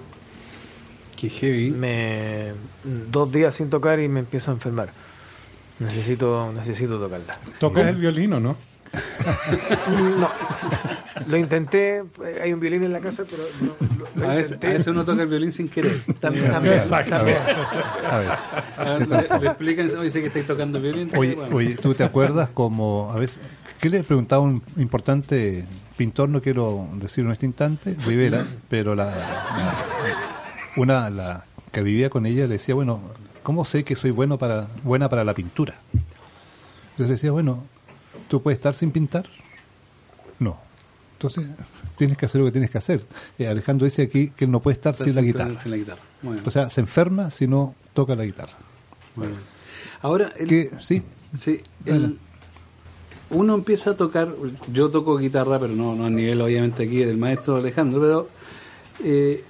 Qué 1.17 1.29
heavy. 1.31 1.73
Me 1.73 2.53
dos 2.85 3.33
días 3.33 3.55
sin 3.57 3.71
tocar 3.71 3.99
y 3.99 4.07
me 4.09 4.21
empiezo 4.21 4.53
a 4.53 4.55
enfermar. 4.55 4.91
Necesito 5.79 6.53
necesito 6.53 6.99
tocarla. 6.99 7.39
¿Tocas 7.59 7.87
el 7.89 7.97
violino, 7.97 8.41
no? 8.41 8.57
No. 10.19 10.29
Lo 11.27 11.37
intenté, 11.37 11.99
eh, 11.99 12.41
hay 12.43 12.53
un 12.53 12.61
violín 12.61 12.83
en 12.85 12.93
la 12.93 13.01
casa, 13.01 13.25
pero 13.29 13.43
no, 13.61 13.73
lo, 13.99 14.23
lo 14.27 14.31
A 14.31 14.35
veces, 14.35 14.59
a 14.63 14.67
veces 14.67 14.87
uno 14.87 15.05
toca 15.05 15.23
el 15.23 15.29
violín 15.29 15.53
sin 15.53 15.69
querer. 15.69 16.01
También, 16.21 16.51
también, 16.51 16.75
Exacto. 16.75 17.15
A 17.15 17.19
también. 17.19 17.39
ver, 17.47 17.57
a 18.07 18.19
ver. 18.19 18.31
A 18.77 18.85
ver, 18.99 19.09
le, 19.33 19.41
le 19.41 19.47
explican, 19.49 19.91
oye, 19.99 20.11
sé 20.11 20.21
que 20.21 20.27
estáis 20.29 20.47
tocando 20.47 20.81
violín. 20.81 21.11
Oye, 21.17 21.35
Bueno. 21.35 21.57
oye, 21.57 21.75
¿tú 21.77 21.95
te 21.95 22.05
acuerdas 22.05 22.49
como 22.51 23.11
a 23.13 23.19
veces... 23.19 23.41
¿Qué 23.81 23.91
le 23.91 24.03
preguntaba 24.03 24.41
un 24.43 24.63
importante 24.77 25.65
pintor, 25.97 26.29
no 26.31 26.41
quiero 26.41 26.89
decirlo 26.95 27.31
en 27.31 27.33
este 27.33 27.47
instante, 27.47 27.95
Rivera, 28.05 28.47
pero 28.71 28.95
la, 28.95 29.07
la- 29.07 29.75
una 30.77 31.11
la 31.11 31.45
que 31.73 31.83
vivía 31.83 32.09
con 32.09 32.25
ella 32.27 32.43
le 32.47 32.55
decía, 32.55 32.75
bueno, 32.75 33.01
¿cómo 33.47 33.65
sé 33.65 33.85
que 33.85 33.95
soy 33.95 34.11
bueno 34.11 34.39
para 34.39 34.67
buena 34.83 35.09
para 35.09 35.23
la 35.23 35.33
pintura? 35.33 35.77
Entonces 36.91 37.11
decía, 37.21 37.31
bueno, 37.31 37.63
¿tú 38.29 38.43
puedes 38.43 38.59
estar 38.59 38.75
sin 38.75 38.91
pintar? 38.91 39.27
No. 40.41 40.57
Entonces, 41.13 41.47
tienes 41.97 42.17
que 42.17 42.27
hacer 42.27 42.41
lo 42.41 42.47
que 42.47 42.51
tienes 42.51 42.71
que 42.71 42.79
hacer. 42.79 43.05
Eh, 43.39 43.47
Alejandro 43.47 43.85
dice 43.85 44.03
aquí 44.03 44.31
que 44.37 44.47
él 44.47 44.51
no 44.51 44.59
puede 44.59 44.73
estar 44.75 44.97
sin 44.97 45.15
la 45.15 45.23
guitarra. 45.23 45.63
Sin 45.63 45.71
la 45.71 45.77
guitarra. 45.77 46.01
O 46.45 46.51
sea, 46.51 46.69
se 46.71 46.81
enferma 46.81 47.31
si 47.31 47.47
no 47.47 47.77
toca 47.95 48.17
la 48.17 48.25
guitarra. 48.25 48.55
Bien. 49.15 49.31
Ahora, 50.03 50.33
el- 50.37 50.49
Que 50.49 50.73
sí, 50.81 51.05
Sí, 51.39 51.61
el- 51.85 52.19
uno 53.31 53.55
empieza 53.55 53.91
a 53.91 53.95
tocar, 53.97 54.29
yo 54.73 54.91
toco 54.91 55.19
guitarra, 55.19 55.61
pero 55.61 55.73
no, 55.73 55.95
no 55.95 56.07
a 56.07 56.11
nivel 56.11 56.41
obviamente 56.41 56.83
aquí 56.83 56.97
del 57.05 57.17
maestro 57.17 57.57
Alejandro, 57.57 58.01
pero 58.01 58.29
eh, 59.05 59.45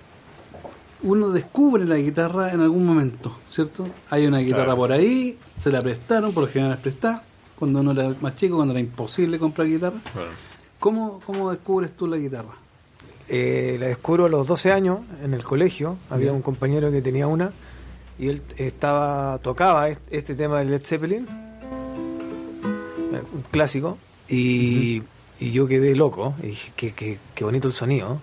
uno 1.03 1.30
descubre 1.30 1.84
la 1.84 1.97
guitarra 1.97 2.53
en 2.53 2.61
algún 2.61 2.86
momento, 2.86 3.36
¿cierto? 3.51 3.86
Hay 4.11 4.26
una 4.26 4.38
guitarra 4.38 4.74
por 4.76 4.92
ahí, 4.92 5.38
se 5.62 5.70
la 5.70 5.82
prestaron, 5.82 6.32
por 6.32 6.44
lo 6.44 6.49
general 6.49 6.74
es 6.74 6.80
prestada, 6.80 7.22
cuando 7.59 7.80
uno 7.80 7.92
era 7.92 8.14
más 8.20 8.36
chico, 8.36 8.57
cuando 8.57 8.72
era 8.72 8.80
imposible 8.80 9.38
comprar 9.38 9.66
guitarra. 9.68 9.97
¿Cómo, 10.78 11.20
¿Cómo 11.24 11.51
descubres 11.51 11.92
tú 11.97 12.07
la 12.07 12.16
guitarra? 12.16 12.51
Eh, 13.28 13.76
la 13.80 13.86
descubro 13.88 14.26
a 14.26 14.28
los 14.28 14.47
12 14.47 14.72
años 14.72 15.01
en 15.24 15.34
el 15.34 15.42
colegio. 15.42 15.97
Había 16.11 16.32
un 16.32 16.42
compañero 16.42 16.90
que 16.92 17.03
tenía 17.03 17.26
una 17.26 17.51
y 18.18 18.28
él 18.28 18.42
estaba 18.57 19.38
tocaba 19.42 19.88
est- 19.88 20.01
este 20.11 20.34
tema 20.34 20.59
de 20.61 20.66
Led 20.66 20.82
Zeppelin, 20.84 21.26
eh, 23.12 23.22
un 23.34 23.42
clásico, 23.51 23.99
y, 24.28 25.03
y 25.40 25.51
yo 25.51 25.66
quedé 25.66 25.94
loco. 25.94 26.34
Y 26.42 26.47
dije, 26.49 26.72
qué, 26.76 26.92
qué, 26.92 27.18
qué 27.34 27.44
bonito 27.44 27.68
el 27.68 27.74
sonido. 27.74 28.18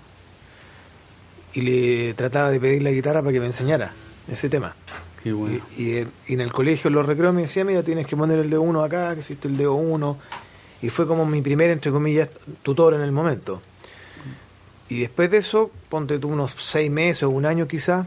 Y 1.54 1.62
le 1.62 2.14
trataba 2.14 2.50
de 2.50 2.60
pedir 2.60 2.82
la 2.82 2.92
guitarra 2.92 3.22
para 3.22 3.32
que 3.32 3.40
me 3.40 3.46
enseñara 3.46 3.94
ese 4.32 4.50
tema. 4.50 4.76
Qué 5.22 5.32
bueno. 5.32 5.60
Y, 5.78 5.84
y, 5.84 5.98
eh, 5.98 6.08
y 6.28 6.34
en 6.34 6.42
el 6.42 6.52
colegio, 6.52 6.88
en 6.88 6.96
los 6.96 7.06
recreos, 7.06 7.34
me 7.34 7.42
decía, 7.42 7.64
mira, 7.64 7.84
tienes 7.84 8.08
que 8.08 8.18
poner 8.18 8.40
el 8.40 8.50
dedo 8.50 8.62
1 8.62 8.84
acá, 8.84 9.14
que 9.14 9.20
existe 9.20 9.48
el 9.48 9.58
dedo 9.58 9.74
1. 9.76 10.18
Y 10.82 10.90
fue 10.90 11.08
como 11.08 11.26
mi 11.26 11.42
primer, 11.42 11.70
entre 11.70 11.92
comillas, 11.92 12.30
tutor 12.62 12.94
en 12.94 13.02
el 13.02 13.12
momento. 13.12 13.62
Y 14.90 15.02
después 15.02 15.32
de 15.32 15.38
eso, 15.38 15.72
ponte 15.90 16.20
tú 16.20 16.30
unos 16.30 16.52
seis 16.52 16.92
meses 16.92 17.24
o 17.24 17.30
un 17.30 17.46
año 17.46 17.68
quizás, 17.68 18.06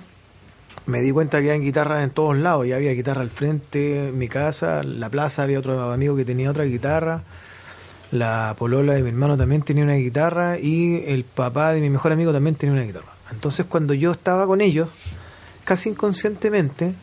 me 0.86 1.00
di 1.00 1.10
cuenta 1.10 1.40
que 1.40 1.50
había 1.50 1.62
guitarras 1.62 2.04
en 2.04 2.10
todos 2.10 2.36
lados. 2.36 2.66
Ya 2.66 2.76
había 2.76 2.92
guitarra 2.92 3.22
al 3.22 3.30
frente, 3.30 4.08
en 4.08 4.18
mi 4.18 4.28
casa, 4.28 4.82
en 4.82 5.00
la 5.00 5.08
plaza 5.08 5.42
había 5.42 5.58
otro 5.58 5.90
amigo 5.90 6.14
que 6.16 6.24
tenía 6.24 6.50
otra 6.50 6.64
guitarra. 6.64 7.22
La 8.12 8.54
polola 8.56 8.94
de 8.94 9.02
mi 9.02 9.08
hermano 9.08 9.36
también 9.36 9.62
tenía 9.62 9.84
una 9.84 9.94
guitarra 9.94 10.58
y 10.58 11.02
el 11.06 11.24
papá 11.24 11.72
de 11.72 11.80
mi 11.80 11.90
mejor 11.90 12.12
amigo 12.12 12.32
también 12.32 12.54
tenía 12.54 12.74
una 12.74 12.84
guitarra. 12.84 13.12
Entonces 13.32 13.66
cuando 13.66 13.94
yo 13.94 14.12
estaba 14.12 14.46
con 14.46 14.60
ellos, 14.60 14.88
casi 15.64 15.90
inconscientemente, 15.90 16.94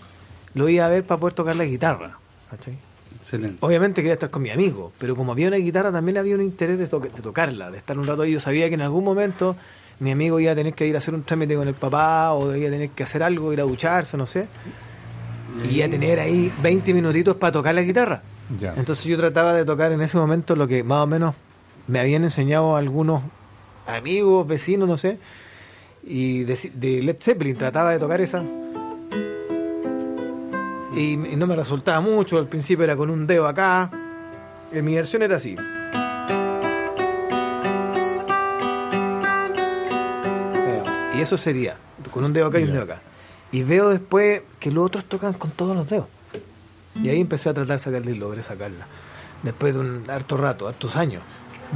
lo 0.53 0.69
iba 0.69 0.85
a 0.85 0.89
ver 0.89 1.03
para 1.03 1.19
poder 1.19 1.33
tocar 1.33 1.55
la 1.55 1.65
guitarra. 1.65 2.17
¿cachai? 2.49 2.77
Excelente. 3.19 3.57
Obviamente 3.59 4.01
quería 4.01 4.13
estar 4.13 4.29
con 4.29 4.41
mi 4.41 4.49
amigo, 4.49 4.93
pero 4.97 5.15
como 5.15 5.33
había 5.33 5.47
una 5.49 5.57
guitarra 5.57 5.91
también 5.91 6.17
había 6.17 6.35
un 6.35 6.41
interés 6.41 6.77
de 6.79 6.87
tocarla, 6.87 7.69
de 7.69 7.77
estar 7.77 7.97
un 7.97 8.07
rato 8.07 8.21
ahí. 8.21 8.31
Yo 8.31 8.39
sabía 8.39 8.69
que 8.69 8.75
en 8.75 8.81
algún 8.81 9.03
momento 9.03 9.55
mi 9.99 10.11
amigo 10.11 10.39
iba 10.39 10.51
a 10.51 10.55
tener 10.55 10.73
que 10.73 10.87
ir 10.87 10.95
a 10.95 10.97
hacer 10.99 11.13
un 11.13 11.23
trámite 11.23 11.55
con 11.55 11.67
el 11.67 11.75
papá 11.75 12.33
o 12.33 12.55
iba 12.55 12.67
a 12.67 12.71
tener 12.71 12.89
que 12.89 13.03
hacer 13.03 13.23
algo, 13.23 13.53
ir 13.53 13.61
a 13.61 13.63
ducharse, 13.63 14.17
no 14.17 14.25
sé. 14.25 14.47
Y 15.69 15.75
iba 15.75 15.85
a 15.85 15.89
tener 15.89 16.19
ahí 16.19 16.51
20 16.61 16.93
minutitos 16.93 17.35
para 17.35 17.53
tocar 17.53 17.75
la 17.75 17.81
guitarra. 17.81 18.21
Ya. 18.59 18.73
Entonces 18.75 19.05
yo 19.05 19.17
trataba 19.17 19.53
de 19.53 19.65
tocar 19.65 19.91
en 19.91 20.01
ese 20.01 20.17
momento 20.17 20.55
lo 20.55 20.67
que 20.67 20.83
más 20.83 21.03
o 21.03 21.07
menos 21.07 21.35
me 21.87 21.99
habían 21.99 22.23
enseñado 22.23 22.75
algunos 22.75 23.23
amigos, 23.87 24.47
vecinos, 24.47 24.87
no 24.87 24.97
sé. 24.97 25.19
Y 26.03 26.43
de, 26.43 26.71
de 26.73 27.03
Led 27.03 27.17
Zeppelin 27.19 27.57
trataba 27.57 27.91
de 27.91 27.99
tocar 27.99 28.21
esa. 28.21 28.43
Y, 30.95 31.13
y 31.13 31.35
no 31.35 31.47
me 31.47 31.55
resultaba 31.55 32.01
mucho, 32.01 32.37
al 32.37 32.47
principio 32.47 32.83
era 32.83 32.95
con 32.95 33.09
un 33.09 33.25
dedo 33.25 33.47
acá. 33.47 33.89
Eh, 34.71 34.81
mi 34.81 34.95
versión 34.95 35.21
era 35.21 35.37
así. 35.37 35.55
Y 41.15 41.21
eso 41.21 41.37
sería, 41.37 41.77
con 42.11 42.23
un 42.23 42.33
dedo 42.33 42.47
acá 42.47 42.59
y 42.59 42.63
un 42.63 42.71
dedo 42.71 42.83
acá. 42.83 43.01
Y 43.51 43.61
veo 43.63 43.89
después 43.89 44.41
que 44.59 44.71
los 44.71 44.85
otros 44.85 45.05
tocan 45.05 45.33
con 45.33 45.51
todos 45.51 45.75
los 45.75 45.87
dedos. 45.87 46.07
Y 47.01 47.09
ahí 47.09 47.19
empecé 47.19 47.49
a 47.49 47.53
tratar 47.53 47.77
de 47.77 47.83
sacarla 47.83 48.11
y 48.11 48.15
logré 48.15 48.43
sacarla. 48.43 48.85
Después 49.41 49.73
de 49.73 49.79
un 49.79 50.09
harto 50.09 50.37
rato, 50.37 50.67
hartos 50.67 50.95
años. 50.95 51.21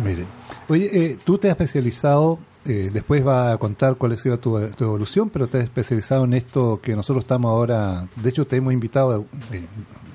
Mire, 0.04 0.26
oye, 0.68 0.90
eh, 0.94 1.18
tú 1.24 1.38
te 1.38 1.48
has 1.48 1.54
especializado, 1.54 2.40
eh, 2.66 2.92
después 2.94 3.26
va 3.26 3.52
a 3.52 3.58
contar 3.58 3.96
cuál 3.96 4.12
ha 4.12 4.18
sido 4.18 4.38
tu, 4.40 4.58
evolución, 4.58 5.30
pero 5.30 5.48
te 5.48 5.58
has 5.58 5.64
especializado 5.64 6.26
en 6.26 6.34
esto 6.34 6.80
que 6.82 6.96
nosotros 6.96 7.24
estamos 7.24 7.50
ahora, 7.50 8.08
de 8.16 8.30
hecho 8.30 8.46
te 8.46 8.58
hemos 8.58 8.74
invitado 8.74 9.26
eh, 9.52 9.66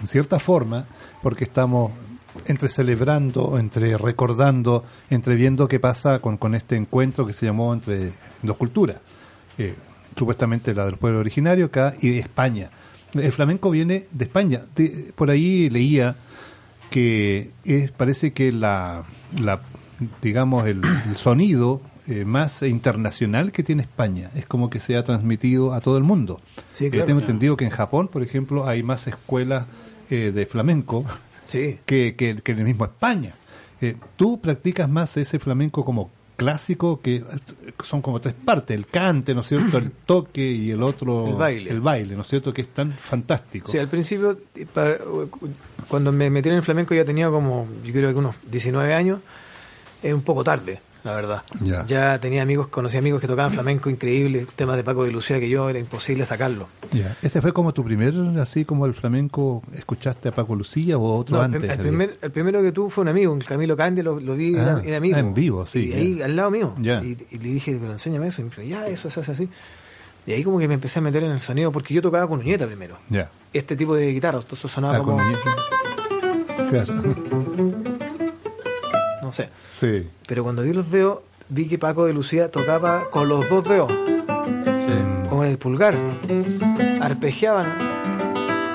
en 0.01 0.07
cierta 0.07 0.39
forma, 0.39 0.87
porque 1.21 1.45
estamos 1.45 1.93
entre 2.47 2.69
celebrando, 2.69 3.59
entre 3.59 3.97
recordando, 3.97 4.85
entre 5.11 5.35
viendo 5.35 5.69
qué 5.69 5.81
pasa 5.81 6.21
con, 6.21 6.37
con 6.37 6.55
este 6.55 6.77
encuentro 6.77 7.27
que 7.27 7.33
se 7.33 7.47
llamó 7.47 7.73
entre 7.75 8.13
dos 8.43 8.57
culturas, 8.57 8.99
eh, 9.59 9.75
supuestamente 10.17 10.75
la 10.75 10.87
del 10.87 10.97
pueblo 10.97 11.21
originario 11.21 11.67
acá 11.67 11.95
y 12.01 12.19
España. 12.19 12.71
El 13.15 13.33
flamenco 13.33 13.71
viene 13.71 14.07
de 14.11 14.25
España. 14.25 14.63
De- 14.75 15.13
por 15.15 15.31
ahí 15.31 15.69
leía 15.71 16.17
que 16.91 17.51
es, 17.65 17.91
parece 17.91 18.33
que 18.33 18.53
la, 18.53 19.05
la 19.41 19.63
digamos 20.21 20.67
el, 20.67 20.83
el 21.09 21.17
sonido 21.17 21.81
eh, 22.09 22.25
más 22.25 22.63
internacional 22.63 23.53
que 23.53 23.63
tiene 23.63 23.83
España 23.83 24.31
es 24.35 24.45
como 24.47 24.69
que 24.69 24.81
se 24.81 24.97
ha 24.97 25.05
transmitido 25.05 25.73
a 25.73 25.81
todo 25.81 25.97
el 25.97 26.05
mundo 26.05 26.41
Sí, 26.73 26.87
Eh, 26.87 26.91
claro. 26.91 27.05
tengo 27.07 27.21
entendido 27.21 27.57
que 27.57 27.65
en 27.65 27.71
Japón 27.71 28.09
por 28.09 28.23
ejemplo 28.23 28.67
hay 28.67 28.83
más 28.83 29.07
escuelas 29.07 29.67
eh, 30.11 30.33
de 30.35 30.47
flamenco 30.47 31.05
Sí. 31.47 31.79
que, 31.87 32.15
que, 32.17 32.37
que 32.43 32.53
en 32.53 32.59
el 32.59 32.65
mismo 32.65 32.85
España 32.85 33.35
Eh, 33.81 33.97
tú 34.17 34.41
practicas 34.41 34.89
más 34.89 35.17
ese 35.17 35.39
flamenco 35.39 35.85
como 35.85 36.11
clásico 36.43 37.01
que 37.01 37.25
son 37.83 38.03
como 38.03 38.21
tres 38.21 38.35
partes 38.35 38.77
el 38.77 38.87
cante 38.87 39.35
no 39.35 39.41
es 39.41 39.49
cierto 39.49 39.79
el 39.79 39.91
toque 40.07 40.47
y 40.51 40.71
el 40.71 40.83
otro 40.83 41.29
El 41.29 41.35
baile. 41.35 41.71
el 41.71 41.81
baile 41.81 42.15
no 42.15 42.23
es 42.23 42.29
cierto 42.29 42.53
que 42.53 42.63
es 42.63 42.69
tan 42.69 42.93
fantástico. 42.93 43.71
Sí, 43.71 43.79
al 43.79 43.89
principio, 43.89 44.39
para- 44.75 44.99
cuando 45.89 46.13
me 46.13 46.31
metí 46.31 46.49
en 46.49 46.55
el 46.57 46.63
flamenco 46.63 46.95
ya 46.95 47.05
tenía 47.05 47.29
como, 47.31 47.67
yo 47.85 47.93
creo 47.93 48.13
que 48.13 48.19
unos 48.19 48.37
19 48.51 48.95
años, 48.95 49.21
es 50.03 50.13
un 50.15 50.23
poco 50.23 50.45
tarde, 50.45 50.81
la 51.05 51.13
verdad. 51.15 51.43
Ya. 51.61 52.19
tenía 52.21 52.43
amigos, 52.43 52.69
conocí 52.69 52.97
amigos 52.97 53.21
que 53.21 53.27
tocaban 53.27 53.51
flamenco 53.53 53.91
increíbles, 53.91 54.47
temas 54.55 54.77
de 54.77 54.85
Paco 54.85 55.05
de 55.05 55.11
Lucía 55.11 55.41
que 55.41 55.49
yo 55.49 55.69
era 55.69 55.79
imposible 55.79 56.25
sacarlo. 56.25 56.69
Ya. 56.93 57.17
¿Ese 57.23 57.41
fue 57.41 57.53
como 57.53 57.73
tu 57.75 57.85
primer, 57.85 58.15
así 58.41 58.65
como 58.65 58.87
el 58.87 58.95
flamenco, 58.95 59.63
escuchaste 59.73 60.29
a 60.29 60.33
Paco 60.33 60.55
Lucía 60.55 60.97
o 60.99 61.17
otro 61.17 61.37
No, 61.37 61.43
antes? 61.43 61.65
el 61.65 61.79
primer- 61.79 62.19
el 62.23 62.31
primero 62.31 62.63
que 62.63 62.71
tuvo 62.73 62.89
fue 62.89 63.03
un 63.03 63.09
amigo, 63.09 63.35
el 63.35 63.45
Camilo 63.45 63.77
Candia, 63.77 64.05
lo, 64.05 64.21
lo 64.21 64.35
vi, 64.35 64.55
Ah, 64.57 64.63
era, 64.63 64.83
era 64.85 64.97
amigo. 64.99 65.17
ah, 65.17 65.21
en 65.21 65.35
vivo, 65.35 65.67
sí, 65.67 65.89
Y 65.89 65.93
ahí 65.93 66.23
al 66.23 66.37
lado 66.37 66.51
mío. 66.51 66.75
Ya. 66.81 67.03
Y, 67.03 67.17
y 67.31 67.39
le 67.39 67.49
dije, 67.49 67.77
pero 67.81 67.93
enséñame 67.93 68.29
eso. 68.29 68.41
Y 68.41 68.45
me 68.45 68.51
dijo, 68.51 68.63
ya, 68.63 68.87
eso 68.87 69.11
se 69.11 69.21
hace 69.21 69.33
así. 69.33 69.49
Y 70.25 70.33
ahí 70.33 70.45
como 70.45 70.61
que 70.61 70.69
me 70.69 70.75
empecé 70.75 71.01
a 71.01 71.03
meter 71.03 71.25
en 71.25 71.33
el 71.33 71.41
sonido, 71.41 71.73
porque 71.73 71.95
yo 71.95 72.01
tocaba 72.01 72.29
con 72.29 72.39
uñeta 72.39 72.65
primero. 72.67 72.97
Ya. 73.09 73.29
Este 73.53 73.75
tipo 73.75 73.97
de 73.97 74.13
guitarra, 74.13 74.39
eso 74.39 74.69
sonaba 74.69 74.97
Ah, 74.97 74.99
como, 74.99 75.17
con 75.17 75.27
no 79.23 79.33
sé. 79.33 79.49
Sí. 79.83 80.09
Pero 80.29 80.45
cuando 80.45 80.63
vi 80.63 80.73
los 80.73 80.93
dedos, 80.93 81.23
vi 81.49 81.67
que 81.67 81.77
Paco 81.77 82.07
de 82.07 82.13
Lucía 82.13 82.53
tocaba 82.53 83.11
con 83.11 83.29
los 83.29 83.49
dos 83.49 83.65
dedos, 83.65 83.93
con 85.29 85.45
el 85.45 85.59
pulgar. 85.59 85.99
Arpegiaban 87.01 87.67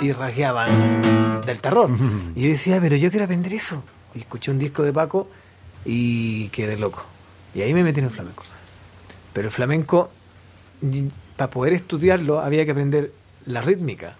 y 0.02 0.12
rasgueaban 0.12 1.42
del 1.46 1.62
terror. 1.62 1.92
Y 2.36 2.42
yo 2.42 2.50
decía, 2.50 2.82
pero 2.82 2.98
yo 2.98 3.10
quiero 3.10 3.24
aprender 3.24 3.54
eso. 3.54 3.82
Y 4.16 4.20
escuché 4.20 4.52
un 4.52 4.60
disco 4.60 4.84
de 4.84 4.92
Paco 4.92 5.30
y 5.86 6.50
quedé 6.50 6.76
loco. 6.76 7.06
Y 7.56 7.62
ahí 7.62 7.74
me 7.74 7.84
metí 7.84 8.00
en 8.00 8.08
el 8.08 8.12
flamenco. 8.12 8.44
Pero 9.32 9.48
el 9.48 9.54
flamenco, 9.54 10.10
para 11.38 11.50
poder 11.50 11.72
estudiarlo, 11.72 12.42
había 12.42 12.66
que 12.66 12.72
aprender 12.72 13.14
la 13.46 13.62
rítmica. 13.62 14.18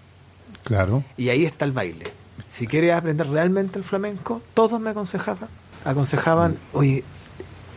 Claro. 0.64 1.04
Y 1.18 1.28
ahí 1.28 1.44
está 1.44 1.66
el 1.66 1.72
baile. 1.72 2.06
Si 2.48 2.66
quieres 2.66 2.94
aprender 2.94 3.28
realmente 3.28 3.78
el 3.78 3.84
flamenco, 3.84 4.40
todos 4.54 4.80
me 4.80 4.88
aconsejaban, 4.90 5.50
aconsejaban, 5.84 6.56
oye, 6.72 7.04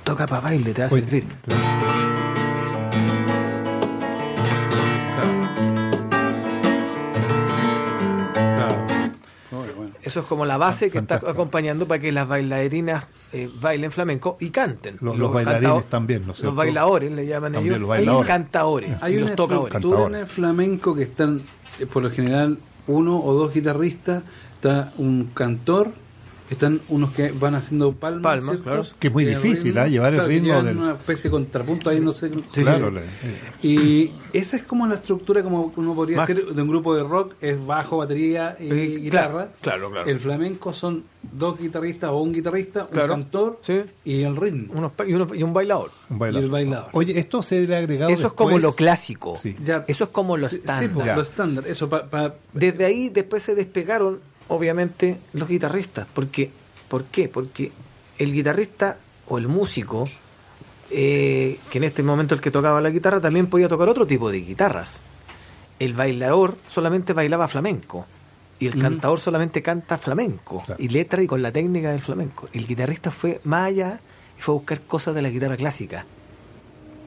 toca 0.04 0.26
para 0.28 0.41
baile, 0.41 0.74
te 0.74 0.82
va 0.82 0.88
a 0.88 0.91
Oye, 0.93 1.02
servir. 1.04 1.26
Eso 10.04 10.22
es 10.22 10.26
como 10.26 10.45
la 10.45 10.58
base 10.58 10.89
que 10.89 10.97
está 10.97 11.16
Fantástico. 11.16 11.32
acompañando 11.32 11.88
para 11.88 11.99
que 11.99 12.12
las 12.12 12.28
bailarinas 12.28 13.06
eh, 13.34 13.49
bailen 13.62 13.91
flamenco 13.91 14.36
y 14.39 14.49
canten. 14.49 14.97
Los- 14.99 15.16
Y 15.16 15.18
los 15.20 15.32
bailarines 15.32 15.86
también, 15.86 16.26
¿no 16.26 16.32
es 16.32 16.38
cierto? 16.39 16.47
Los 16.52 16.56
bailadores 16.56 17.12
le 17.12 17.26
llaman 17.28 17.52
También 17.54 17.74
ellos. 17.76 17.82
los 17.82 17.89
bailadores. 17.89 18.26
Y 18.26 18.28
cantaores. 18.28 18.91
Hay 19.04 19.18
una 19.18 19.30
estructura 19.30 19.60
en 19.62 19.68
Cantadores. 19.70 20.22
el 20.22 20.28
flamenco 20.28 20.95
que 20.95 21.04
están, 21.04 21.41
eh, 21.80 21.86
por 21.86 22.04
lo 22.04 22.10
general, 22.12 22.58
uno 22.88 23.20
o 23.24 23.34
dos 23.34 23.54
guitarristas, 23.54 24.24
está 24.56 24.91
un 24.97 25.30
cantor, 25.34 25.91
están 26.52 26.82
unos 26.89 27.12
que 27.14 27.32
van 27.32 27.56
haciendo 27.56 27.93
palmas, 27.93 28.22
Palmas, 28.24 28.58
claro. 28.62 28.86
Que 28.99 29.08
es 29.08 29.14
muy 29.14 29.24
Eh, 29.26 29.30
difícil, 29.30 29.78
¿ah? 29.78 29.88
Llevar 29.88 30.14
el 30.14 30.20
claro, 30.20 30.30
ritmo 30.30 30.62
del- 30.64 30.78
una 30.78 30.91
especie 30.93 31.24
de 31.24 31.32
contrapunto 31.32 31.89
ahí, 31.89 31.99
no 31.99 32.12
sé. 32.12 32.30
claro. 32.54 32.89
Sí. 32.89 32.95
le- 32.95 33.68
Y 33.68 34.12
esa 34.34 34.58
es 34.58 34.64
como 34.64 34.86
la 34.88 34.95
estructura, 34.95 35.43
como 35.43 35.72
uno 35.76 35.95
podría 35.95 36.18
Más- 36.18 36.28
decir, 36.28 36.45
de 36.45 36.62
un 36.62 36.68
grupo 36.68 36.95
de 36.95 37.04
rock, 37.04 37.36
es 37.41 37.66
bajo, 37.66 37.97
batería 37.97 38.58
y 38.60 38.70
guitarra. 38.97 39.49
claro, 39.62 39.88
claro, 39.88 39.91
claro. 39.91 40.10
El 40.10 40.20
flamenco 40.20 40.74
son 40.74 41.04
dos 41.22 41.58
guitarristas 41.60 42.10
o 42.10 42.18
un 42.18 42.34
guitarrista, 42.34 42.82
un 42.84 42.89
Claro, 42.89 43.14
cantor 43.14 43.60
sí. 43.64 43.82
y 44.04 44.24
el 44.24 44.36
ritmo. 44.36 44.74
Unos 44.76 44.91
y, 45.08 45.14
uno- 45.14 45.34
y 45.34 45.43
un 45.43 45.54
bailador. 45.54 45.91
un 46.10 46.20
bailador. 46.20 46.41
Y 46.41 46.45
el 46.45 46.52
bailador. 46.52 46.89
Oye, 46.93 47.18
esto 47.20 47.41
se 47.43 47.66
le 47.66 47.76
ha 47.76 47.80
agregado 47.80 48.12
Eso 48.12 48.28
es 48.28 48.34
como 48.34 48.58
lo 48.60 48.74
clásico. 48.74 49.36
Sí. 49.38 49.56
Ya. 49.64 49.86
Eso 49.88 50.04
es 50.06 50.10
como 50.10 50.36
lo 50.38 50.49
Sí, 50.49 50.56
sí, 50.56 50.62
estándar. 50.62 50.91
pues, 50.93 51.16
lo 51.16 51.22
estándar. 51.22 51.64
Eso 51.68 51.88
pa- 51.89 52.06
pa- 52.10 52.34
Desde 52.54 52.84
ahí 52.86 53.08
después 53.10 53.43
se 53.43 53.56
despegaron, 53.56 54.20
obviamente, 54.52 55.18
los 55.34 55.49
guitarristas. 55.49 56.08
Porque, 56.14 56.52
¿Por 56.88 57.06
qué? 57.06 57.30
Porque 57.30 57.72
el 58.18 58.34
guitarrista 58.34 58.97
o 59.28 59.38
el 59.38 59.47
músico, 59.47 60.08
eh, 60.89 61.58
que 61.70 61.78
en 61.78 61.86
este 61.86 62.04
momento 62.04 62.36
el 62.36 62.41
que 62.41 62.52
tocaba 62.52 62.82
la 62.82 62.89
guitarra, 62.89 63.22
también 63.22 63.47
podía 63.47 63.70
tocar 63.70 63.88
otro 63.88 64.06
tipo 64.06 64.30
de 64.30 64.41
guitarras. 64.41 64.99
El 65.80 65.93
bailador 65.93 66.58
solamente 66.70 67.14
bailaba 67.14 67.47
flamenco. 67.47 68.06
Y 68.60 68.68
el 68.68 68.78
cantador 68.78 69.20
solamente 69.20 69.64
canta 69.64 69.97
flamenco. 69.97 70.62
Claro. 70.64 70.84
Y 70.84 70.89
letra 70.89 71.24
y 71.24 71.26
con 71.28 71.41
la 71.41 71.52
técnica 71.52 71.89
del 71.89 72.02
flamenco. 72.02 72.47
El 72.54 72.68
guitarrista 72.68 73.10
fue 73.10 73.41
más 73.43 73.70
allá 73.70 73.99
y 74.38 74.41
fue 74.41 74.54
a 74.54 74.58
buscar 74.58 74.82
cosas 74.82 75.16
de 75.16 75.24
la 75.24 75.30
guitarra 75.30 75.58
clásica. 75.58 76.06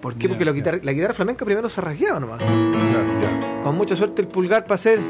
¿Por 0.00 0.16
qué? 0.16 0.28
Porque 0.28 0.44
la 0.44 0.50
guitarra, 0.50 0.80
la 0.82 0.92
guitarra 0.92 1.14
flamenca 1.14 1.44
primero 1.44 1.68
se 1.68 1.80
rasgueaba 1.80 2.18
nomás. 2.18 2.42
Con 3.62 3.76
mucha 3.76 3.94
suerte 3.94 4.22
el 4.22 4.28
pulgar 4.28 4.64
para 4.64 4.74
hacer. 4.74 5.00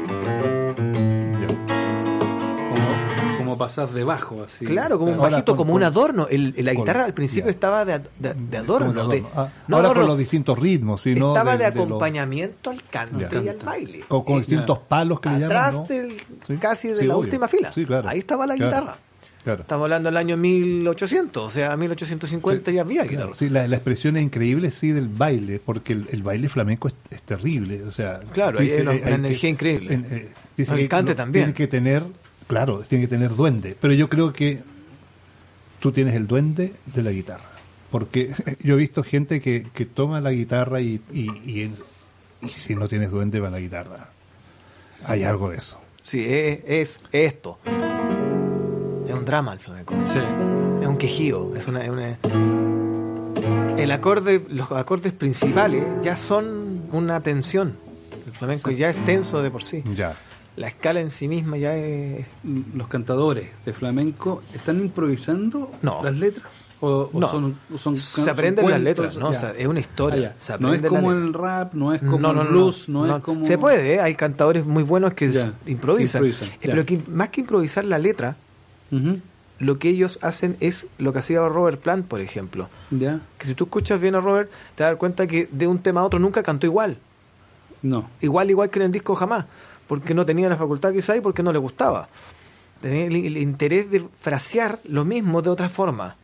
Como, 3.55 3.65
pasás 3.65 3.93
debajo, 3.93 4.43
así. 4.43 4.65
Claro, 4.65 4.97
como 4.99 5.11
un 5.11 5.17
Ahora 5.19 5.31
bajito, 5.31 5.53
con- 5.53 5.57
como 5.57 5.71
con- 5.73 5.81
un 5.81 5.83
adorno. 5.83 6.27
El, 6.29 6.53
la 6.57 6.73
con- 6.73 6.81
guitarra 6.83 7.05
al 7.05 7.13
principio 7.13 7.49
estaba 7.49 7.85
de, 7.85 7.99
de- 8.19 8.33
de 8.33 8.57
adorno. 8.57 8.93
De- 8.93 9.01
adorno. 9.01 9.29
Ah, 9.35 9.49
no 9.67 9.75
ahora 9.77 9.87
adorno, 9.89 10.01
con 10.03 10.09
los 10.11 10.19
distintos 10.19 10.57
ritmos, 10.59 11.01
sí, 11.01 11.15
¿no? 11.15 11.29
estaba 11.33 11.53
de, 11.53 11.57
de 11.59 11.65
acompañamiento 11.65 12.69
al 12.69 12.83
cante 12.83 13.27
y 13.43 13.47
al 13.47 13.57
baile. 13.57 13.99
con, 14.07 14.23
con 14.23 14.35
Eh, 14.35 14.39
distintos 14.39 14.79
palos 14.79 15.19
que 15.19 15.29
le 15.29 15.39
llaman, 15.39 15.57
Atrás 15.57 15.73
¿no? 15.75 15.83
del, 15.87 16.11
Sí. 16.47 16.57
casi 16.57 16.87
de 16.89 16.97
Sí, 16.97 17.05
la 17.05 17.15
obvio. 17.15 17.25
última 17.27 17.47
fila. 17.47 17.71
Sí, 17.73 17.85
claro. 17.85 18.07
Ahí 18.09 18.19
estaba 18.19 18.45
la 18.47 18.55
Claro. 18.55 18.71
guitarra. 18.71 18.97
Claro. 19.43 19.61
Estamos 19.61 19.83
hablando 19.83 20.07
del 20.09 20.17
año 20.17 20.37
1800, 20.37 21.43
o 21.45 21.49
sea, 21.53 21.77
1850 21.77 22.71
ya 22.71 22.81
había 22.81 23.03
guitarra. 23.03 23.17
Claro, 23.17 23.33
sí, 23.35 23.47
la, 23.49 23.67
la 23.67 23.75
expresión 23.75 24.17
es 24.17 24.23
increíble, 24.23 24.71
sí, 24.71 24.91
del 24.91 25.07
baile, 25.07 25.61
porque 25.63 25.93
el, 25.93 26.07
el 26.11 26.23
baile 26.23 26.49
flamenco 26.49 26.87
es, 26.87 26.95
es 27.11 27.21
terrible. 27.21 27.83
O 27.83 27.91
sea, 27.91 28.21
Claro, 28.33 28.57
tú 28.57 28.63
hay 28.63 28.71
una- 28.81 28.95
eh, 28.95 29.01
una 29.05 29.15
energía 29.15 29.49
increíble. 29.51 29.93
en- 29.93 30.07
eh, 30.09 30.29
dice 30.57 30.73
El 30.73 30.89
cante 30.89 31.13
también. 31.13 31.45
Tiene 31.45 31.53
que 31.55 31.67
tener, 31.67 32.01
claro, 32.47 32.79
tiene 32.87 33.03
que 33.05 33.07
tener 33.09 33.35
duende. 33.35 33.75
Pero 33.79 33.93
yo 33.93 34.09
creo 34.09 34.33
que 34.33 34.61
tú 35.79 35.91
tienes 35.91 36.15
el 36.15 36.27
duende 36.27 36.73
de 36.85 37.03
la 37.03 37.11
guitarra. 37.11 37.43
Porque 37.91 38.33
yo 38.63 38.75
he 38.75 38.77
visto 38.77 39.03
gente 39.03 39.41
que, 39.41 39.67
que 39.73 39.85
toma 39.85 40.21
la 40.21 40.31
guitarra 40.31 40.81
y, 40.81 40.99
y, 41.11 41.29
y, 41.49 41.73
si 42.49 42.75
no 42.75 42.87
tienes 42.87 43.11
duende 43.11 43.39
va 43.39 43.49
la 43.49 43.59
guitarra. 43.59 44.09
Hay 45.05 45.23
algo 45.23 45.49
de 45.49 45.57
eso. 45.57 45.79
Sí, 46.03 46.23
es, 46.27 46.59
es 46.65 46.99
esto. 47.11 47.59
Es 49.07 49.13
un 49.13 49.25
drama 49.25 49.53
el 49.53 49.59
flamenco. 49.59 49.93
Sí. 50.05 50.19
Es 50.81 50.87
un 50.87 50.97
quejío, 50.97 51.55
es 51.55 51.67
una, 51.67 51.83
es 51.83 51.89
una- 51.89 52.17
El 53.77 53.91
acorde, 53.91 54.41
los 54.49 54.71
acordes 54.71 55.13
principales 55.13 55.83
ya 56.01 56.15
son 56.15 56.83
una 56.91 57.21
tensión. 57.21 57.77
El 58.25 58.33
flamenco 58.33 58.71
ya 58.71 58.89
es 58.89 59.03
tenso 59.05 59.41
de 59.41 59.51
por 59.51 59.63
sí. 59.63 59.83
Ya. 59.95 60.15
La 60.57 60.67
escala 60.67 61.01
en 61.01 61.11
sí 61.11 61.27
misma 61.27 61.57
ya 61.57 61.75
es... 61.75 62.25
Los 62.73 62.87
cantadores 62.87 63.49
de 63.65 63.73
flamenco 63.73 64.41
están 64.53 64.79
improvisando 64.79 65.71
No. 65.81 66.01
las 66.03 66.15
letras 66.17 66.47
o, 66.79 67.09
o 67.11 67.19
No. 67.19 67.27
son, 67.29 67.57
o 67.73 67.77
son 67.77 67.95
Se 67.97 68.29
aprenden 68.29 68.69
las 68.69 68.79
letras, 68.79 69.17
¿no? 69.17 69.31
Ya. 69.31 69.37
O 69.37 69.39
sea, 69.41 69.51
es 69.57 69.67
una 69.67 69.79
historia. 69.81 70.33
Ah. 70.33 70.39
Se 70.39 70.57
no 70.59 70.73
es 70.73 70.81
como 70.85 71.11
el 71.11 71.33
rap, 71.33 71.73
no 71.73 71.93
es 71.93 71.99
como 71.99 72.19
No, 72.19 72.31
no, 72.33 72.41
el 72.41 72.47
no, 72.47 72.53
blues, 72.53 72.87
no, 72.89 73.17
es 73.17 73.21
como... 73.23 73.45
Se 73.45 73.57
puede, 73.57 73.95
¿eh? 73.95 73.99
hay 73.99 74.15
cantadores 74.15 74.65
muy 74.65 74.83
buenos 74.83 75.13
que 75.13 75.29
Ya, 75.31 75.53
improvisan. 75.65 76.25
improvisan, 76.25 76.47
Eh. 76.55 76.57
Pero 76.61 76.85
que, 76.85 77.01
más 77.09 77.29
que 77.29 77.41
improvisar 77.41 77.83
la 77.85 77.97
letra, 77.99 78.35
lo 79.59 79.79
que 79.79 79.89
ellos 79.89 80.19
hacen 80.21 80.55
es 80.61 80.85
lo 80.99 81.11
que 81.13 81.19
hacía 81.19 81.47
Robert 81.49 81.81
Plant, 81.81 82.07
por 82.07 82.21
ejemplo. 82.21 82.69
Ya, 82.91 83.19
Que 83.37 83.47
si 83.47 83.55
tú 83.55 83.65
escuchas 83.65 83.99
bien 83.99 84.15
a 84.15 84.21
Robert, 84.21 84.49
te 84.75 84.83
das 84.83 84.95
cuenta 84.97 85.27
que 85.27 85.47
de 85.51 85.67
un 85.67 85.79
tema 85.79 86.01
a 86.01 86.03
otro 86.05 86.19
nunca 86.19 86.43
cantó 86.43 86.65
igual. 86.65 86.97
No. 87.81 88.09
Igual, 88.21 88.49
igual 88.49 88.69
que 88.69 88.79
en 88.79 88.85
el 88.85 88.91
disco 88.91 89.15
jamás, 89.15 89.45
porque 89.87 90.13
no 90.13 90.25
tenía 90.25 90.49
la 90.49 90.57
facultad 90.57 90.93
quizá 90.93 91.15
y 91.15 91.21
porque 91.21 91.43
no 91.43 91.51
le 91.51 91.59
gustaba. 91.59 92.07
Tenía 92.81 93.05
el, 93.05 93.15
el 93.15 93.37
interés 93.37 93.89
de 93.89 94.05
frasear 94.19 94.79
lo 94.85 95.05
mismo 95.05 95.41
de 95.41 95.49
otra 95.49 95.69
forma. 95.69 96.15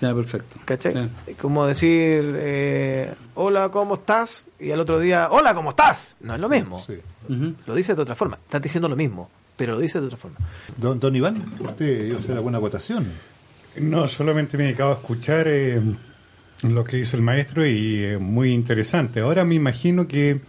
Ya, 0.00 0.14
perfecto. 0.14 0.58
¿Cachai? 0.64 0.94
Ya. 0.94 1.10
Como 1.40 1.66
decir, 1.66 2.34
eh, 2.36 3.12
hola, 3.34 3.68
¿cómo 3.68 3.96
estás? 3.96 4.46
Y 4.58 4.70
al 4.70 4.80
otro 4.80 4.98
día, 4.98 5.28
hola, 5.30 5.54
¿cómo 5.54 5.70
estás? 5.70 6.16
No 6.20 6.34
es 6.34 6.40
lo 6.40 6.48
mismo. 6.48 6.82
Sí. 6.82 6.94
Lo 7.66 7.74
dices 7.74 7.94
de 7.94 8.02
otra 8.02 8.14
forma. 8.14 8.38
Estás 8.42 8.62
diciendo 8.62 8.88
lo 8.88 8.96
mismo, 8.96 9.30
pero 9.56 9.74
lo 9.74 9.80
dices 9.80 10.00
de 10.00 10.06
otra 10.06 10.16
forma. 10.16 10.38
Don, 10.76 10.98
don 10.98 11.14
Iván, 11.14 11.44
usted 11.60 12.06
iba 12.06 12.16
a 12.16 12.20
hacer 12.20 12.36
alguna 12.36 12.58
votación. 12.58 13.12
No, 13.76 14.08
solamente 14.08 14.56
me 14.56 14.64
he 14.64 14.66
dedicado 14.68 14.92
a 14.92 14.94
escuchar 14.94 15.46
eh, 15.48 15.80
lo 16.62 16.82
que 16.82 16.96
dice 16.96 17.16
el 17.16 17.22
maestro 17.22 17.66
y 17.66 18.02
eh, 18.02 18.18
muy 18.18 18.52
interesante. 18.52 19.20
Ahora 19.20 19.44
me 19.44 19.54
imagino 19.54 20.08
que 20.08 20.40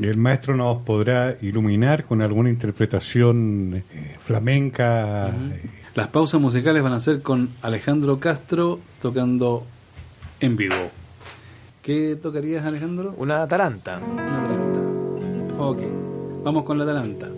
el 0.00 0.16
maestro 0.16 0.56
nos 0.56 0.78
podrá 0.82 1.36
iluminar 1.40 2.04
con 2.04 2.22
alguna 2.22 2.50
interpretación 2.50 3.82
eh, 3.92 4.16
flamenca. 4.18 5.28
eh, 5.28 5.70
Las 5.94 6.08
pausas 6.08 6.40
musicales 6.40 6.82
van 6.82 6.92
a 6.92 7.00
ser 7.00 7.22
con 7.22 7.50
Alejandro 7.62 8.18
Castro 8.18 8.80
tocando 9.00 9.64
en 10.40 10.56
vivo. 10.56 10.74
¿Qué 11.82 12.16
tocarías, 12.20 12.64
Alejandro? 12.64 13.14
Una 13.18 13.46
taranta. 13.46 14.00
Una 14.00 14.48
taranta. 14.48 15.62
Ok, 15.62 15.78
vamos 16.42 16.64
con 16.64 16.78
la 16.78 16.86
taranta. 16.86 17.28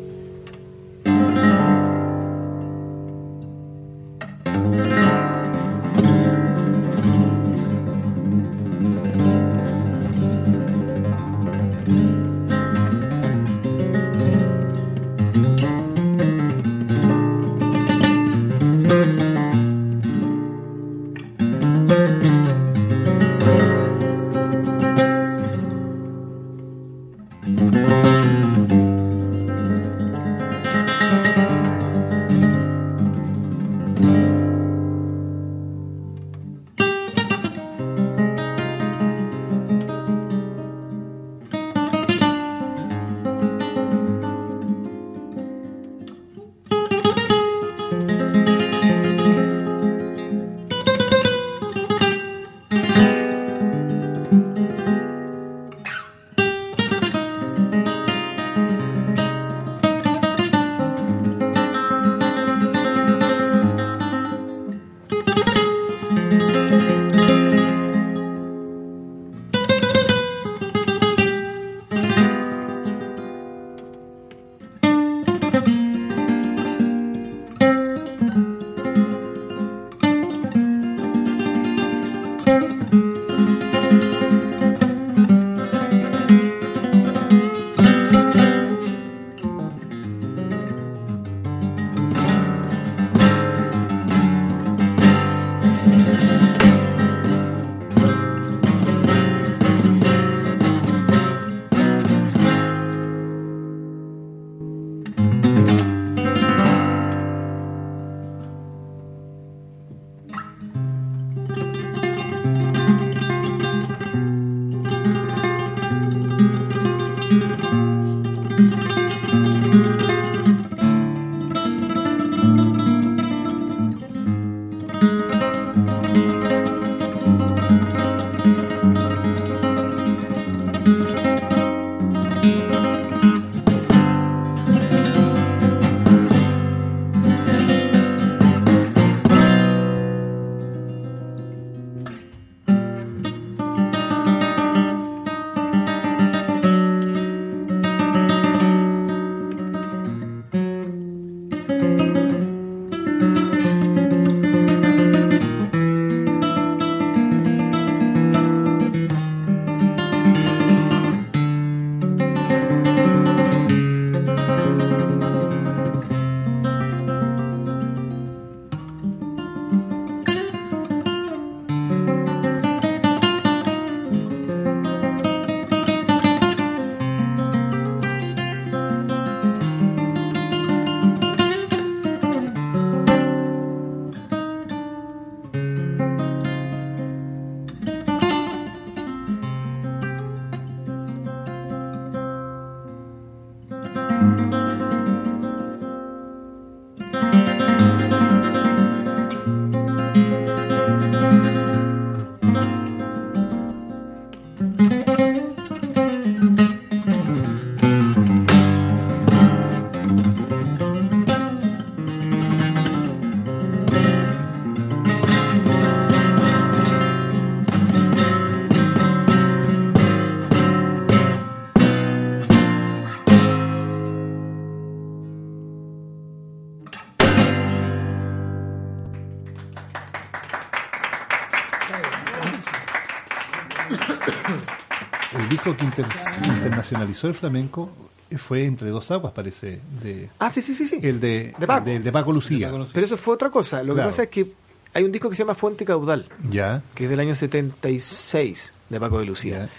Internacionalizó 236.87 237.29
el 237.29 237.35
flamenco 237.35 237.91
fue 238.39 238.65
Entre 238.65 238.91
dos 238.91 239.11
aguas, 239.13 239.33
parece, 239.33 239.81
de 240.03 240.29
Ah, 240.39 240.51
sí, 240.51 240.61
sí, 240.61 240.75
sí, 240.75 240.87
sí. 240.87 240.99
el 241.03 241.21
de, 241.21 241.55
De 241.59 241.67
Paco. 241.67 241.85
de- 241.87 242.01
de 242.01 242.13
Paco 242.13 242.33
Lucía. 242.33 242.73
Pero 242.93 243.07
eso 243.07 243.17
fue 243.17 243.35
otra 243.35 243.51
cosa. 243.51 243.83
Lo 243.83 243.95
Claro. 243.95 244.09
que 244.09 244.13
pasa 244.13 244.23
es 244.25 244.29
que 244.31 244.53
hay 244.95 245.05
un 245.05 245.13
disco 245.13 245.29
que 245.31 245.37
se 245.37 245.43
llama 245.45 245.55
Fuente 245.55 245.85
Caudal, 245.85 246.27
Ya, 246.51 246.83
que 246.95 247.05
es 247.05 247.11
del 247.11 247.21
año 247.21 247.35
76 247.37 248.73
de 248.91 249.01
Paco 249.01 249.19
de 249.21 249.27
Lucía. 249.27 249.59
ya. 249.67 249.71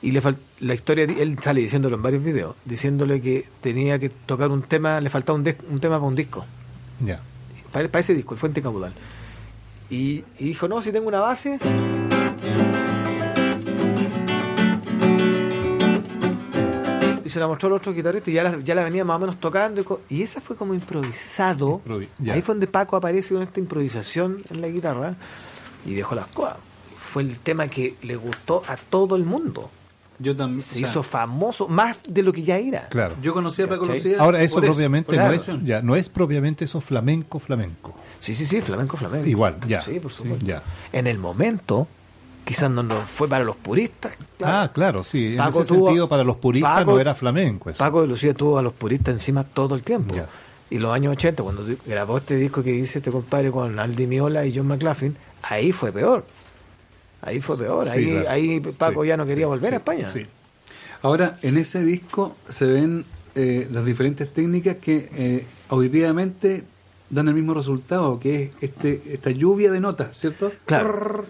Y 0.00 0.10
le 0.10 0.20
fal- 0.22 0.38
la 0.60 0.74
historia, 0.74 1.04
él 1.04 1.38
sale 1.42 1.60
diciéndolo 1.60 1.94
en 1.96 2.02
varios 2.02 2.24
videos, 2.24 2.56
diciéndole 2.64 3.20
que 3.20 3.46
tenía 3.60 3.98
que 3.98 4.08
tocar 4.08 4.50
un 4.50 4.62
tema, 4.62 5.00
le 5.00 5.10
faltaba 5.10 5.38
un, 5.38 5.46
un 5.70 5.78
tema 5.80 5.96
para 5.96 6.08
un 6.08 6.16
disco, 6.16 6.44
Ya. 7.04 7.20
para, 7.72 7.88
para 7.88 8.00
ese 8.00 8.14
disco, 8.14 8.34
el 8.34 8.40
Fuente 8.40 8.60
Caudal. 8.62 8.92
Y, 9.90 10.24
y 10.38 10.44
dijo, 10.46 10.66
no, 10.66 10.80
si 10.82 10.90
tengo 10.90 11.06
una 11.08 11.20
base... 11.20 11.58
se 17.32 17.40
la 17.40 17.48
mostró 17.48 17.68
al 17.68 17.74
otro 17.74 17.92
guitarrista 17.92 18.30
y 18.30 18.34
ya 18.34 18.42
la, 18.44 18.58
ya 18.60 18.74
la 18.74 18.84
venía 18.84 19.04
más 19.04 19.16
o 19.16 19.20
menos 19.20 19.40
tocando. 19.40 19.80
Y, 19.80 19.84
co- 19.84 20.00
y 20.08 20.22
esa 20.22 20.40
fue 20.40 20.54
como 20.56 20.74
improvisado. 20.74 21.80
Improvi- 21.84 22.08
ya. 22.18 22.34
Ahí 22.34 22.42
fue 22.42 22.54
donde 22.54 22.66
Paco 22.66 22.96
aparece 22.96 23.34
con 23.34 23.42
esta 23.42 23.58
improvisación 23.60 24.42
en 24.50 24.60
la 24.60 24.68
guitarra 24.68 25.14
y 25.84 25.94
dejó 25.94 26.14
las 26.14 26.26
cosas. 26.28 26.56
Fue 27.12 27.22
el 27.22 27.38
tema 27.38 27.68
que 27.68 27.96
le 28.02 28.16
gustó 28.16 28.62
a 28.68 28.76
todo 28.76 29.16
el 29.16 29.24
mundo. 29.24 29.70
Yo 30.18 30.36
también. 30.36 30.60
Se 30.62 30.76
o 30.76 30.78
sea, 30.78 30.88
hizo 30.90 31.02
famoso, 31.02 31.68
más 31.68 31.96
de 32.08 32.22
lo 32.22 32.32
que 32.32 32.42
ya 32.42 32.56
era. 32.58 32.88
Claro. 32.88 33.16
Yo 33.20 33.34
conocí 33.34 33.62
a 33.62 33.68
Paco. 33.68 33.86
Lucía. 33.86 34.18
Ahora 34.20 34.40
eso 34.42 34.60
propiamente 34.60 35.16
no 35.16 35.32
es 35.32 35.50
ya 35.64 35.82
no 35.82 35.96
es 35.96 36.08
propiamente 36.08 36.64
eso 36.64 36.80
flamenco 36.80 37.40
flamenco. 37.40 37.94
Sí, 38.20 38.34
sí, 38.34 38.46
sí, 38.46 38.60
flamenco, 38.60 38.96
flamenco. 38.96 39.26
Igual, 39.28 39.56
ya. 39.66 39.82
Sí, 39.82 39.98
por 39.98 40.12
supuesto. 40.12 40.46
Ya. 40.46 40.62
En 40.92 41.08
el 41.08 41.18
momento, 41.18 41.88
quizás 42.44 42.70
no, 42.70 42.82
no 42.82 42.94
fue 43.02 43.28
para 43.28 43.44
los 43.44 43.56
puristas. 43.56 44.14
claro. 44.38 44.56
Ah, 44.58 44.72
claro, 44.72 45.04
sí. 45.04 45.32
En 45.32 45.36
Paco 45.38 45.62
ese 45.62 45.74
tuvo- 45.74 45.86
sentido 45.86 46.08
para 46.08 46.24
los 46.24 46.36
puristas 46.36 46.72
Paco- 46.80 46.92
no 46.92 47.00
era 47.00 47.14
flamenco 47.14 47.70
eso. 47.70 47.78
Paco 47.78 48.02
de 48.02 48.08
Lucía 48.08 48.34
tuvo 48.34 48.58
a 48.58 48.62
los 48.62 48.72
puristas 48.72 49.14
encima 49.14 49.44
todo 49.44 49.74
el 49.74 49.82
tiempo. 49.82 50.14
Y 50.70 50.78
los 50.78 50.92
años 50.94 51.12
80, 51.12 51.42
cuando 51.42 51.66
grabó 51.86 52.16
este 52.18 52.36
disco 52.36 52.62
que 52.62 52.72
dice 52.72 52.98
este 52.98 53.10
compadre 53.10 53.50
con 53.50 53.78
Aldi 53.78 54.06
Miola 54.06 54.46
y 54.46 54.56
John 54.56 54.66
McLaughlin, 54.68 55.16
ahí 55.42 55.70
fue 55.72 55.92
peor. 55.92 56.24
Ahí 57.20 57.40
fue 57.40 57.56
peor. 57.58 57.86
Sí, 57.88 57.98
ahí, 57.98 58.10
claro. 58.10 58.30
ahí 58.30 58.60
Paco 58.60 59.02
Sí, 59.02 59.08
ya 59.08 59.16
no 59.16 59.26
quería 59.26 59.44
sí, 59.44 59.48
volver 59.48 59.74
a 59.74 59.76
España. 59.76 60.10
Sí. 60.10 60.26
Ahora, 61.02 61.38
en 61.42 61.56
ese 61.58 61.82
disco 61.84 62.36
se 62.48 62.64
ven 62.66 63.04
eh, 63.34 63.68
las 63.70 63.84
diferentes 63.84 64.32
técnicas 64.32 64.76
que 64.76 65.08
eh, 65.14 65.46
auditivamente 65.68 66.64
dan 67.12 67.28
el 67.28 67.34
mismo 67.34 67.52
resultado, 67.52 68.18
que 68.18 68.44
es 68.44 68.50
este, 68.62 69.02
esta 69.12 69.30
lluvia 69.30 69.70
de 69.70 69.80
notas, 69.80 70.18
¿cierto? 70.18 70.50
Claro. 70.64 71.26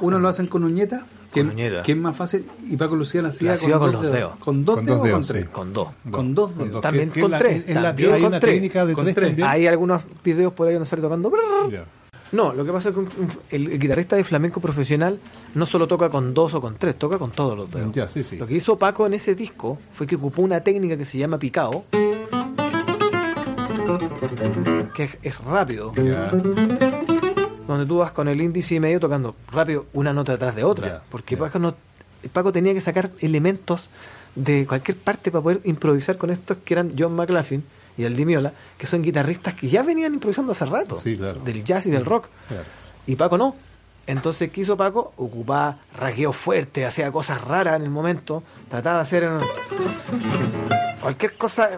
Uno 0.00 0.18
lo 0.18 0.28
hacen 0.28 0.46
con 0.46 0.64
uñeta, 0.64 1.04
que, 1.32 1.42
con 1.42 1.50
uñeta. 1.50 1.82
que 1.82 1.92
es 1.92 1.98
más 1.98 2.16
fácil, 2.16 2.46
y 2.66 2.76
Paco 2.76 2.96
Lucía 2.96 3.20
la 3.20 3.28
hacía 3.28 3.58
con, 3.58 3.70
con, 3.70 3.92
dos 3.92 4.00
dedos. 4.00 4.12
dedos. 4.12 4.36
¿Con 4.38 4.64
dos 4.64 4.76
con 4.76 4.86
dedos, 4.86 5.02
dedos 5.02 5.14
o 5.14 5.18
con 5.18 5.26
tres? 5.26 5.44
Sí. 5.44 5.50
Con 5.52 5.72
dos. 5.74 5.88
Con 6.10 6.34
dos 6.34 6.58
dedos. 6.58 6.80
También 6.80 7.10
con 7.10 7.30
tres. 7.30 7.64
Hay 7.68 8.24
una 8.24 8.40
técnica 8.40 8.86
de 8.86 8.94
tres 8.94 9.14
también. 9.14 9.46
Hay 9.46 9.66
algunos 9.66 10.02
videos 10.24 10.54
por 10.54 10.66
ahí 10.66 10.74
donde 10.74 10.88
sale 10.88 11.02
tocando... 11.02 11.30
No, 12.30 12.52
lo 12.52 12.62
que 12.62 12.72
pasa 12.72 12.90
es 12.90 12.94
que 12.94 13.00
un, 13.00 13.06
un, 13.06 13.30
el, 13.50 13.78
guitarrista 13.78 14.14
de 14.14 14.22
flamenco 14.22 14.60
profesional 14.60 15.18
no 15.54 15.64
solo 15.64 15.86
toca 15.88 16.10
con 16.10 16.34
dos 16.34 16.52
o 16.52 16.60
con 16.60 16.76
tres, 16.76 16.96
toca 16.96 17.16
con 17.16 17.30
todos 17.30 17.56
los 17.56 17.70
dedos. 17.70 17.90
Ya, 17.92 18.06
sí, 18.06 18.22
sí. 18.22 18.36
Lo 18.36 18.46
que 18.46 18.54
hizo 18.54 18.76
Paco 18.76 19.06
en 19.06 19.14
ese 19.14 19.34
disco 19.34 19.78
fue 19.92 20.06
que 20.06 20.16
ocupó 20.16 20.42
una 20.42 20.60
técnica 20.60 20.98
que 20.98 21.06
se 21.06 21.16
llama 21.16 21.38
picado 21.38 21.84
que 24.94 25.04
es, 25.04 25.18
es 25.22 25.38
rápido, 25.38 25.92
donde 27.66 27.86
tú 27.86 27.98
vas 27.98 28.12
con 28.12 28.28
el 28.28 28.40
índice 28.40 28.74
y 28.76 28.80
medio 28.80 29.00
tocando 29.00 29.34
rápido 29.52 29.86
una 29.92 30.12
nota 30.12 30.32
detrás 30.32 30.54
de 30.54 30.64
otra, 30.64 31.02
porque 31.10 31.34
ya. 31.36 31.40
Paco, 31.42 31.58
no, 31.58 31.74
Paco 32.32 32.52
tenía 32.52 32.74
que 32.74 32.80
sacar 32.80 33.10
elementos 33.20 33.90
de 34.34 34.66
cualquier 34.66 34.96
parte 34.96 35.30
para 35.30 35.42
poder 35.42 35.60
improvisar 35.64 36.16
con 36.16 36.30
estos 36.30 36.58
que 36.64 36.74
eran 36.74 36.92
John 36.98 37.14
McLaughlin 37.14 37.64
y 37.96 38.04
el 38.04 38.14
Dimiola, 38.16 38.52
que 38.76 38.86
son 38.86 39.02
guitarristas 39.02 39.54
que 39.54 39.68
ya 39.68 39.82
venían 39.82 40.14
improvisando 40.14 40.52
hace 40.52 40.64
rato, 40.66 40.98
Sí, 41.00 41.16
claro. 41.16 41.40
del 41.40 41.64
jazz 41.64 41.86
y 41.86 41.90
del 41.90 42.04
rock. 42.04 42.28
Claro. 42.46 42.64
Y 43.06 43.16
Paco 43.16 43.36
no. 43.38 43.56
Entonces, 44.06 44.50
¿qué 44.50 44.62
hizo 44.62 44.76
Paco? 44.76 45.12
Ocupaba 45.16 45.76
raqueo 45.94 46.32
fuerte, 46.32 46.86
hacía 46.86 47.10
cosas 47.12 47.42
raras 47.42 47.76
en 47.76 47.82
el 47.82 47.90
momento, 47.90 48.42
trataba 48.70 48.98
de 48.98 49.02
hacer 49.02 49.28
cualquier 51.02 51.34
cosa 51.34 51.70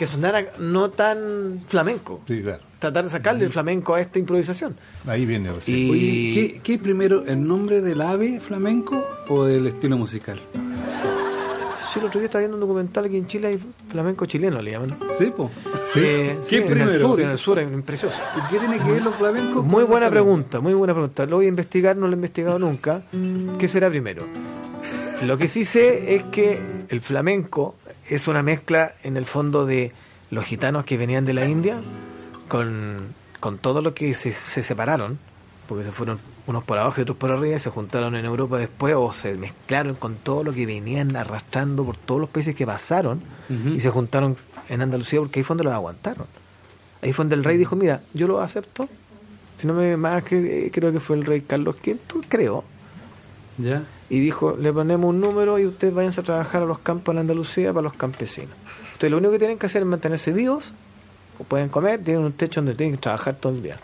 que 0.00 0.06
sonara 0.06 0.52
no 0.58 0.88
tan 0.88 1.62
flamenco. 1.68 2.22
Sí, 2.26 2.40
claro. 2.40 2.62
Tratar 2.78 3.04
de 3.04 3.10
sacarle 3.10 3.44
el 3.44 3.50
flamenco 3.50 3.94
a 3.94 4.00
esta 4.00 4.18
improvisación. 4.18 4.74
Ahí 5.06 5.26
viene 5.26 5.52
recién. 5.52 5.76
Y- 5.76 5.90
Oye, 5.90 6.32
¿qué, 6.54 6.60
qué 6.62 6.78
primero, 6.78 7.22
el 7.26 7.46
nombre 7.46 7.82
del 7.82 8.00
ave 8.00 8.40
flamenco 8.40 9.06
o 9.28 9.44
del 9.44 9.66
estilo 9.66 9.98
musical? 9.98 10.40
Sí, 11.92 11.98
el 11.98 12.06
otro 12.06 12.18
día 12.20 12.26
estaba 12.26 12.40
viendo 12.40 12.56
un 12.56 12.60
documental 12.62 13.04
aquí 13.04 13.16
en 13.18 13.26
Chile, 13.26 13.48
hay 13.48 13.60
flamenco 13.90 14.24
chileno, 14.24 14.62
le 14.62 14.70
llaman. 14.70 14.96
Sí, 15.18 15.26
po. 15.36 15.50
Eh, 15.96 16.38
sí, 16.44 16.48
¿Qué 16.48 16.56
en 16.58 16.66
primero? 16.66 16.90
el 16.92 16.98
sur, 17.00 17.16
Sí. 17.16 17.22
en 17.22 17.28
el 17.30 17.36
sur, 17.38 17.82
precioso. 17.82 18.16
¿Y 18.38 18.50
qué 18.52 18.58
tiene 18.58 18.78
que 18.78 18.92
ver 18.92 19.02
los 19.02 19.14
flamencos? 19.16 19.62
Muy 19.66 19.84
buena 19.84 20.08
pregunta, 20.08 20.60
muy 20.60 20.72
buena 20.72 20.94
pregunta. 20.94 21.26
Lo 21.26 21.36
voy 21.36 21.44
a 21.44 21.48
investigar, 21.50 21.94
no 21.96 22.06
lo 22.06 22.12
he 22.12 22.16
investigado 22.16 22.58
nunca. 22.58 23.02
¿Qué 23.58 23.68
será 23.68 23.90
primero? 23.90 24.24
Lo 25.26 25.36
que 25.36 25.48
sí 25.48 25.66
sé 25.66 26.14
es 26.14 26.22
que 26.32 26.58
el 26.88 27.00
flamenco 27.02 27.74
es 28.10 28.28
una 28.28 28.42
mezcla 28.42 28.94
en 29.02 29.16
el 29.16 29.24
fondo 29.24 29.66
de 29.66 29.92
los 30.30 30.44
gitanos 30.44 30.84
que 30.84 30.96
venían 30.96 31.24
de 31.24 31.32
la 31.32 31.46
India 31.46 31.80
con, 32.48 33.14
con 33.40 33.58
todo 33.58 33.82
lo 33.82 33.94
que 33.94 34.14
se, 34.14 34.32
se 34.32 34.62
separaron, 34.62 35.18
porque 35.68 35.84
se 35.84 35.92
fueron 35.92 36.18
unos 36.46 36.64
por 36.64 36.78
abajo 36.78 37.00
y 37.00 37.02
otros 37.02 37.16
por 37.16 37.30
arriba 37.30 37.56
y 37.56 37.60
se 37.60 37.70
juntaron 37.70 38.16
en 38.16 38.24
Europa 38.24 38.58
después 38.58 38.94
o 38.96 39.12
se 39.12 39.34
mezclaron 39.34 39.94
con 39.94 40.16
todo 40.16 40.42
lo 40.42 40.52
que 40.52 40.66
venían 40.66 41.14
arrastrando 41.16 41.84
por 41.84 41.96
todos 41.96 42.20
los 42.20 42.30
países 42.30 42.54
que 42.54 42.66
pasaron 42.66 43.22
y 43.48 43.80
se 43.80 43.90
juntaron 43.90 44.36
en 44.68 44.82
Andalucía 44.82 45.20
porque 45.20 45.40
ahí 45.40 45.44
fue 45.44 45.54
donde 45.54 45.64
los 45.64 45.72
aguantaron. 45.72 46.26
Ahí 47.02 47.12
fue 47.12 47.24
donde 47.24 47.36
el 47.36 47.44
rey 47.44 47.56
dijo, 47.56 47.76
mira, 47.76 48.02
yo 48.14 48.28
lo 48.28 48.40
acepto. 48.40 48.88
Si 49.58 49.66
no 49.66 49.74
me 49.74 49.96
más 49.96 50.22
que 50.22 50.66
eh, 50.66 50.70
creo 50.72 50.92
que 50.92 51.00
fue 51.00 51.16
el 51.16 51.24
rey 51.24 51.40
Carlos 51.42 51.76
V, 51.84 51.98
creo. 52.28 52.64
Ya. 53.58 53.82
Y 54.10 54.18
dijo, 54.18 54.56
le 54.58 54.72
ponemos 54.72 55.08
un 55.08 55.20
número 55.20 55.58
y 55.58 55.66
ustedes 55.66 55.94
váyanse 55.94 56.20
a 56.20 56.24
trabajar 56.24 56.64
a 56.64 56.66
los 56.66 56.80
campos 56.80 57.14
en 57.14 57.20
Andalucía 57.20 57.72
para 57.72 57.84
los 57.84 57.94
campesinos. 57.94 58.52
Entonces 58.82 59.10
lo 59.10 59.18
único 59.18 59.32
que 59.32 59.38
tienen 59.38 59.58
que 59.58 59.66
hacer 59.66 59.82
es 59.82 59.88
mantenerse 59.88 60.32
vivos, 60.32 60.72
pueden 61.48 61.68
comer, 61.68 62.02
tienen 62.02 62.24
un 62.24 62.32
techo 62.32 62.60
donde 62.60 62.74
tienen 62.74 62.96
que 62.96 63.02
trabajar 63.02 63.36
todo 63.36 63.52
el 63.52 63.62
día. 63.62 63.78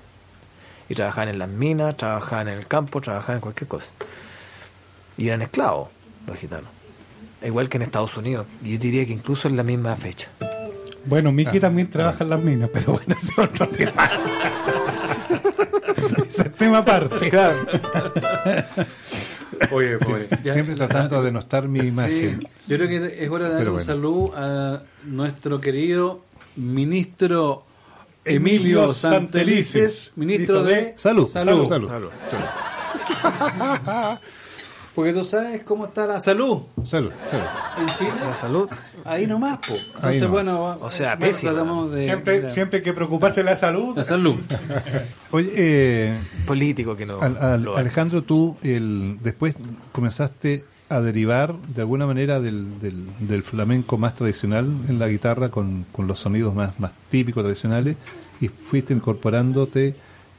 Y 0.89 0.95
trabajaban 0.95 1.29
en 1.29 1.39
las 1.39 1.49
minas, 1.49 1.97
trabajaban 1.97 2.49
en 2.49 2.59
el 2.59 2.66
campo, 2.66 3.01
trabajaban 3.01 3.37
en 3.37 3.41
cualquier 3.41 3.68
cosa. 3.68 3.87
Y 5.16 5.29
eran 5.29 5.43
esclavos 5.43 5.89
los 6.27 6.37
gitanos. 6.37 6.70
Igual 7.43 7.68
que 7.68 7.77
en 7.77 7.83
Estados 7.83 8.16
Unidos. 8.16 8.47
Y 8.62 8.72
yo 8.72 8.79
diría 8.79 9.07
que 9.07 9.12
incluso 9.12 9.47
en 9.49 9.57
la 9.57 9.62
misma 9.62 9.95
fecha. 9.97 10.29
Bueno, 11.05 11.31
Miki 11.31 11.61
también 11.61 11.89
trabaja 11.89 12.24
en 12.24 12.31
las 12.31 12.43
minas, 12.43 12.68
pero 12.72 12.95
bueno, 12.95 13.14
ese 13.16 13.33
es 13.33 13.39
otro 13.39 13.68
tema. 13.68 14.11
ese 16.27 16.43
es 16.49 16.55
tema 16.55 16.79
aparte. 16.79 17.31
Oye. 19.70 19.98
Siempre 20.42 20.74
tratando 20.74 21.18
de 21.20 21.26
denostar 21.26 21.68
mi 21.68 21.80
imagen. 21.80 22.40
Sí, 22.40 22.48
yo 22.66 22.76
creo 22.76 22.88
que 22.88 23.24
es 23.24 23.30
hora 23.30 23.48
de 23.48 23.54
dar 23.54 23.64
un 23.64 23.72
bueno. 23.74 23.84
saludo 23.84 24.32
a 24.36 24.82
nuestro 25.04 25.61
querido 25.61 26.22
ministro 26.57 27.64
Emilio 28.24 28.82
Emilio 28.84 28.92
Santelices, 28.92 29.72
Santelices, 29.72 30.12
ministro 30.16 30.62
de 30.64 30.94
Salud, 30.96 31.28
Salud. 31.28 31.68
salud, 31.68 31.88
salud. 31.88 32.11
Porque 34.97 35.12
tú 35.12 35.24
sabes 35.24 35.62
cómo 35.62 35.84
está 35.86 36.07
la 36.07 36.18
salud 36.18 36.62
Salud, 36.84 37.12
salud. 37.30 37.44
en 37.78 37.94
Chile. 37.99 38.11
La 38.26 38.34
salud. 38.34 38.68
Ahí 39.05 39.26
nomás, 39.26 39.59
po. 39.59 39.74
Entonces, 39.74 40.03
Ahí 40.05 40.20
nomás. 40.20 40.30
bueno, 40.32 40.78
O 40.80 40.90
sea, 40.90 41.16
tratamos 41.18 41.92
de, 41.92 42.05
Siempre, 42.05 42.78
hay 42.78 42.82
que 42.82 42.92
preocuparse 42.94 43.40
de 43.40 43.44
la 43.51 43.57
salud. 43.57 43.94
la 43.97 44.05
salud. 44.05 44.36
Oye, 45.30 45.53
eh, 45.55 46.18
Político 46.47 46.97
que 46.97 47.07
no. 47.07 47.20
Al- 47.20 47.36
al- 47.36 47.62
lo- 47.62 47.76
Alejandro, 47.76 48.22
tú 48.22 48.57
el, 48.62 49.18
después 49.22 49.55
comenzaste 49.92 50.64
a 50.88 51.01
derivar 51.01 51.55
de 51.74 51.82
alguna 51.82 52.07
manera 52.07 52.40
del, 52.40 52.80
del, 52.80 53.05
del 53.20 53.42
flamenco 53.42 53.99
más 53.99 54.14
tradicional 54.14 54.66
en 54.88 54.99
la 54.99 55.09
guitarra 55.09 55.51
con, 55.51 55.84
con 55.92 56.07
los 56.07 56.20
sonidos 56.20 56.55
más, 56.55 56.78
más 56.80 56.92
típicos 57.11 57.42
tradicionales 57.42 57.97
y 58.40 58.49
fuiste 58.49 58.94
incorporándote 58.94 59.94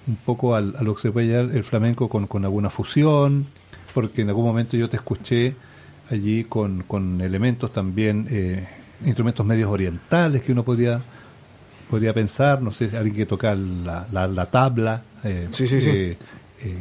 un 0.07 0.15
poco 0.15 0.55
al- 0.55 0.73
a 0.77 0.83
lo 0.83 0.95
que 0.95 1.01
se 1.01 1.11
puede 1.11 1.27
llamar 1.27 1.55
el 1.55 1.63
flamenco 1.65 2.07
con, 2.07 2.27
con 2.27 2.45
alguna 2.45 2.69
fusión, 2.69 3.47
porque 3.97 4.21
en 4.21 4.29
algún 4.29 4.45
momento 4.45 4.77
yo 4.77 4.87
te 4.87 4.97
escuché 4.97 5.55
allí 6.11 6.43
con, 6.43 6.83
con 6.83 7.19
elementos 7.19 7.73
también, 7.73 8.27
eh, 8.29 8.63
instrumentos 9.03 9.43
medios 9.43 9.71
orientales 9.71 10.43
que 10.43 10.51
uno 10.51 10.61
podría 10.63 11.01
podría 11.89 12.13
pensar, 12.13 12.61
no 12.61 12.71
sé, 12.71 12.95
alguien 12.95 13.15
que 13.15 13.25
toca 13.25 13.55
la, 13.55 14.05
la, 14.11 14.27
la 14.27 14.45
tabla. 14.51 15.01
eh, 15.23 15.47
Sí, 15.51 15.65
sí, 15.67 15.81
sí. 15.81 15.89
eh, 15.89 16.17
eh, 16.61 16.77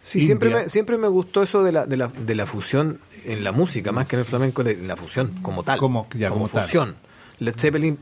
Sí, 0.00 0.24
siempre 0.26 0.48
me, 0.50 0.68
siempre 0.68 0.96
me 0.96 1.08
gustó 1.08 1.42
eso 1.42 1.64
de 1.64 1.72
la, 1.72 1.86
de 1.86 1.96
la, 1.96 2.06
de 2.06 2.34
la 2.36 2.46
fusión 2.46 3.00
en 3.24 3.42
la 3.42 3.50
música, 3.50 3.90
más 3.90 4.06
que 4.06 4.14
en 4.14 4.20
el 4.20 4.26
flamenco, 4.26 4.62
de 4.62 4.76
la 4.76 4.94
fusión 4.94 5.32
como 5.42 5.64
tal. 5.64 5.78
Como- 5.80 6.06
ya, 6.14 6.28
como 6.28 6.48
tal. 6.48 6.62
fusión. 6.62 6.94
Led 7.40 7.54
Zeppelin 7.58 7.98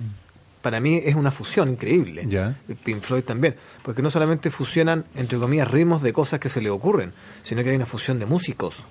para 0.69 0.81
mí 0.81 1.01
es 1.03 1.15
una 1.15 1.31
fusión 1.31 1.71
increíble. 1.71 2.29
Pink 2.85 3.01
Floyd 3.01 3.25
también. 3.25 3.55
Porque 3.83 4.03
no 4.03 4.11
solamente 4.11 4.51
fusionan, 4.51 5.07
entre 5.15 5.39
comillas, 5.39 5.71
ritmos 5.71 6.03
de 6.03 6.13
cosas 6.13 6.41
que 6.41 6.51
se 6.51 6.61
le 6.61 6.69
ocurren, 6.69 7.15
sino 7.43 7.65
que 7.65 7.71
hay 7.71 7.77
una 7.77 7.87
fusión 7.87 8.19
de 8.19 8.27
músicos, 8.27 8.85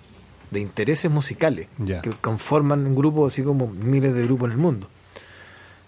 de 0.49 0.59
intereses 0.59 1.11
musicales, 1.11 1.67
que 2.01 2.09
conforman 2.19 2.83
un 2.87 2.95
grupo 2.95 3.27
así 3.27 3.43
como 3.43 3.67
miles 3.67 4.15
de 4.15 4.23
grupos 4.23 4.47
en 4.47 4.51
el 4.53 4.57
mundo. 4.57 4.89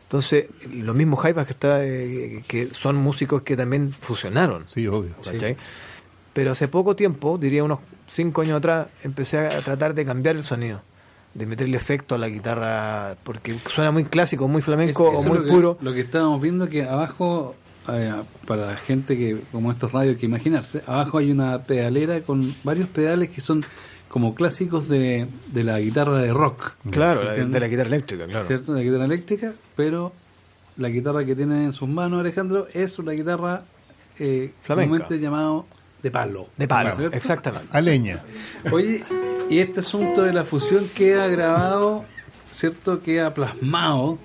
Entonces, 0.03 0.45
los 0.71 0.95
mismos 0.95 1.21
Jaivas 1.21 1.47
que, 1.47 1.53
está, 1.53 1.83
eh, 1.83 2.43
que 2.47 2.71
son 2.71 2.95
músicos 2.95 3.41
que 3.41 3.57
también 3.57 3.91
fusionaron. 3.91 4.67
Sí, 4.67 4.85
obvio. 4.85 5.15
Pero 6.33 6.51
hace 6.51 6.67
poco 6.67 6.95
tiempo, 6.95 7.39
diría 7.39 7.63
unos 7.63 7.79
cinco 8.07 8.41
años 8.41 8.59
atrás, 8.59 8.89
empecé 9.03 9.39
a 9.39 9.59
tratar 9.61 9.95
de 9.95 10.05
cambiar 10.05 10.35
el 10.35 10.43
sonido, 10.43 10.83
de 11.33 11.45
meterle 11.45 11.77
efecto 11.77 12.15
a 12.15 12.17
la 12.17 12.27
guitarra, 12.27 13.15
porque 13.23 13.57
suena 13.69 13.91
muy 13.91 14.05
clásico, 14.05 14.47
muy 14.47 14.61
flamenco 14.61 15.11
Es- 15.11 15.25
o 15.25 15.27
muy 15.29 15.37
es 15.37 15.37
lo 15.39 15.43
que- 15.45 15.51
puro. 15.51 15.77
Lo 15.81 15.93
que 15.93 16.01
estábamos 16.01 16.41
viendo 16.41 16.67
que 16.69 16.83
abajo, 16.83 17.55
eh, 17.91 18.11
para 18.47 18.67
la 18.67 18.75
gente 18.75 19.15
que, 19.17 19.37
como 19.51 19.71
estos 19.71 19.91
radios, 19.91 20.17
que 20.17 20.25
imaginarse, 20.25 20.81
abajo 20.87 21.17
hay 21.19 21.31
una 21.31 21.59
pedalera 21.63 22.21
con 22.21 22.53
varios 22.63 22.87
pedales 22.89 23.29
que 23.29 23.41
son 23.41 23.63
como 24.09 24.33
clásicos 24.33 24.89
de, 24.89 25.27
de 25.53 25.63
la 25.63 25.79
guitarra 25.79 26.17
de 26.17 26.33
rock. 26.33 26.71
Claro, 26.89 27.21
de 27.29 27.59
la 27.59 27.67
guitarra 27.67 27.87
eléctrica, 27.87 28.25
claro. 28.25 28.45
¿Cierto? 28.47 28.73
La 28.73 28.81
guitarra 28.81 29.05
eléctrica, 29.05 29.53
pero 29.75 30.11
la 30.77 30.89
guitarra 30.89 31.23
que 31.25 31.35
tiene 31.35 31.65
en 31.65 31.73
sus 31.73 31.87
manos 31.87 32.19
Alejandro 32.19 32.67
es 32.73 32.97
una 32.97 33.11
guitarra 33.11 33.61
eh, 34.17 34.51
Flamenca. 34.63 35.07
llamado 35.15 35.65
de 36.01 36.09
palo. 36.11 36.47
De 36.57 36.67
palo, 36.67 37.07
exactamente. 37.11 37.67
A 37.71 37.81
leña. 37.81 38.23
Oye, 38.71 39.03
y 39.49 39.59
este 39.59 39.79
asunto 39.81 40.23
de 40.23 40.33
la 40.33 40.45
fusión 40.45 40.87
queda 40.95 41.27
grabado, 41.27 42.05
¿cierto? 42.53 43.01
Queda 43.01 43.33
plasmado 43.33 44.17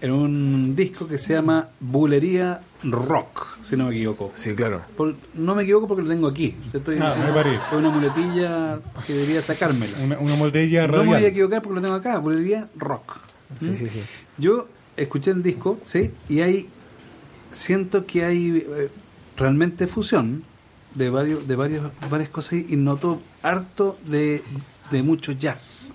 en 0.00 0.10
un 0.12 0.76
disco 0.76 1.06
que 1.06 1.18
se 1.18 1.34
llama 1.34 1.68
Bulería 1.80 2.60
Rock, 2.82 3.46
si 3.62 3.76
no 3.76 3.86
me 3.86 3.94
equivoco. 3.96 4.32
Sí, 4.34 4.54
claro. 4.54 4.82
Por- 4.96 5.14
no 5.34 5.54
me 5.54 5.62
equivoco 5.62 5.88
porque 5.88 6.02
lo 6.02 6.08
tengo 6.08 6.28
aquí. 6.28 6.54
¿cierto? 6.70 6.92
Ah, 7.00 7.14
me 7.26 7.32
parece. 7.32 7.56
Es 7.66 7.72
una 7.72 7.88
muletilla 7.90 8.78
que 9.06 9.14
debería 9.14 9.40
sacármela. 9.42 9.96
Una, 10.02 10.18
una 10.18 10.36
moldilla 10.36 10.86
No 10.86 10.92
me 10.92 10.98
voy 10.98 11.08
a 11.08 11.12
radial. 11.14 11.30
equivocar 11.30 11.62
porque 11.62 11.76
lo 11.76 11.82
tengo 11.82 11.94
acá, 11.94 12.18
Bulería 12.18 12.68
Rock. 12.76 13.16
Sí, 13.60 13.70
¿Mm? 13.70 13.76
sí, 13.76 13.86
sí. 13.88 14.00
Yo 14.36 14.68
escuché 14.96 15.30
el 15.30 15.42
disco, 15.42 15.78
¿sí? 15.84 16.10
Y 16.28 16.40
hay, 16.40 16.68
siento 17.52 18.04
que 18.04 18.24
hay 18.24 18.64
eh, 18.66 18.90
realmente 19.36 19.86
fusión 19.86 20.42
de 20.94 21.08
varios, 21.10 21.46
de 21.48 21.56
varios, 21.56 21.90
varias 22.10 22.28
cosas 22.28 22.54
y 22.68 22.76
noto 22.76 23.20
harto 23.44 23.96
de, 24.06 24.42
de 24.90 25.02
mucho 25.02 25.32
jazz. 25.32 25.90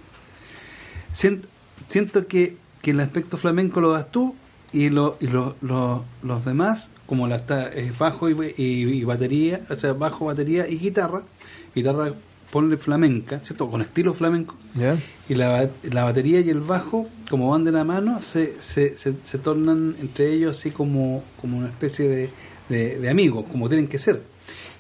Siento, 1.14 1.48
siento 1.88 2.28
que, 2.28 2.58
que 2.82 2.92
el 2.92 3.00
aspecto 3.00 3.38
flamenco 3.38 3.82
lo 3.82 3.92
das 3.92 4.12
tú 4.12 4.36
y, 4.72 4.90
lo, 4.90 5.18
y 5.20 5.28
lo- 5.28 5.56
lo- 5.62 6.06
los 6.24 6.46
demás, 6.46 6.90
como 7.06 7.28
la 7.28 7.38
está 7.38 7.74
eh, 7.74 7.92
bajo 7.98 8.30
y, 8.30 8.54
y- 8.58 8.64
y 9.00 9.04
batería, 9.04 9.62
o 9.70 9.76
sea, 9.76 9.94
bajo, 9.94 10.26
batería 10.26 10.68
y 10.68 10.78
guitarra, 10.78 11.24
guitarra 11.76 12.14
ponle 12.52 12.78
flamenca, 12.78 13.40
¿cierto? 13.42 13.70
Con 13.70 13.82
estilo 13.82 14.14
flamenco, 14.14 14.56
y 15.28 15.36
la, 15.36 15.70
la 15.84 16.04
batería 16.04 16.40
y 16.40 16.50
el 16.50 16.62
bajo, 16.62 17.08
como 17.30 17.50
van 17.52 17.64
de 17.64 17.72
la 17.72 17.84
mano, 17.84 18.22
se, 18.22 18.60
se, 18.62 18.98
se, 18.98 19.14
se 19.24 19.38
tornan 19.38 19.96
entre 20.00 20.32
ellos 20.34 20.58
así 20.58 20.72
como, 20.72 21.24
como 21.42 21.58
una 21.60 21.68
especie 21.68 22.08
de, 22.10 22.30
de, 22.70 22.98
de 23.00 23.10
amigos, 23.10 23.46
como 23.52 23.68
tienen 23.70 23.88
que 23.88 23.98
ser. 24.00 24.22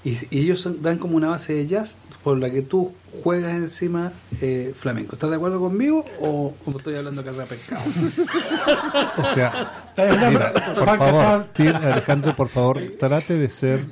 Y, 0.03 0.11
y 0.31 0.39
ellos 0.39 0.61
son- 0.61 0.81
dan 0.81 0.97
como 0.97 1.15
una 1.17 1.27
base 1.27 1.53
de 1.53 1.67
jazz 1.67 1.95
por 2.29 2.37
la 2.37 2.51
que 2.51 2.61
tú 2.61 2.93
juegas 3.23 3.55
encima 3.55 4.11
eh, 4.39 4.71
flamenco. 4.77 5.15
¿Estás 5.15 5.31
de 5.31 5.37
acuerdo 5.37 5.59
conmigo 5.59 6.05
o 6.21 6.53
como 6.63 6.77
estoy 6.77 6.95
hablando 6.95 7.21
acá 7.21 7.31
de 7.31 7.45
pescado? 7.45 7.81
O 9.17 9.33
sea, 9.33 9.83
mira, 10.29 10.53
por 10.75 10.97
favor, 10.97 11.47
Alejandro, 11.57 12.35
por 12.35 12.49
favor, 12.49 12.79
trate 12.99 13.33
de 13.33 13.47
ser 13.47 13.83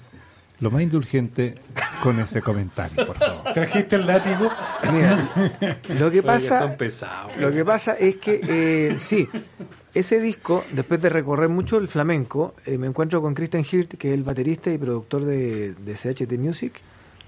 lo 0.59 0.69
más 0.69 0.83
indulgente 0.83 1.55
con 2.03 2.19
ese 2.19 2.43
comentario, 2.43 3.07
por 3.07 3.17
favor. 3.17 3.53
Trajiste 3.53 3.95
el 3.95 4.05
látigo. 4.05 4.51
Mira, 4.93 5.79
lo 5.89 6.11
que 6.11 6.21
pasa, 6.21 6.77
lo 7.39 7.51
que 7.51 7.65
pasa 7.65 7.93
es 7.93 8.17
que 8.17 8.39
eh, 8.43 8.97
sí, 8.99 9.27
ese 9.95 10.19
disco, 10.19 10.63
después 10.73 11.01
de 11.01 11.09
recorrer 11.09 11.49
mucho 11.49 11.77
el 11.77 11.87
flamenco, 11.87 12.53
eh, 12.67 12.77
me 12.77 12.85
encuentro 12.85 13.19
con 13.19 13.33
Christian 13.33 13.65
Hirt, 13.69 13.95
que 13.95 14.09
es 14.09 14.13
el 14.13 14.23
baterista 14.23 14.69
y 14.69 14.77
productor 14.77 15.25
de, 15.25 15.73
de 15.73 15.93
CHT 15.95 16.33
Music, 16.33 16.81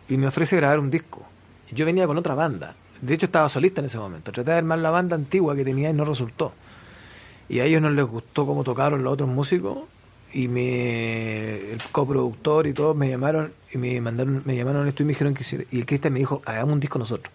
y 0.10 0.18
me 0.18 0.28
ofrece 0.28 0.56
grabar 0.58 0.80
un 0.80 0.90
disco. 0.92 1.26
Yo 1.72 1.86
venía 1.86 2.06
con 2.08 2.18
otra 2.18 2.36
banda. 2.36 2.76
De 3.02 3.14
hecho, 3.14 3.28
estaba 3.28 3.48
solista 3.48 3.80
en 3.80 3.86
ese 3.86 3.98
momento. 3.98 4.32
Traté 4.32 4.52
de 4.52 4.58
armar 4.58 4.80
la 4.80 4.90
banda 4.90 5.16
antigua 5.16 5.56
que 5.56 5.64
tenía 5.64 5.90
y 5.90 5.94
no 5.94 6.04
resultó. 6.04 6.52
Y 7.48 7.60
a 7.60 7.66
ellos 7.66 7.82
no 7.82 7.90
les 7.90 8.06
gustó 8.06 8.46
cómo 8.46 8.64
tocaron 8.64 9.04
los 9.04 9.14
otros 9.14 9.30
músicos 9.30 9.78
y 10.34 10.48
me 10.48 11.72
el 11.72 11.82
coproductor 11.92 12.68
y 12.68 12.74
todos 12.74 12.96
me 12.96 13.10
llamaron 13.10 13.52
y 13.74 13.78
me 13.80 14.00
mandaron 14.02 14.44
me 14.46 14.56
llamaron 14.56 14.88
esto 14.88 15.02
y 15.02 15.06
me 15.08 15.14
dijeron 15.14 15.34
que 15.34 15.42
hiciera- 15.42 15.64
y 15.72 15.80
el 15.80 15.86
Cristian 15.88 16.14
me 16.14 16.20
dijo 16.20 16.42
hagamos 16.46 16.74
un 16.74 16.80
disco 16.80 17.00
nosotros 17.00 17.34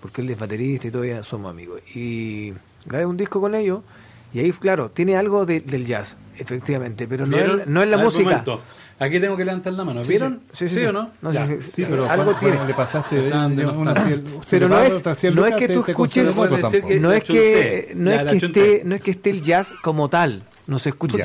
porque 0.00 0.20
él 0.20 0.30
es 0.30 0.38
baterista 0.38 0.86
y 0.86 0.90
todavía 0.92 1.22
somos 1.24 1.50
amigos 1.50 1.80
y 1.96 2.52
grabé 2.86 3.06
un 3.06 3.16
disco 3.16 3.40
con 3.40 3.56
ellos 3.56 3.80
y 4.32 4.38
ahí 4.38 4.52
claro 4.52 4.90
tiene 4.90 5.16
algo 5.16 5.46
de- 5.46 5.60
del 5.62 5.84
jazz 5.84 6.16
efectivamente 6.36 7.08
pero 7.08 7.26
no 7.26 7.36
es, 7.36 7.66
no 7.66 7.82
es 7.82 7.88
la 7.88 7.96
música 8.04 8.22
momento. 8.30 8.60
Aquí 9.00 9.20
tengo 9.20 9.36
que 9.36 9.44
levantar 9.44 9.72
la 9.74 9.84
mano. 9.84 10.02
Sí, 10.02 10.08
¿Vieron? 10.08 10.40
sí, 10.52 10.68
sí, 10.68 10.74
sí. 10.80 10.84
o 10.84 10.92
no? 10.92 11.10
No, 11.22 11.30
Ya. 11.32 11.46
sí, 11.46 11.54
sí, 11.60 11.62
Sí, 11.62 11.70
sí, 11.82 11.86
pero 11.88 12.10
algo 12.10 12.24
cuando, 12.24 12.38
tiene 12.40 12.54
cuando 12.56 12.68
le 12.72 12.74
pasaste 12.76 13.16
de- 13.22 13.66
una 13.66 13.94
ciel- 14.06 14.24
Pero 14.50 14.68
le 14.68 14.74
no 14.74 14.82
es- 14.82 15.34
no 15.34 15.46
es 15.46 15.54
que 15.54 15.68
tú 15.68 15.82
te 15.84 15.92
escuches- 15.92 16.34
no 16.34 16.44
es 16.44 16.70
que 16.70 16.94
no 16.98 17.12
es 17.12 17.22
que 17.22 18.36
esté 18.36 18.82
no 18.84 18.94
es 18.96 19.00
que 19.00 19.10
esté 19.12 19.30
el 19.30 19.40
jazz 19.42 19.72
como 19.82 20.08
tal 20.08 20.42
no 20.66 20.78
se 20.80 20.88
escucha 20.90 21.18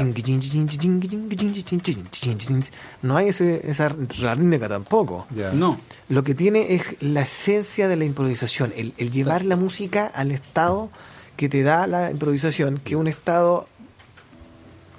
no 3.01 3.17
hay 3.17 3.27
ese, 3.29 3.61
esa 3.69 3.89
rítmica 3.89 4.69
tampoco 4.69 5.25
Ya. 5.35 5.51
No. 5.51 5.79
lo 6.09 6.23
que 6.23 6.35
tiene 6.35 6.75
es 6.75 6.83
la 7.01 7.21
esencia 7.21 7.87
de 7.87 7.95
la 7.95 8.05
improvisación 8.05 8.71
el, 8.75 8.93
el 8.97 9.11
llevar 9.11 9.45
la 9.45 9.55
música 9.55 10.07
al 10.13 10.31
estado 10.31 10.89
que 11.35 11.49
te 11.49 11.63
da 11.63 11.87
la 11.87 12.11
improvisación 12.11 12.79
que 12.83 12.91
es 12.93 12.99
un 12.99 13.07
estado 13.07 13.67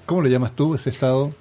¿Cómo 0.06 0.20
lo 0.20 0.28
llamas 0.28 0.52
tú, 0.52 0.74
ese 0.74 0.90
estado? 0.90 1.32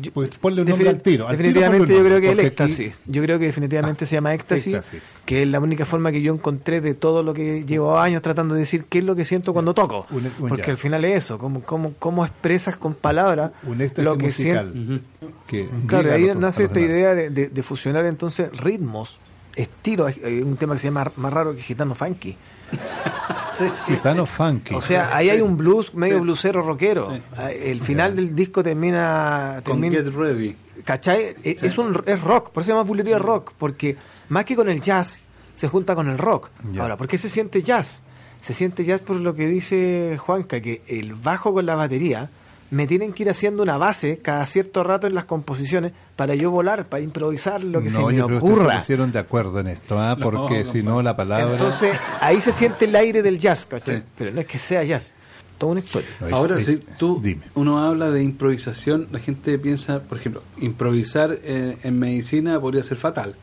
Yo- 0.00 0.12
Pues 0.12 0.30
ponle 0.38 0.62
un 0.62 0.68
nombre 0.68 0.88
al 0.90 1.00
tiro. 1.02 1.26
al 1.28 1.36
definitivamente 1.36 1.92
yo 1.94 2.04
creo 2.04 2.20
que 2.20 2.30
el 2.32 2.38
aquí- 2.38 2.46
éxtasis 2.48 3.00
yo 3.06 3.22
creo 3.22 3.38
que 3.38 3.46
definitivamente 3.46 4.06
se 4.06 4.14
llama 4.16 4.34
éxtasis, 4.34 4.66
Éxtasis. 4.74 5.02
que 5.24 5.42
es 5.42 5.48
la 5.48 5.60
única 5.60 5.84
forma 5.84 6.10
que 6.12 6.22
yo 6.22 6.32
encontré 6.34 6.80
de 6.80 6.94
todo 6.94 7.22
lo 7.22 7.34
que 7.34 7.64
llevo 7.64 7.98
años 7.98 8.22
tratando 8.22 8.54
de 8.54 8.60
decir 8.60 8.84
qué 8.88 8.98
es 8.98 9.04
lo 9.04 9.14
que 9.16 9.24
siento 9.24 9.52
cuando 9.52 9.74
toco 9.74 10.06
Un- 10.10 10.26
un 10.40 10.48
porque 10.48 10.66
ya. 10.66 10.70
al 10.72 10.78
final 10.78 11.04
es 11.04 11.24
eso 11.24 11.38
cómo, 11.38 11.62
cómo, 11.62 11.94
cómo 11.98 12.24
expresas 12.24 12.76
con 12.76 12.94
palabras 12.94 13.52
lo 13.96 14.16
que 14.18 14.24
musical. 14.26 14.72
siento 14.72 15.04
que 15.46 15.68
Claro, 15.86 16.10
a 16.10 16.14
ahí 16.14 16.30
nace 16.36 16.64
esta 16.64 16.74
demás. 16.78 16.90
idea 16.94 17.14
de, 17.14 17.30
de- 17.30 17.48
de 17.48 17.62
fusionar 17.62 18.04
entonces 18.06 18.50
ritmos, 18.58 19.18
estilos. 19.54 20.14
Hay 20.24 20.40
un 20.40 20.56
tema 20.56 20.74
que 20.74 20.80
se 20.80 20.88
llama 20.88 21.12
más 21.16 21.32
raro 21.32 21.54
que 21.54 21.62
gitano 21.62 21.94
funky. 21.94 22.36
Gitano 23.86 24.26
funky. 24.26 24.74
O 24.74 24.80
sea, 24.80 25.14
ahí 25.16 25.30
hay 25.30 25.40
un 25.40 25.56
blues 25.56 25.94
medio 25.94 26.16
Sí. 26.16 26.20
blusero 26.22 26.62
rockero. 26.62 27.12
Sí. 27.14 27.22
Ah, 27.36 27.50
El 27.52 27.80
final 27.80 28.16
del 28.16 28.34
disco 28.34 28.62
termina, 28.62 29.60
Con 29.64 29.80
termina 29.80 30.02
Get 30.02 30.14
Ready. 30.14 30.56
¿cachai? 30.84 31.34
E- 31.44 31.56
Es, 31.62 31.78
un, 31.78 32.02
es 32.06 32.20
rock, 32.22 32.50
por 32.50 32.62
eso 32.62 32.66
se 32.68 32.72
llama 32.72 32.82
bulería 32.82 33.18
rock, 33.18 33.52
porque 33.56 33.96
más 34.30 34.44
que 34.44 34.56
con 34.56 34.68
el 34.68 34.80
jazz, 34.80 35.16
se 35.54 35.68
junta 35.68 35.94
con 35.94 36.08
el 36.08 36.18
rock. 36.18 36.50
Ahora, 36.78 36.96
¿por 36.96 37.06
qué 37.06 37.18
se 37.18 37.28
siente 37.28 37.62
jazz? 37.62 38.02
Se 38.40 38.52
siente 38.52 38.84
jazz 38.84 39.00
por 39.00 39.16
lo 39.16 39.34
que 39.34 39.46
dice 39.46 40.16
Juanca, 40.18 40.60
que 40.60 40.82
el 40.88 41.14
bajo 41.14 41.52
con 41.52 41.64
la 41.66 41.76
batería 41.76 42.30
me 42.72 42.86
tienen 42.86 43.12
que 43.12 43.22
ir 43.24 43.28
haciendo 43.30 43.62
una 43.62 43.76
base 43.76 44.18
cada 44.22 44.46
cierto 44.46 44.82
rato 44.82 45.06
en 45.06 45.14
las 45.14 45.26
composiciones 45.26 45.92
para 46.16 46.34
yo 46.34 46.50
volar, 46.50 46.86
para 46.86 47.02
improvisar 47.02 47.62
lo 47.62 47.82
que 47.82 47.90
no, 47.90 48.00
se 48.00 48.06
me 48.06 48.16
yo 48.16 48.26
creo 48.26 48.28
que 48.28 48.34
ustedes 48.44 48.52
ocurra. 48.58 48.72
se 48.72 48.78
pusieron 48.80 49.12
de 49.12 49.18
acuerdo 49.18 49.60
en 49.60 49.66
esto, 49.68 50.00
¿ah? 50.00 50.16
No, 50.18 50.24
porque 50.30 50.64
si 50.64 50.82
no 50.82 51.02
la 51.02 51.14
palabra... 51.14 51.52
Entonces, 51.52 51.96
ahí 52.20 52.40
se 52.40 52.50
siente 52.52 52.86
el 52.86 52.96
aire 52.96 53.22
del 53.22 53.38
jazz, 53.38 53.66
¿cachai? 53.66 53.98
Sí. 53.98 54.02
Pero 54.16 54.30
no 54.32 54.40
es 54.40 54.46
que 54.46 54.56
sea 54.56 54.82
jazz, 54.84 55.12
toda 55.58 55.72
una 55.72 55.80
historia. 55.82 56.08
No, 56.20 56.26
es- 56.28 56.32
Ahora, 56.32 56.58
es- 56.58 56.64
si 56.64 56.78
tú, 56.98 57.20
Dime. 57.22 57.42
uno 57.54 57.78
habla 57.78 58.10
de 58.10 58.22
improvisación, 58.22 59.06
la 59.12 59.18
gente 59.18 59.58
piensa, 59.58 60.00
por 60.00 60.16
ejemplo, 60.16 60.42
improvisar 60.58 61.36
eh, 61.42 61.76
en 61.82 61.98
medicina 61.98 62.58
podría 62.58 62.82
ser 62.82 62.96
fatal. 62.96 63.34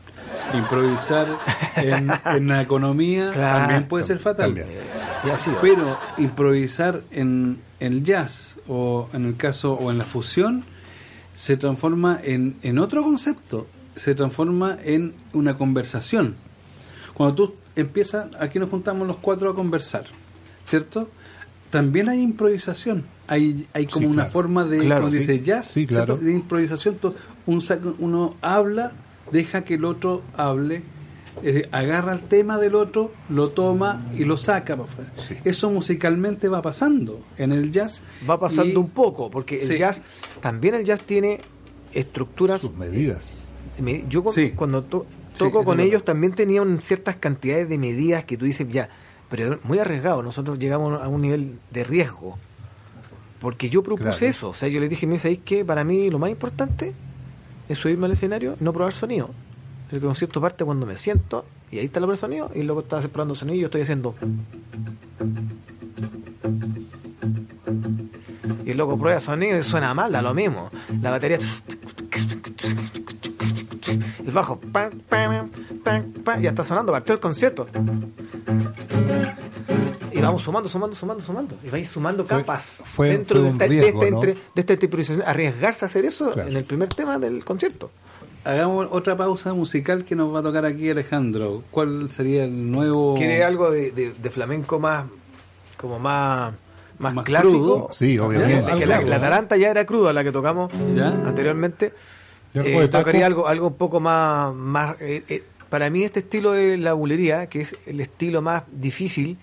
Improvisar 0.54 1.26
en, 1.76 2.10
en 2.24 2.48
la 2.48 2.62
economía 2.62 3.30
Claro, 3.32 3.58
también 3.60 3.86
puede 3.88 4.04
ser 4.04 4.18
fatal. 4.18 4.46
también. 4.46 4.66
Y 5.24 5.30
así. 5.30 5.50
Pero 5.60 5.96
improvisar 6.18 7.02
en 7.10 7.58
el 7.78 8.02
jazz 8.04 8.49
o 8.72 9.08
en 9.12 9.26
el 9.26 9.36
caso 9.36 9.72
o 9.74 9.90
en 9.90 9.98
la 9.98 10.04
fusión 10.04 10.62
se 11.34 11.56
transforma 11.56 12.20
en, 12.22 12.54
en 12.62 12.78
otro 12.78 13.02
concepto, 13.02 13.66
se 13.96 14.14
transforma 14.14 14.78
en 14.84 15.12
una 15.32 15.58
conversación. 15.58 16.36
Cuando 17.14 17.34
tú 17.34 17.54
empiezas, 17.74 18.26
aquí 18.38 18.58
nos 18.60 18.70
juntamos 18.70 19.08
los 19.08 19.16
cuatro 19.16 19.50
a 19.50 19.54
conversar, 19.54 20.04
¿cierto? 20.66 21.08
También 21.70 22.08
hay 22.08 22.20
improvisación, 22.20 23.04
hay, 23.26 23.66
hay 23.74 23.86
como 23.86 24.06
Sí, 24.06 24.12
una 24.12 24.26
forma 24.26 24.64
de, 24.64 24.78
Claro, 24.80 25.02
como 25.02 25.12
sí. 25.12 25.18
dice 25.18 25.40
jazz, 25.40 25.68
Sí, 25.68 25.86
claro. 25.86 26.14
¿cierto? 26.14 26.24
de 26.24 26.32
improvisación. 26.32 26.94
Tú- 26.96 27.14
un 27.46 27.62
saco- 27.62 27.96
uno 27.98 28.36
habla, 28.40 28.92
deja 29.32 29.62
que 29.64 29.74
el 29.74 29.84
otro 29.84 30.22
hable, 30.36 30.82
eh, 31.42 31.68
agarra 31.72 32.12
el 32.12 32.20
tema 32.20 32.58
del 32.58 32.74
otro, 32.74 33.12
lo 33.28 33.50
toma 33.50 34.06
y 34.16 34.24
lo 34.24 34.36
saca 34.36 34.76
para 34.76 34.88
afuera. 34.88 35.12
Sí. 35.18 35.36
Eso 35.44 35.70
musicalmente 35.70 36.48
va 36.48 36.62
pasando 36.62 37.20
en 37.38 37.52
el 37.52 37.70
jazz. 37.72 38.02
Va 38.28 38.38
pasando 38.38 38.72
y- 38.74 38.76
un 38.76 38.90
poco, 38.90 39.30
porque 39.30 39.60
el 39.60 39.68
Sí. 39.68 39.76
jazz, 39.78 40.02
también 40.40 40.74
el 40.74 40.84
jazz 40.84 41.02
tiene 41.02 41.38
estructuras 41.92 42.60
Sus 42.60 42.74
medidas. 42.74 43.48
Me- 43.80 44.04
yo 44.08 44.24
Sí. 44.32 44.50
cuando 44.54 44.82
to- 44.82 45.06
toco 45.36 45.64
con 45.64 45.80
ellos 45.80 45.92
verdad. 45.92 46.04
también 46.06 46.32
tenía 46.34 46.62
un- 46.62 46.80
ciertas 46.82 47.16
cantidades 47.16 47.68
de 47.68 47.78
medidas 47.78 48.24
que 48.24 48.36
tú 48.36 48.44
dices 48.44 48.68
ya, 48.68 48.88
pero 49.28 49.58
muy 49.64 49.78
arriesgado. 49.78 50.22
Nosotros 50.22 50.58
llegamos 50.58 51.00
a 51.00 51.08
un 51.08 51.22
nivel 51.22 51.58
de 51.70 51.84
riesgo. 51.84 52.36
Porque 53.40 53.70
yo 53.70 53.82
propuse 53.82 54.10
Claro. 54.10 54.26
eso. 54.26 54.48
O 54.50 54.54
sea, 54.54 54.68
yo 54.68 54.80
les 54.80 54.90
dije, 54.90 55.06
mira, 55.06 55.18
¿sabéis 55.20 55.40
que 55.44 55.64
para 55.64 55.82
mí 55.82 56.10
lo 56.10 56.18
más 56.18 56.30
importante 56.30 56.92
es 57.68 57.78
subirme 57.78 58.04
al 58.06 58.12
escenario 58.12 58.54
y 58.60 58.62
no 58.64 58.72
probar 58.72 58.92
sonido? 58.92 59.30
El 59.92 60.00
concierto 60.00 60.40
parte 60.40 60.64
cuando 60.64 60.86
me 60.86 60.96
siento 60.96 61.44
y 61.70 61.78
ahí 61.78 61.86
está 61.86 62.00
la 62.00 62.06
de 62.06 62.16
sonido 62.16 62.50
y 62.54 62.62
luego 62.62 62.80
está 62.82 63.02
separando 63.02 63.34
sonido 63.34 63.56
y 63.56 63.60
yo 63.60 63.66
estoy 63.66 63.82
haciendo. 63.82 64.14
Y 68.64 68.72
luego 68.74 68.96
prueba 68.98 69.18
sonido 69.20 69.58
y 69.58 69.62
suena 69.62 69.92
mal, 69.94 70.12
da 70.12 70.22
lo 70.22 70.32
mismo. 70.34 70.70
La 71.02 71.10
batería. 71.10 71.38
El 74.24 74.32
bajo. 74.32 74.60
ya 76.40 76.50
está 76.50 76.62
sonando, 76.64 76.92
partió 76.92 77.14
el 77.14 77.20
concierto. 77.20 77.66
Y 80.12 80.20
vamos 80.20 80.42
sumando, 80.42 80.68
sumando, 80.68 80.94
sumando, 80.94 81.22
sumando. 81.22 81.56
Y 81.64 81.70
vais 81.70 81.88
sumando 81.88 82.26
capas. 82.26 82.80
fue- 82.94 83.10
dentro 83.10 83.40
fue 83.40 83.44
de, 83.44 83.48
un 83.48 83.52
esta, 83.54 83.64
de 83.64 83.70
riesgo, 83.70 84.02
esta 84.04 84.10
¿no? 84.16 84.20
de 84.20 84.36
esta 84.54 84.76
temporización. 84.76 85.22
Arriesgarse 85.26 85.84
a 85.84 85.88
hacer 85.88 86.04
eso 86.04 86.32
Claro. 86.32 86.48
en 86.48 86.56
el 86.56 86.64
primer 86.64 86.88
tema 86.90 87.18
del 87.18 87.44
concierto. 87.44 87.90
Hagamos 88.44 88.88
otra 88.90 89.16
pausa 89.16 89.52
musical 89.52 90.04
que 90.04 90.16
nos 90.16 90.34
va 90.34 90.40
a 90.40 90.42
tocar 90.42 90.64
aquí 90.64 90.88
Alejandro. 90.90 91.62
¿Cuál 91.70 92.08
sería 92.08 92.44
el 92.44 92.70
nuevo...? 92.70 93.14
¿Quiere 93.14 93.44
algo 93.44 93.70
de, 93.70 93.90
de- 93.90 94.12
de 94.12 94.30
flamenco 94.30 94.78
más, 94.80 95.04
como 95.76 95.98
más, 95.98 96.54
más, 96.98 97.14
Más 97.14 97.24
clásico? 97.24 97.50
crudo. 97.52 97.88
Sí, 97.92 98.18
obviamente. 98.18 98.72
Que 98.78 98.86
la, 98.86 99.02
la 99.02 99.20
taranta 99.20 99.56
ya 99.58 99.70
era 99.70 99.84
cruda, 99.84 100.12
la 100.14 100.24
que 100.24 100.32
tocamos 100.32 100.72
¿Ya? 100.96 101.08
anteriormente. 101.08 101.92
¿Y 102.54 102.58
algo 102.60 102.82
Eh, 102.82 102.88
tocaría 102.88 103.26
algo, 103.26 103.46
algo 103.46 103.66
un 103.68 103.74
poco 103.76 104.00
más... 104.00 104.54
más 104.54 104.96
eh, 105.00 105.22
eh, 105.28 105.44
para 105.68 105.88
mí 105.90 106.02
este 106.02 106.20
estilo 106.20 106.52
de 106.52 106.78
la 106.78 106.94
bulería, 106.94 107.46
que 107.46 107.60
es 107.60 107.76
el 107.86 108.00
estilo 108.00 108.42
más 108.42 108.64
difícil 108.72 109.36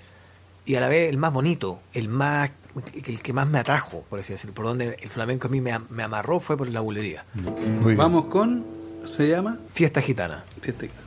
y 0.66 0.76
a 0.76 0.82
la 0.82 0.90
vez 0.90 1.10
el 1.10 1.18
más 1.18 1.32
bonito, 1.32 1.80
el 1.94 2.10
más 2.10 2.50
el 3.08 3.22
que 3.24 3.32
más 3.34 3.48
me 3.48 3.58
atrajo, 3.60 4.04
por 4.10 4.20
así 4.20 4.34
decirlo, 4.34 4.54
por 4.54 4.66
donde 4.66 4.98
el 5.02 5.10
flamenco 5.10 5.48
a 5.48 5.50
mí 5.50 5.62
me, 5.62 5.80
me 5.90 6.04
amarró 6.04 6.40
fue 6.40 6.56
por 6.58 6.68
la 6.70 6.80
bulería. 6.82 7.24
Muy 7.34 7.86
bien. 7.86 7.98
Vamos 7.98 8.26
con... 8.26 8.77
¿Se 9.08 9.28
llama? 9.28 9.58
Fiesta 9.74 10.02
gitana. 10.02 10.44
Fiesta 10.62 10.82
Gitana. 10.86 11.07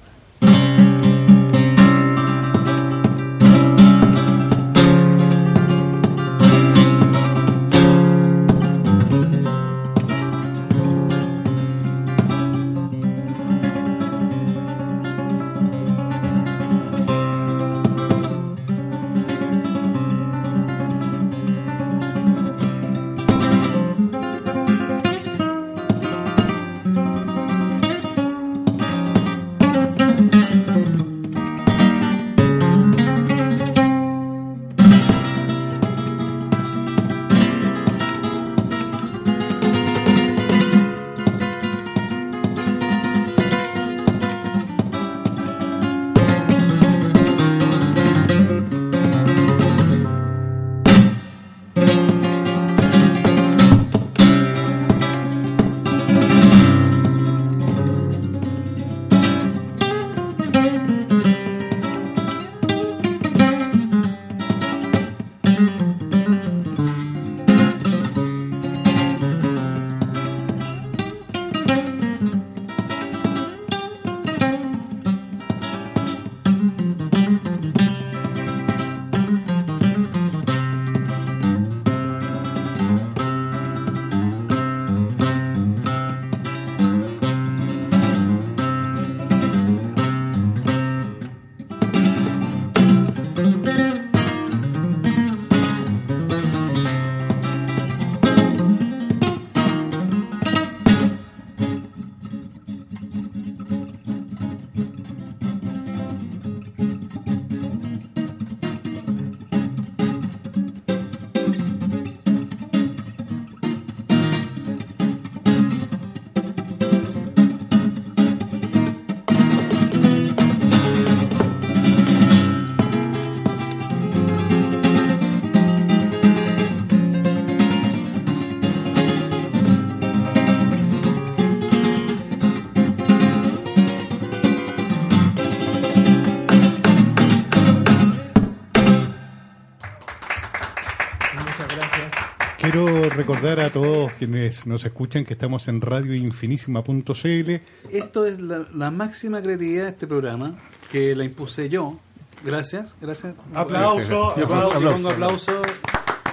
Recordar 143.20 143.60
a 143.60 143.68
todos 143.68 144.10
quienes 144.12 144.66
nos 144.66 144.82
escuchan 144.86 145.26
que 145.26 145.34
estamos 145.34 145.68
en 145.68 145.82
radioinfinísima.cl. 145.82 147.50
Esto 147.90 148.24
es 148.24 148.40
la, 148.40 148.66
la 148.74 148.90
máxima 148.90 149.42
creatividad 149.42 149.84
de 149.84 149.90
este 149.90 150.06
programa, 150.06 150.58
que 150.90 151.14
la 151.14 151.24
impuse 151.24 151.68
yo. 151.68 151.98
Gracias, 152.42 152.94
gracias. 152.98 153.34
Aplauso, 153.54 154.34
Yo 154.38 154.48
pongo, 154.48 154.70
yo 154.70 154.76
aplauso. 154.76 154.96
pongo 154.96 155.10
aplauso, 155.10 155.62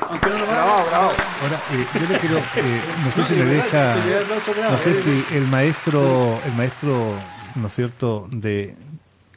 aunque 0.09 0.29
no 0.29 0.37
lo 0.39 0.47
Bravo, 0.47 0.85
bravo. 0.87 1.11
Ahora, 1.41 1.61
eh, 1.73 1.85
yo 1.93 2.13
le 2.13 2.19
quiero, 2.19 2.37
eh, 2.37 2.81
no 3.03 3.11
sé 3.11 3.23
si 3.25 3.33
me 3.33 3.45
deja, 3.45 3.95
no 4.71 4.77
sé 4.79 5.01
si 5.01 5.35
el 5.35 5.47
maestro, 5.47 6.39
el 6.45 6.53
maestro, 6.53 7.15
¿no 7.55 7.67
es 7.67 7.73
cierto?, 7.75 8.29
de 8.31 8.77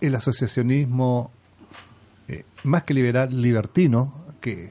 el 0.01 0.14
asociacionismo 0.14 1.32
eh, 2.28 2.44
más 2.62 2.84
que 2.84 2.94
liberal, 2.94 3.42
libertino, 3.42 4.24
que, 4.40 4.70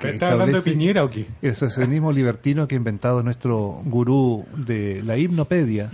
que 0.00 0.10
¿Estás 0.10 0.32
hablando 0.32 0.56
de 0.56 0.62
Piñera 0.62 1.04
o 1.04 1.10
qué? 1.10 1.26
el 1.42 1.50
asociacionismo 1.50 2.10
libertino 2.12 2.66
que 2.66 2.74
ha 2.74 2.78
inventado 2.78 3.22
nuestro 3.22 3.80
gurú 3.84 4.46
de 4.56 5.02
la 5.04 5.16
hipnopedia, 5.16 5.90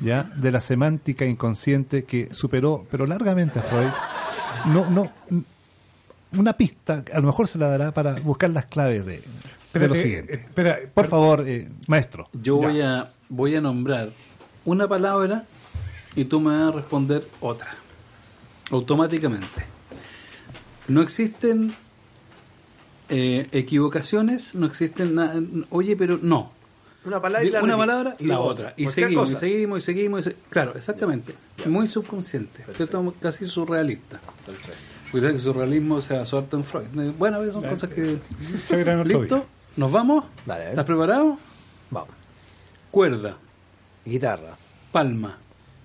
ya, 0.00 0.30
de 0.36 0.52
la 0.52 0.60
semántica 0.60 1.24
inconsciente 1.26 2.04
que 2.04 2.32
superó, 2.32 2.86
pero 2.90 3.06
largamente 3.06 3.58
a 3.58 3.62
Freud. 3.62 3.90
No, 4.66 4.88
no, 4.88 5.10
una 6.38 6.52
pista, 6.52 7.04
a 7.12 7.18
lo 7.20 7.26
mejor 7.26 7.48
se 7.48 7.58
la 7.58 7.68
dará 7.68 7.92
para 7.92 8.14
buscar 8.20 8.50
las 8.50 8.66
claves 8.66 9.04
de, 9.04 9.12
de 9.12 9.18
lo 9.18 9.24
Espérate, 9.94 10.02
siguiente. 10.02 10.34
espera, 10.34 10.78
Por 10.94 11.08
favor, 11.08 11.44
eh, 11.48 11.68
maestro. 11.88 12.28
Yo 12.32 12.56
voy 12.56 12.80
a, 12.80 13.10
voy 13.28 13.56
a 13.56 13.60
nombrar 13.60 14.10
una 14.64 14.86
palabra 14.86 15.44
y 16.14 16.26
tú 16.26 16.40
me 16.40 16.56
vas 16.56 16.68
a 16.68 16.76
responder 16.76 17.26
otra. 17.40 17.74
Automáticamente. 18.70 19.64
No 20.88 21.02
existen 21.02 21.74
eh, 23.08 23.48
equivocaciones, 23.52 24.54
no 24.54 24.66
existen 24.66 25.14
nada. 25.14 25.40
Oye, 25.70 25.96
pero 25.96 26.18
no. 26.22 26.52
Una 27.04 27.20
palabra 27.20 27.44
y 27.46 27.50
la 27.50 27.62
una 27.62 27.76
palabra, 27.76 28.16
Y 28.20 28.26
la 28.26 28.38
otra. 28.38 28.74
Y 28.76 28.86
seguimos, 28.88 29.30
y 29.32 29.36
seguimos, 29.36 29.78
y 29.80 29.82
seguimos. 29.82 30.20
y 30.20 30.22
se- 30.24 30.36
Claro, 30.50 30.74
exactamente. 30.76 31.34
Muy 31.66 31.88
subconsciente. 31.88 32.64
¿cierto? 32.76 33.14
Casi 33.20 33.44
surrealista. 33.44 34.20
Cuidado 35.10 35.32
que 35.32 35.36
el 35.36 35.42
surrealismo 35.42 36.00
se 36.00 36.14
basó 36.14 36.46
en 36.52 36.64
Freud. 36.64 36.84
Bueno, 37.18 37.42
son 37.52 37.62
cosas 37.64 37.90
que. 37.90 38.18
¿Listo? 39.04 39.46
¿Nos 39.76 39.90
vamos? 39.90 40.24
Dale, 40.46 40.70
¿Estás 40.70 40.84
preparado? 40.84 41.38
Vamos. 41.90 42.10
Cuerda, 42.90 43.36
Guitarra, 44.04 44.56
palma, 44.92 45.38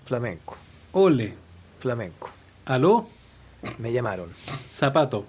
flamenco, 0.06 0.58
ole, 0.92 1.34
flamenco. 1.80 2.30
aló, 2.66 3.08
Me 3.80 3.92
llamaron, 3.94 4.30
zapato, 4.70 5.26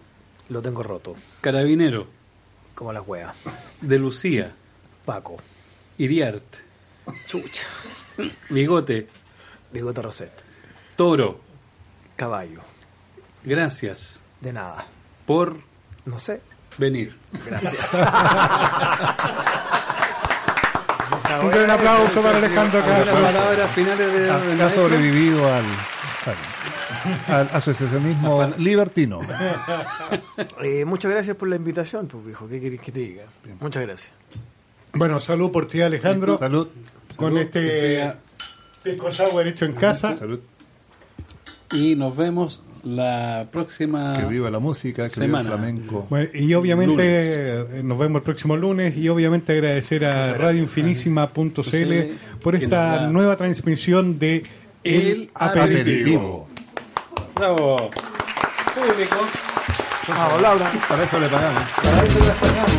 lo 0.48 0.62
tengo 0.62 0.82
roto, 0.82 1.14
carabinero, 1.40 2.06
como 2.74 2.92
las 2.92 3.06
weas. 3.06 3.34
de 3.80 3.98
Lucía, 3.98 4.52
Paco, 5.04 5.36
Iriart, 5.98 6.44
chucha, 7.26 7.62
bigote, 8.50 9.08
bigote 9.72 10.02
Rosette, 10.02 10.42
Toro, 10.96 11.40
Caballo. 12.16 12.60
gracias. 13.44 14.22
De 14.40 14.52
nada. 14.52 14.86
por 15.26 15.56
No 16.04 16.18
sé. 16.18 16.40
venir. 16.78 17.16
Gracias. 17.44 17.94
Un 21.42 21.50
gran 21.50 21.70
aplauso 21.70 22.22
para 22.22 22.38
Alejandro 22.38 22.80
Las 22.80 23.06
palabras 23.08 23.70
finales 23.72 24.12
de, 24.12 24.62
Ha, 24.62 24.70
sobrevivido 24.70 25.52
al, 25.52 25.64
al, 27.28 27.48
asociacionismo 27.52 28.52
libertino. 28.58 29.20
Eh, 30.62 30.84
muchas 30.84 31.10
gracias 31.10 31.36
por 31.36 31.48
la 31.48 31.56
invitación, 31.56 32.06
pues, 32.06 32.24
viejo. 32.24 32.48
¿Qué 32.48 32.60
querés 32.60 32.80
que 32.80 32.92
te 32.92 33.00
diga? 33.00 33.24
Muchas 33.60 33.82
gracias. 33.82 34.10
Bueno, 34.92 35.20
salud 35.20 35.50
por 35.50 35.66
ti, 35.66 35.80
Alejandro. 35.80 36.36
Salud. 36.36 36.68
Con 37.16 37.36
este 37.38 38.12
pisco 38.82 39.12
sour 39.12 39.46
hecho 39.46 39.64
en 39.64 39.72
casa. 39.72 40.16
Salud. 40.16 40.40
Y 41.72 41.96
nos 41.96 42.16
vemos 42.16 42.62
la 42.84 43.48
próxima 43.50 44.16
Que 44.18 44.26
viva 44.26 44.50
la 44.50 44.58
música, 44.58 45.08
que 45.08 45.20
viva 45.20 45.40
el 45.40 45.44
Semana. 45.44 45.50
flamenco. 45.50 46.06
Bueno, 46.08 46.28
y 46.32 46.54
obviamente 46.54 47.02
eh, 47.02 47.82
nos 47.82 47.98
vemos 47.98 48.20
el 48.20 48.22
próximo 48.22 48.56
lunes 48.56 48.96
y 48.96 49.08
obviamente 49.08 49.52
agradecer 49.52 50.04
a 50.04 50.34
radioinfinísima.cl 50.34 52.38
por 52.42 52.58
Que 52.58 52.64
esta 52.64 53.06
nueva 53.08 53.36
transmisión 53.36 54.18
de 54.18 54.42
El, 54.84 54.94
El 54.94 55.30
Aperitivo. 55.34 56.47
Bravo. 57.38 57.90
Público. 58.74 59.16
Vamos, 60.08 60.42
Laura. 60.42 60.72
Para 60.88 61.04
eso 61.04 61.20
le 61.20 61.28
pagamos. 61.28 61.62
Para 61.70 62.04
eso 62.04 62.18
las 62.18 62.36
pagamos. 62.38 62.72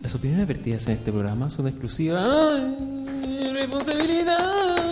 Las 0.00 0.14
opiniones 0.14 0.46
vertidas 0.46 0.86
en 0.86 0.92
este 0.94 1.12
programa 1.12 1.50
son 1.50 1.64
de 1.66 1.72
exclusiva 1.72 2.20
¡Ay! 2.22 3.52
responsabilidad. 3.52 4.86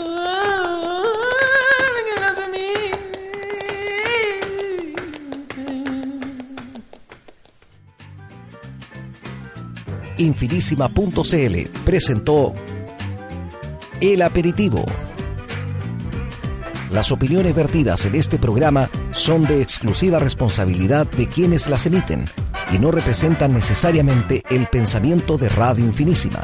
Infinísima.cl 10.16 11.68
presentó 11.84 12.54
El 14.12 14.20
Aperitivo. 14.20 14.84
Las 16.90 17.10
opiniones 17.10 17.56
vertidas 17.56 18.04
en 18.04 18.14
este 18.14 18.38
programa 18.38 18.90
son 19.12 19.46
de 19.46 19.62
exclusiva 19.62 20.18
responsabilidad 20.18 21.06
de 21.06 21.26
quienes 21.26 21.70
las 21.70 21.86
emiten 21.86 22.26
y 22.70 22.78
no 22.78 22.90
representan 22.90 23.54
necesariamente 23.54 24.42
el 24.50 24.66
pensamiento 24.66 25.38
de 25.38 25.48
Radio 25.48 25.86
Infinísima. 25.86 26.42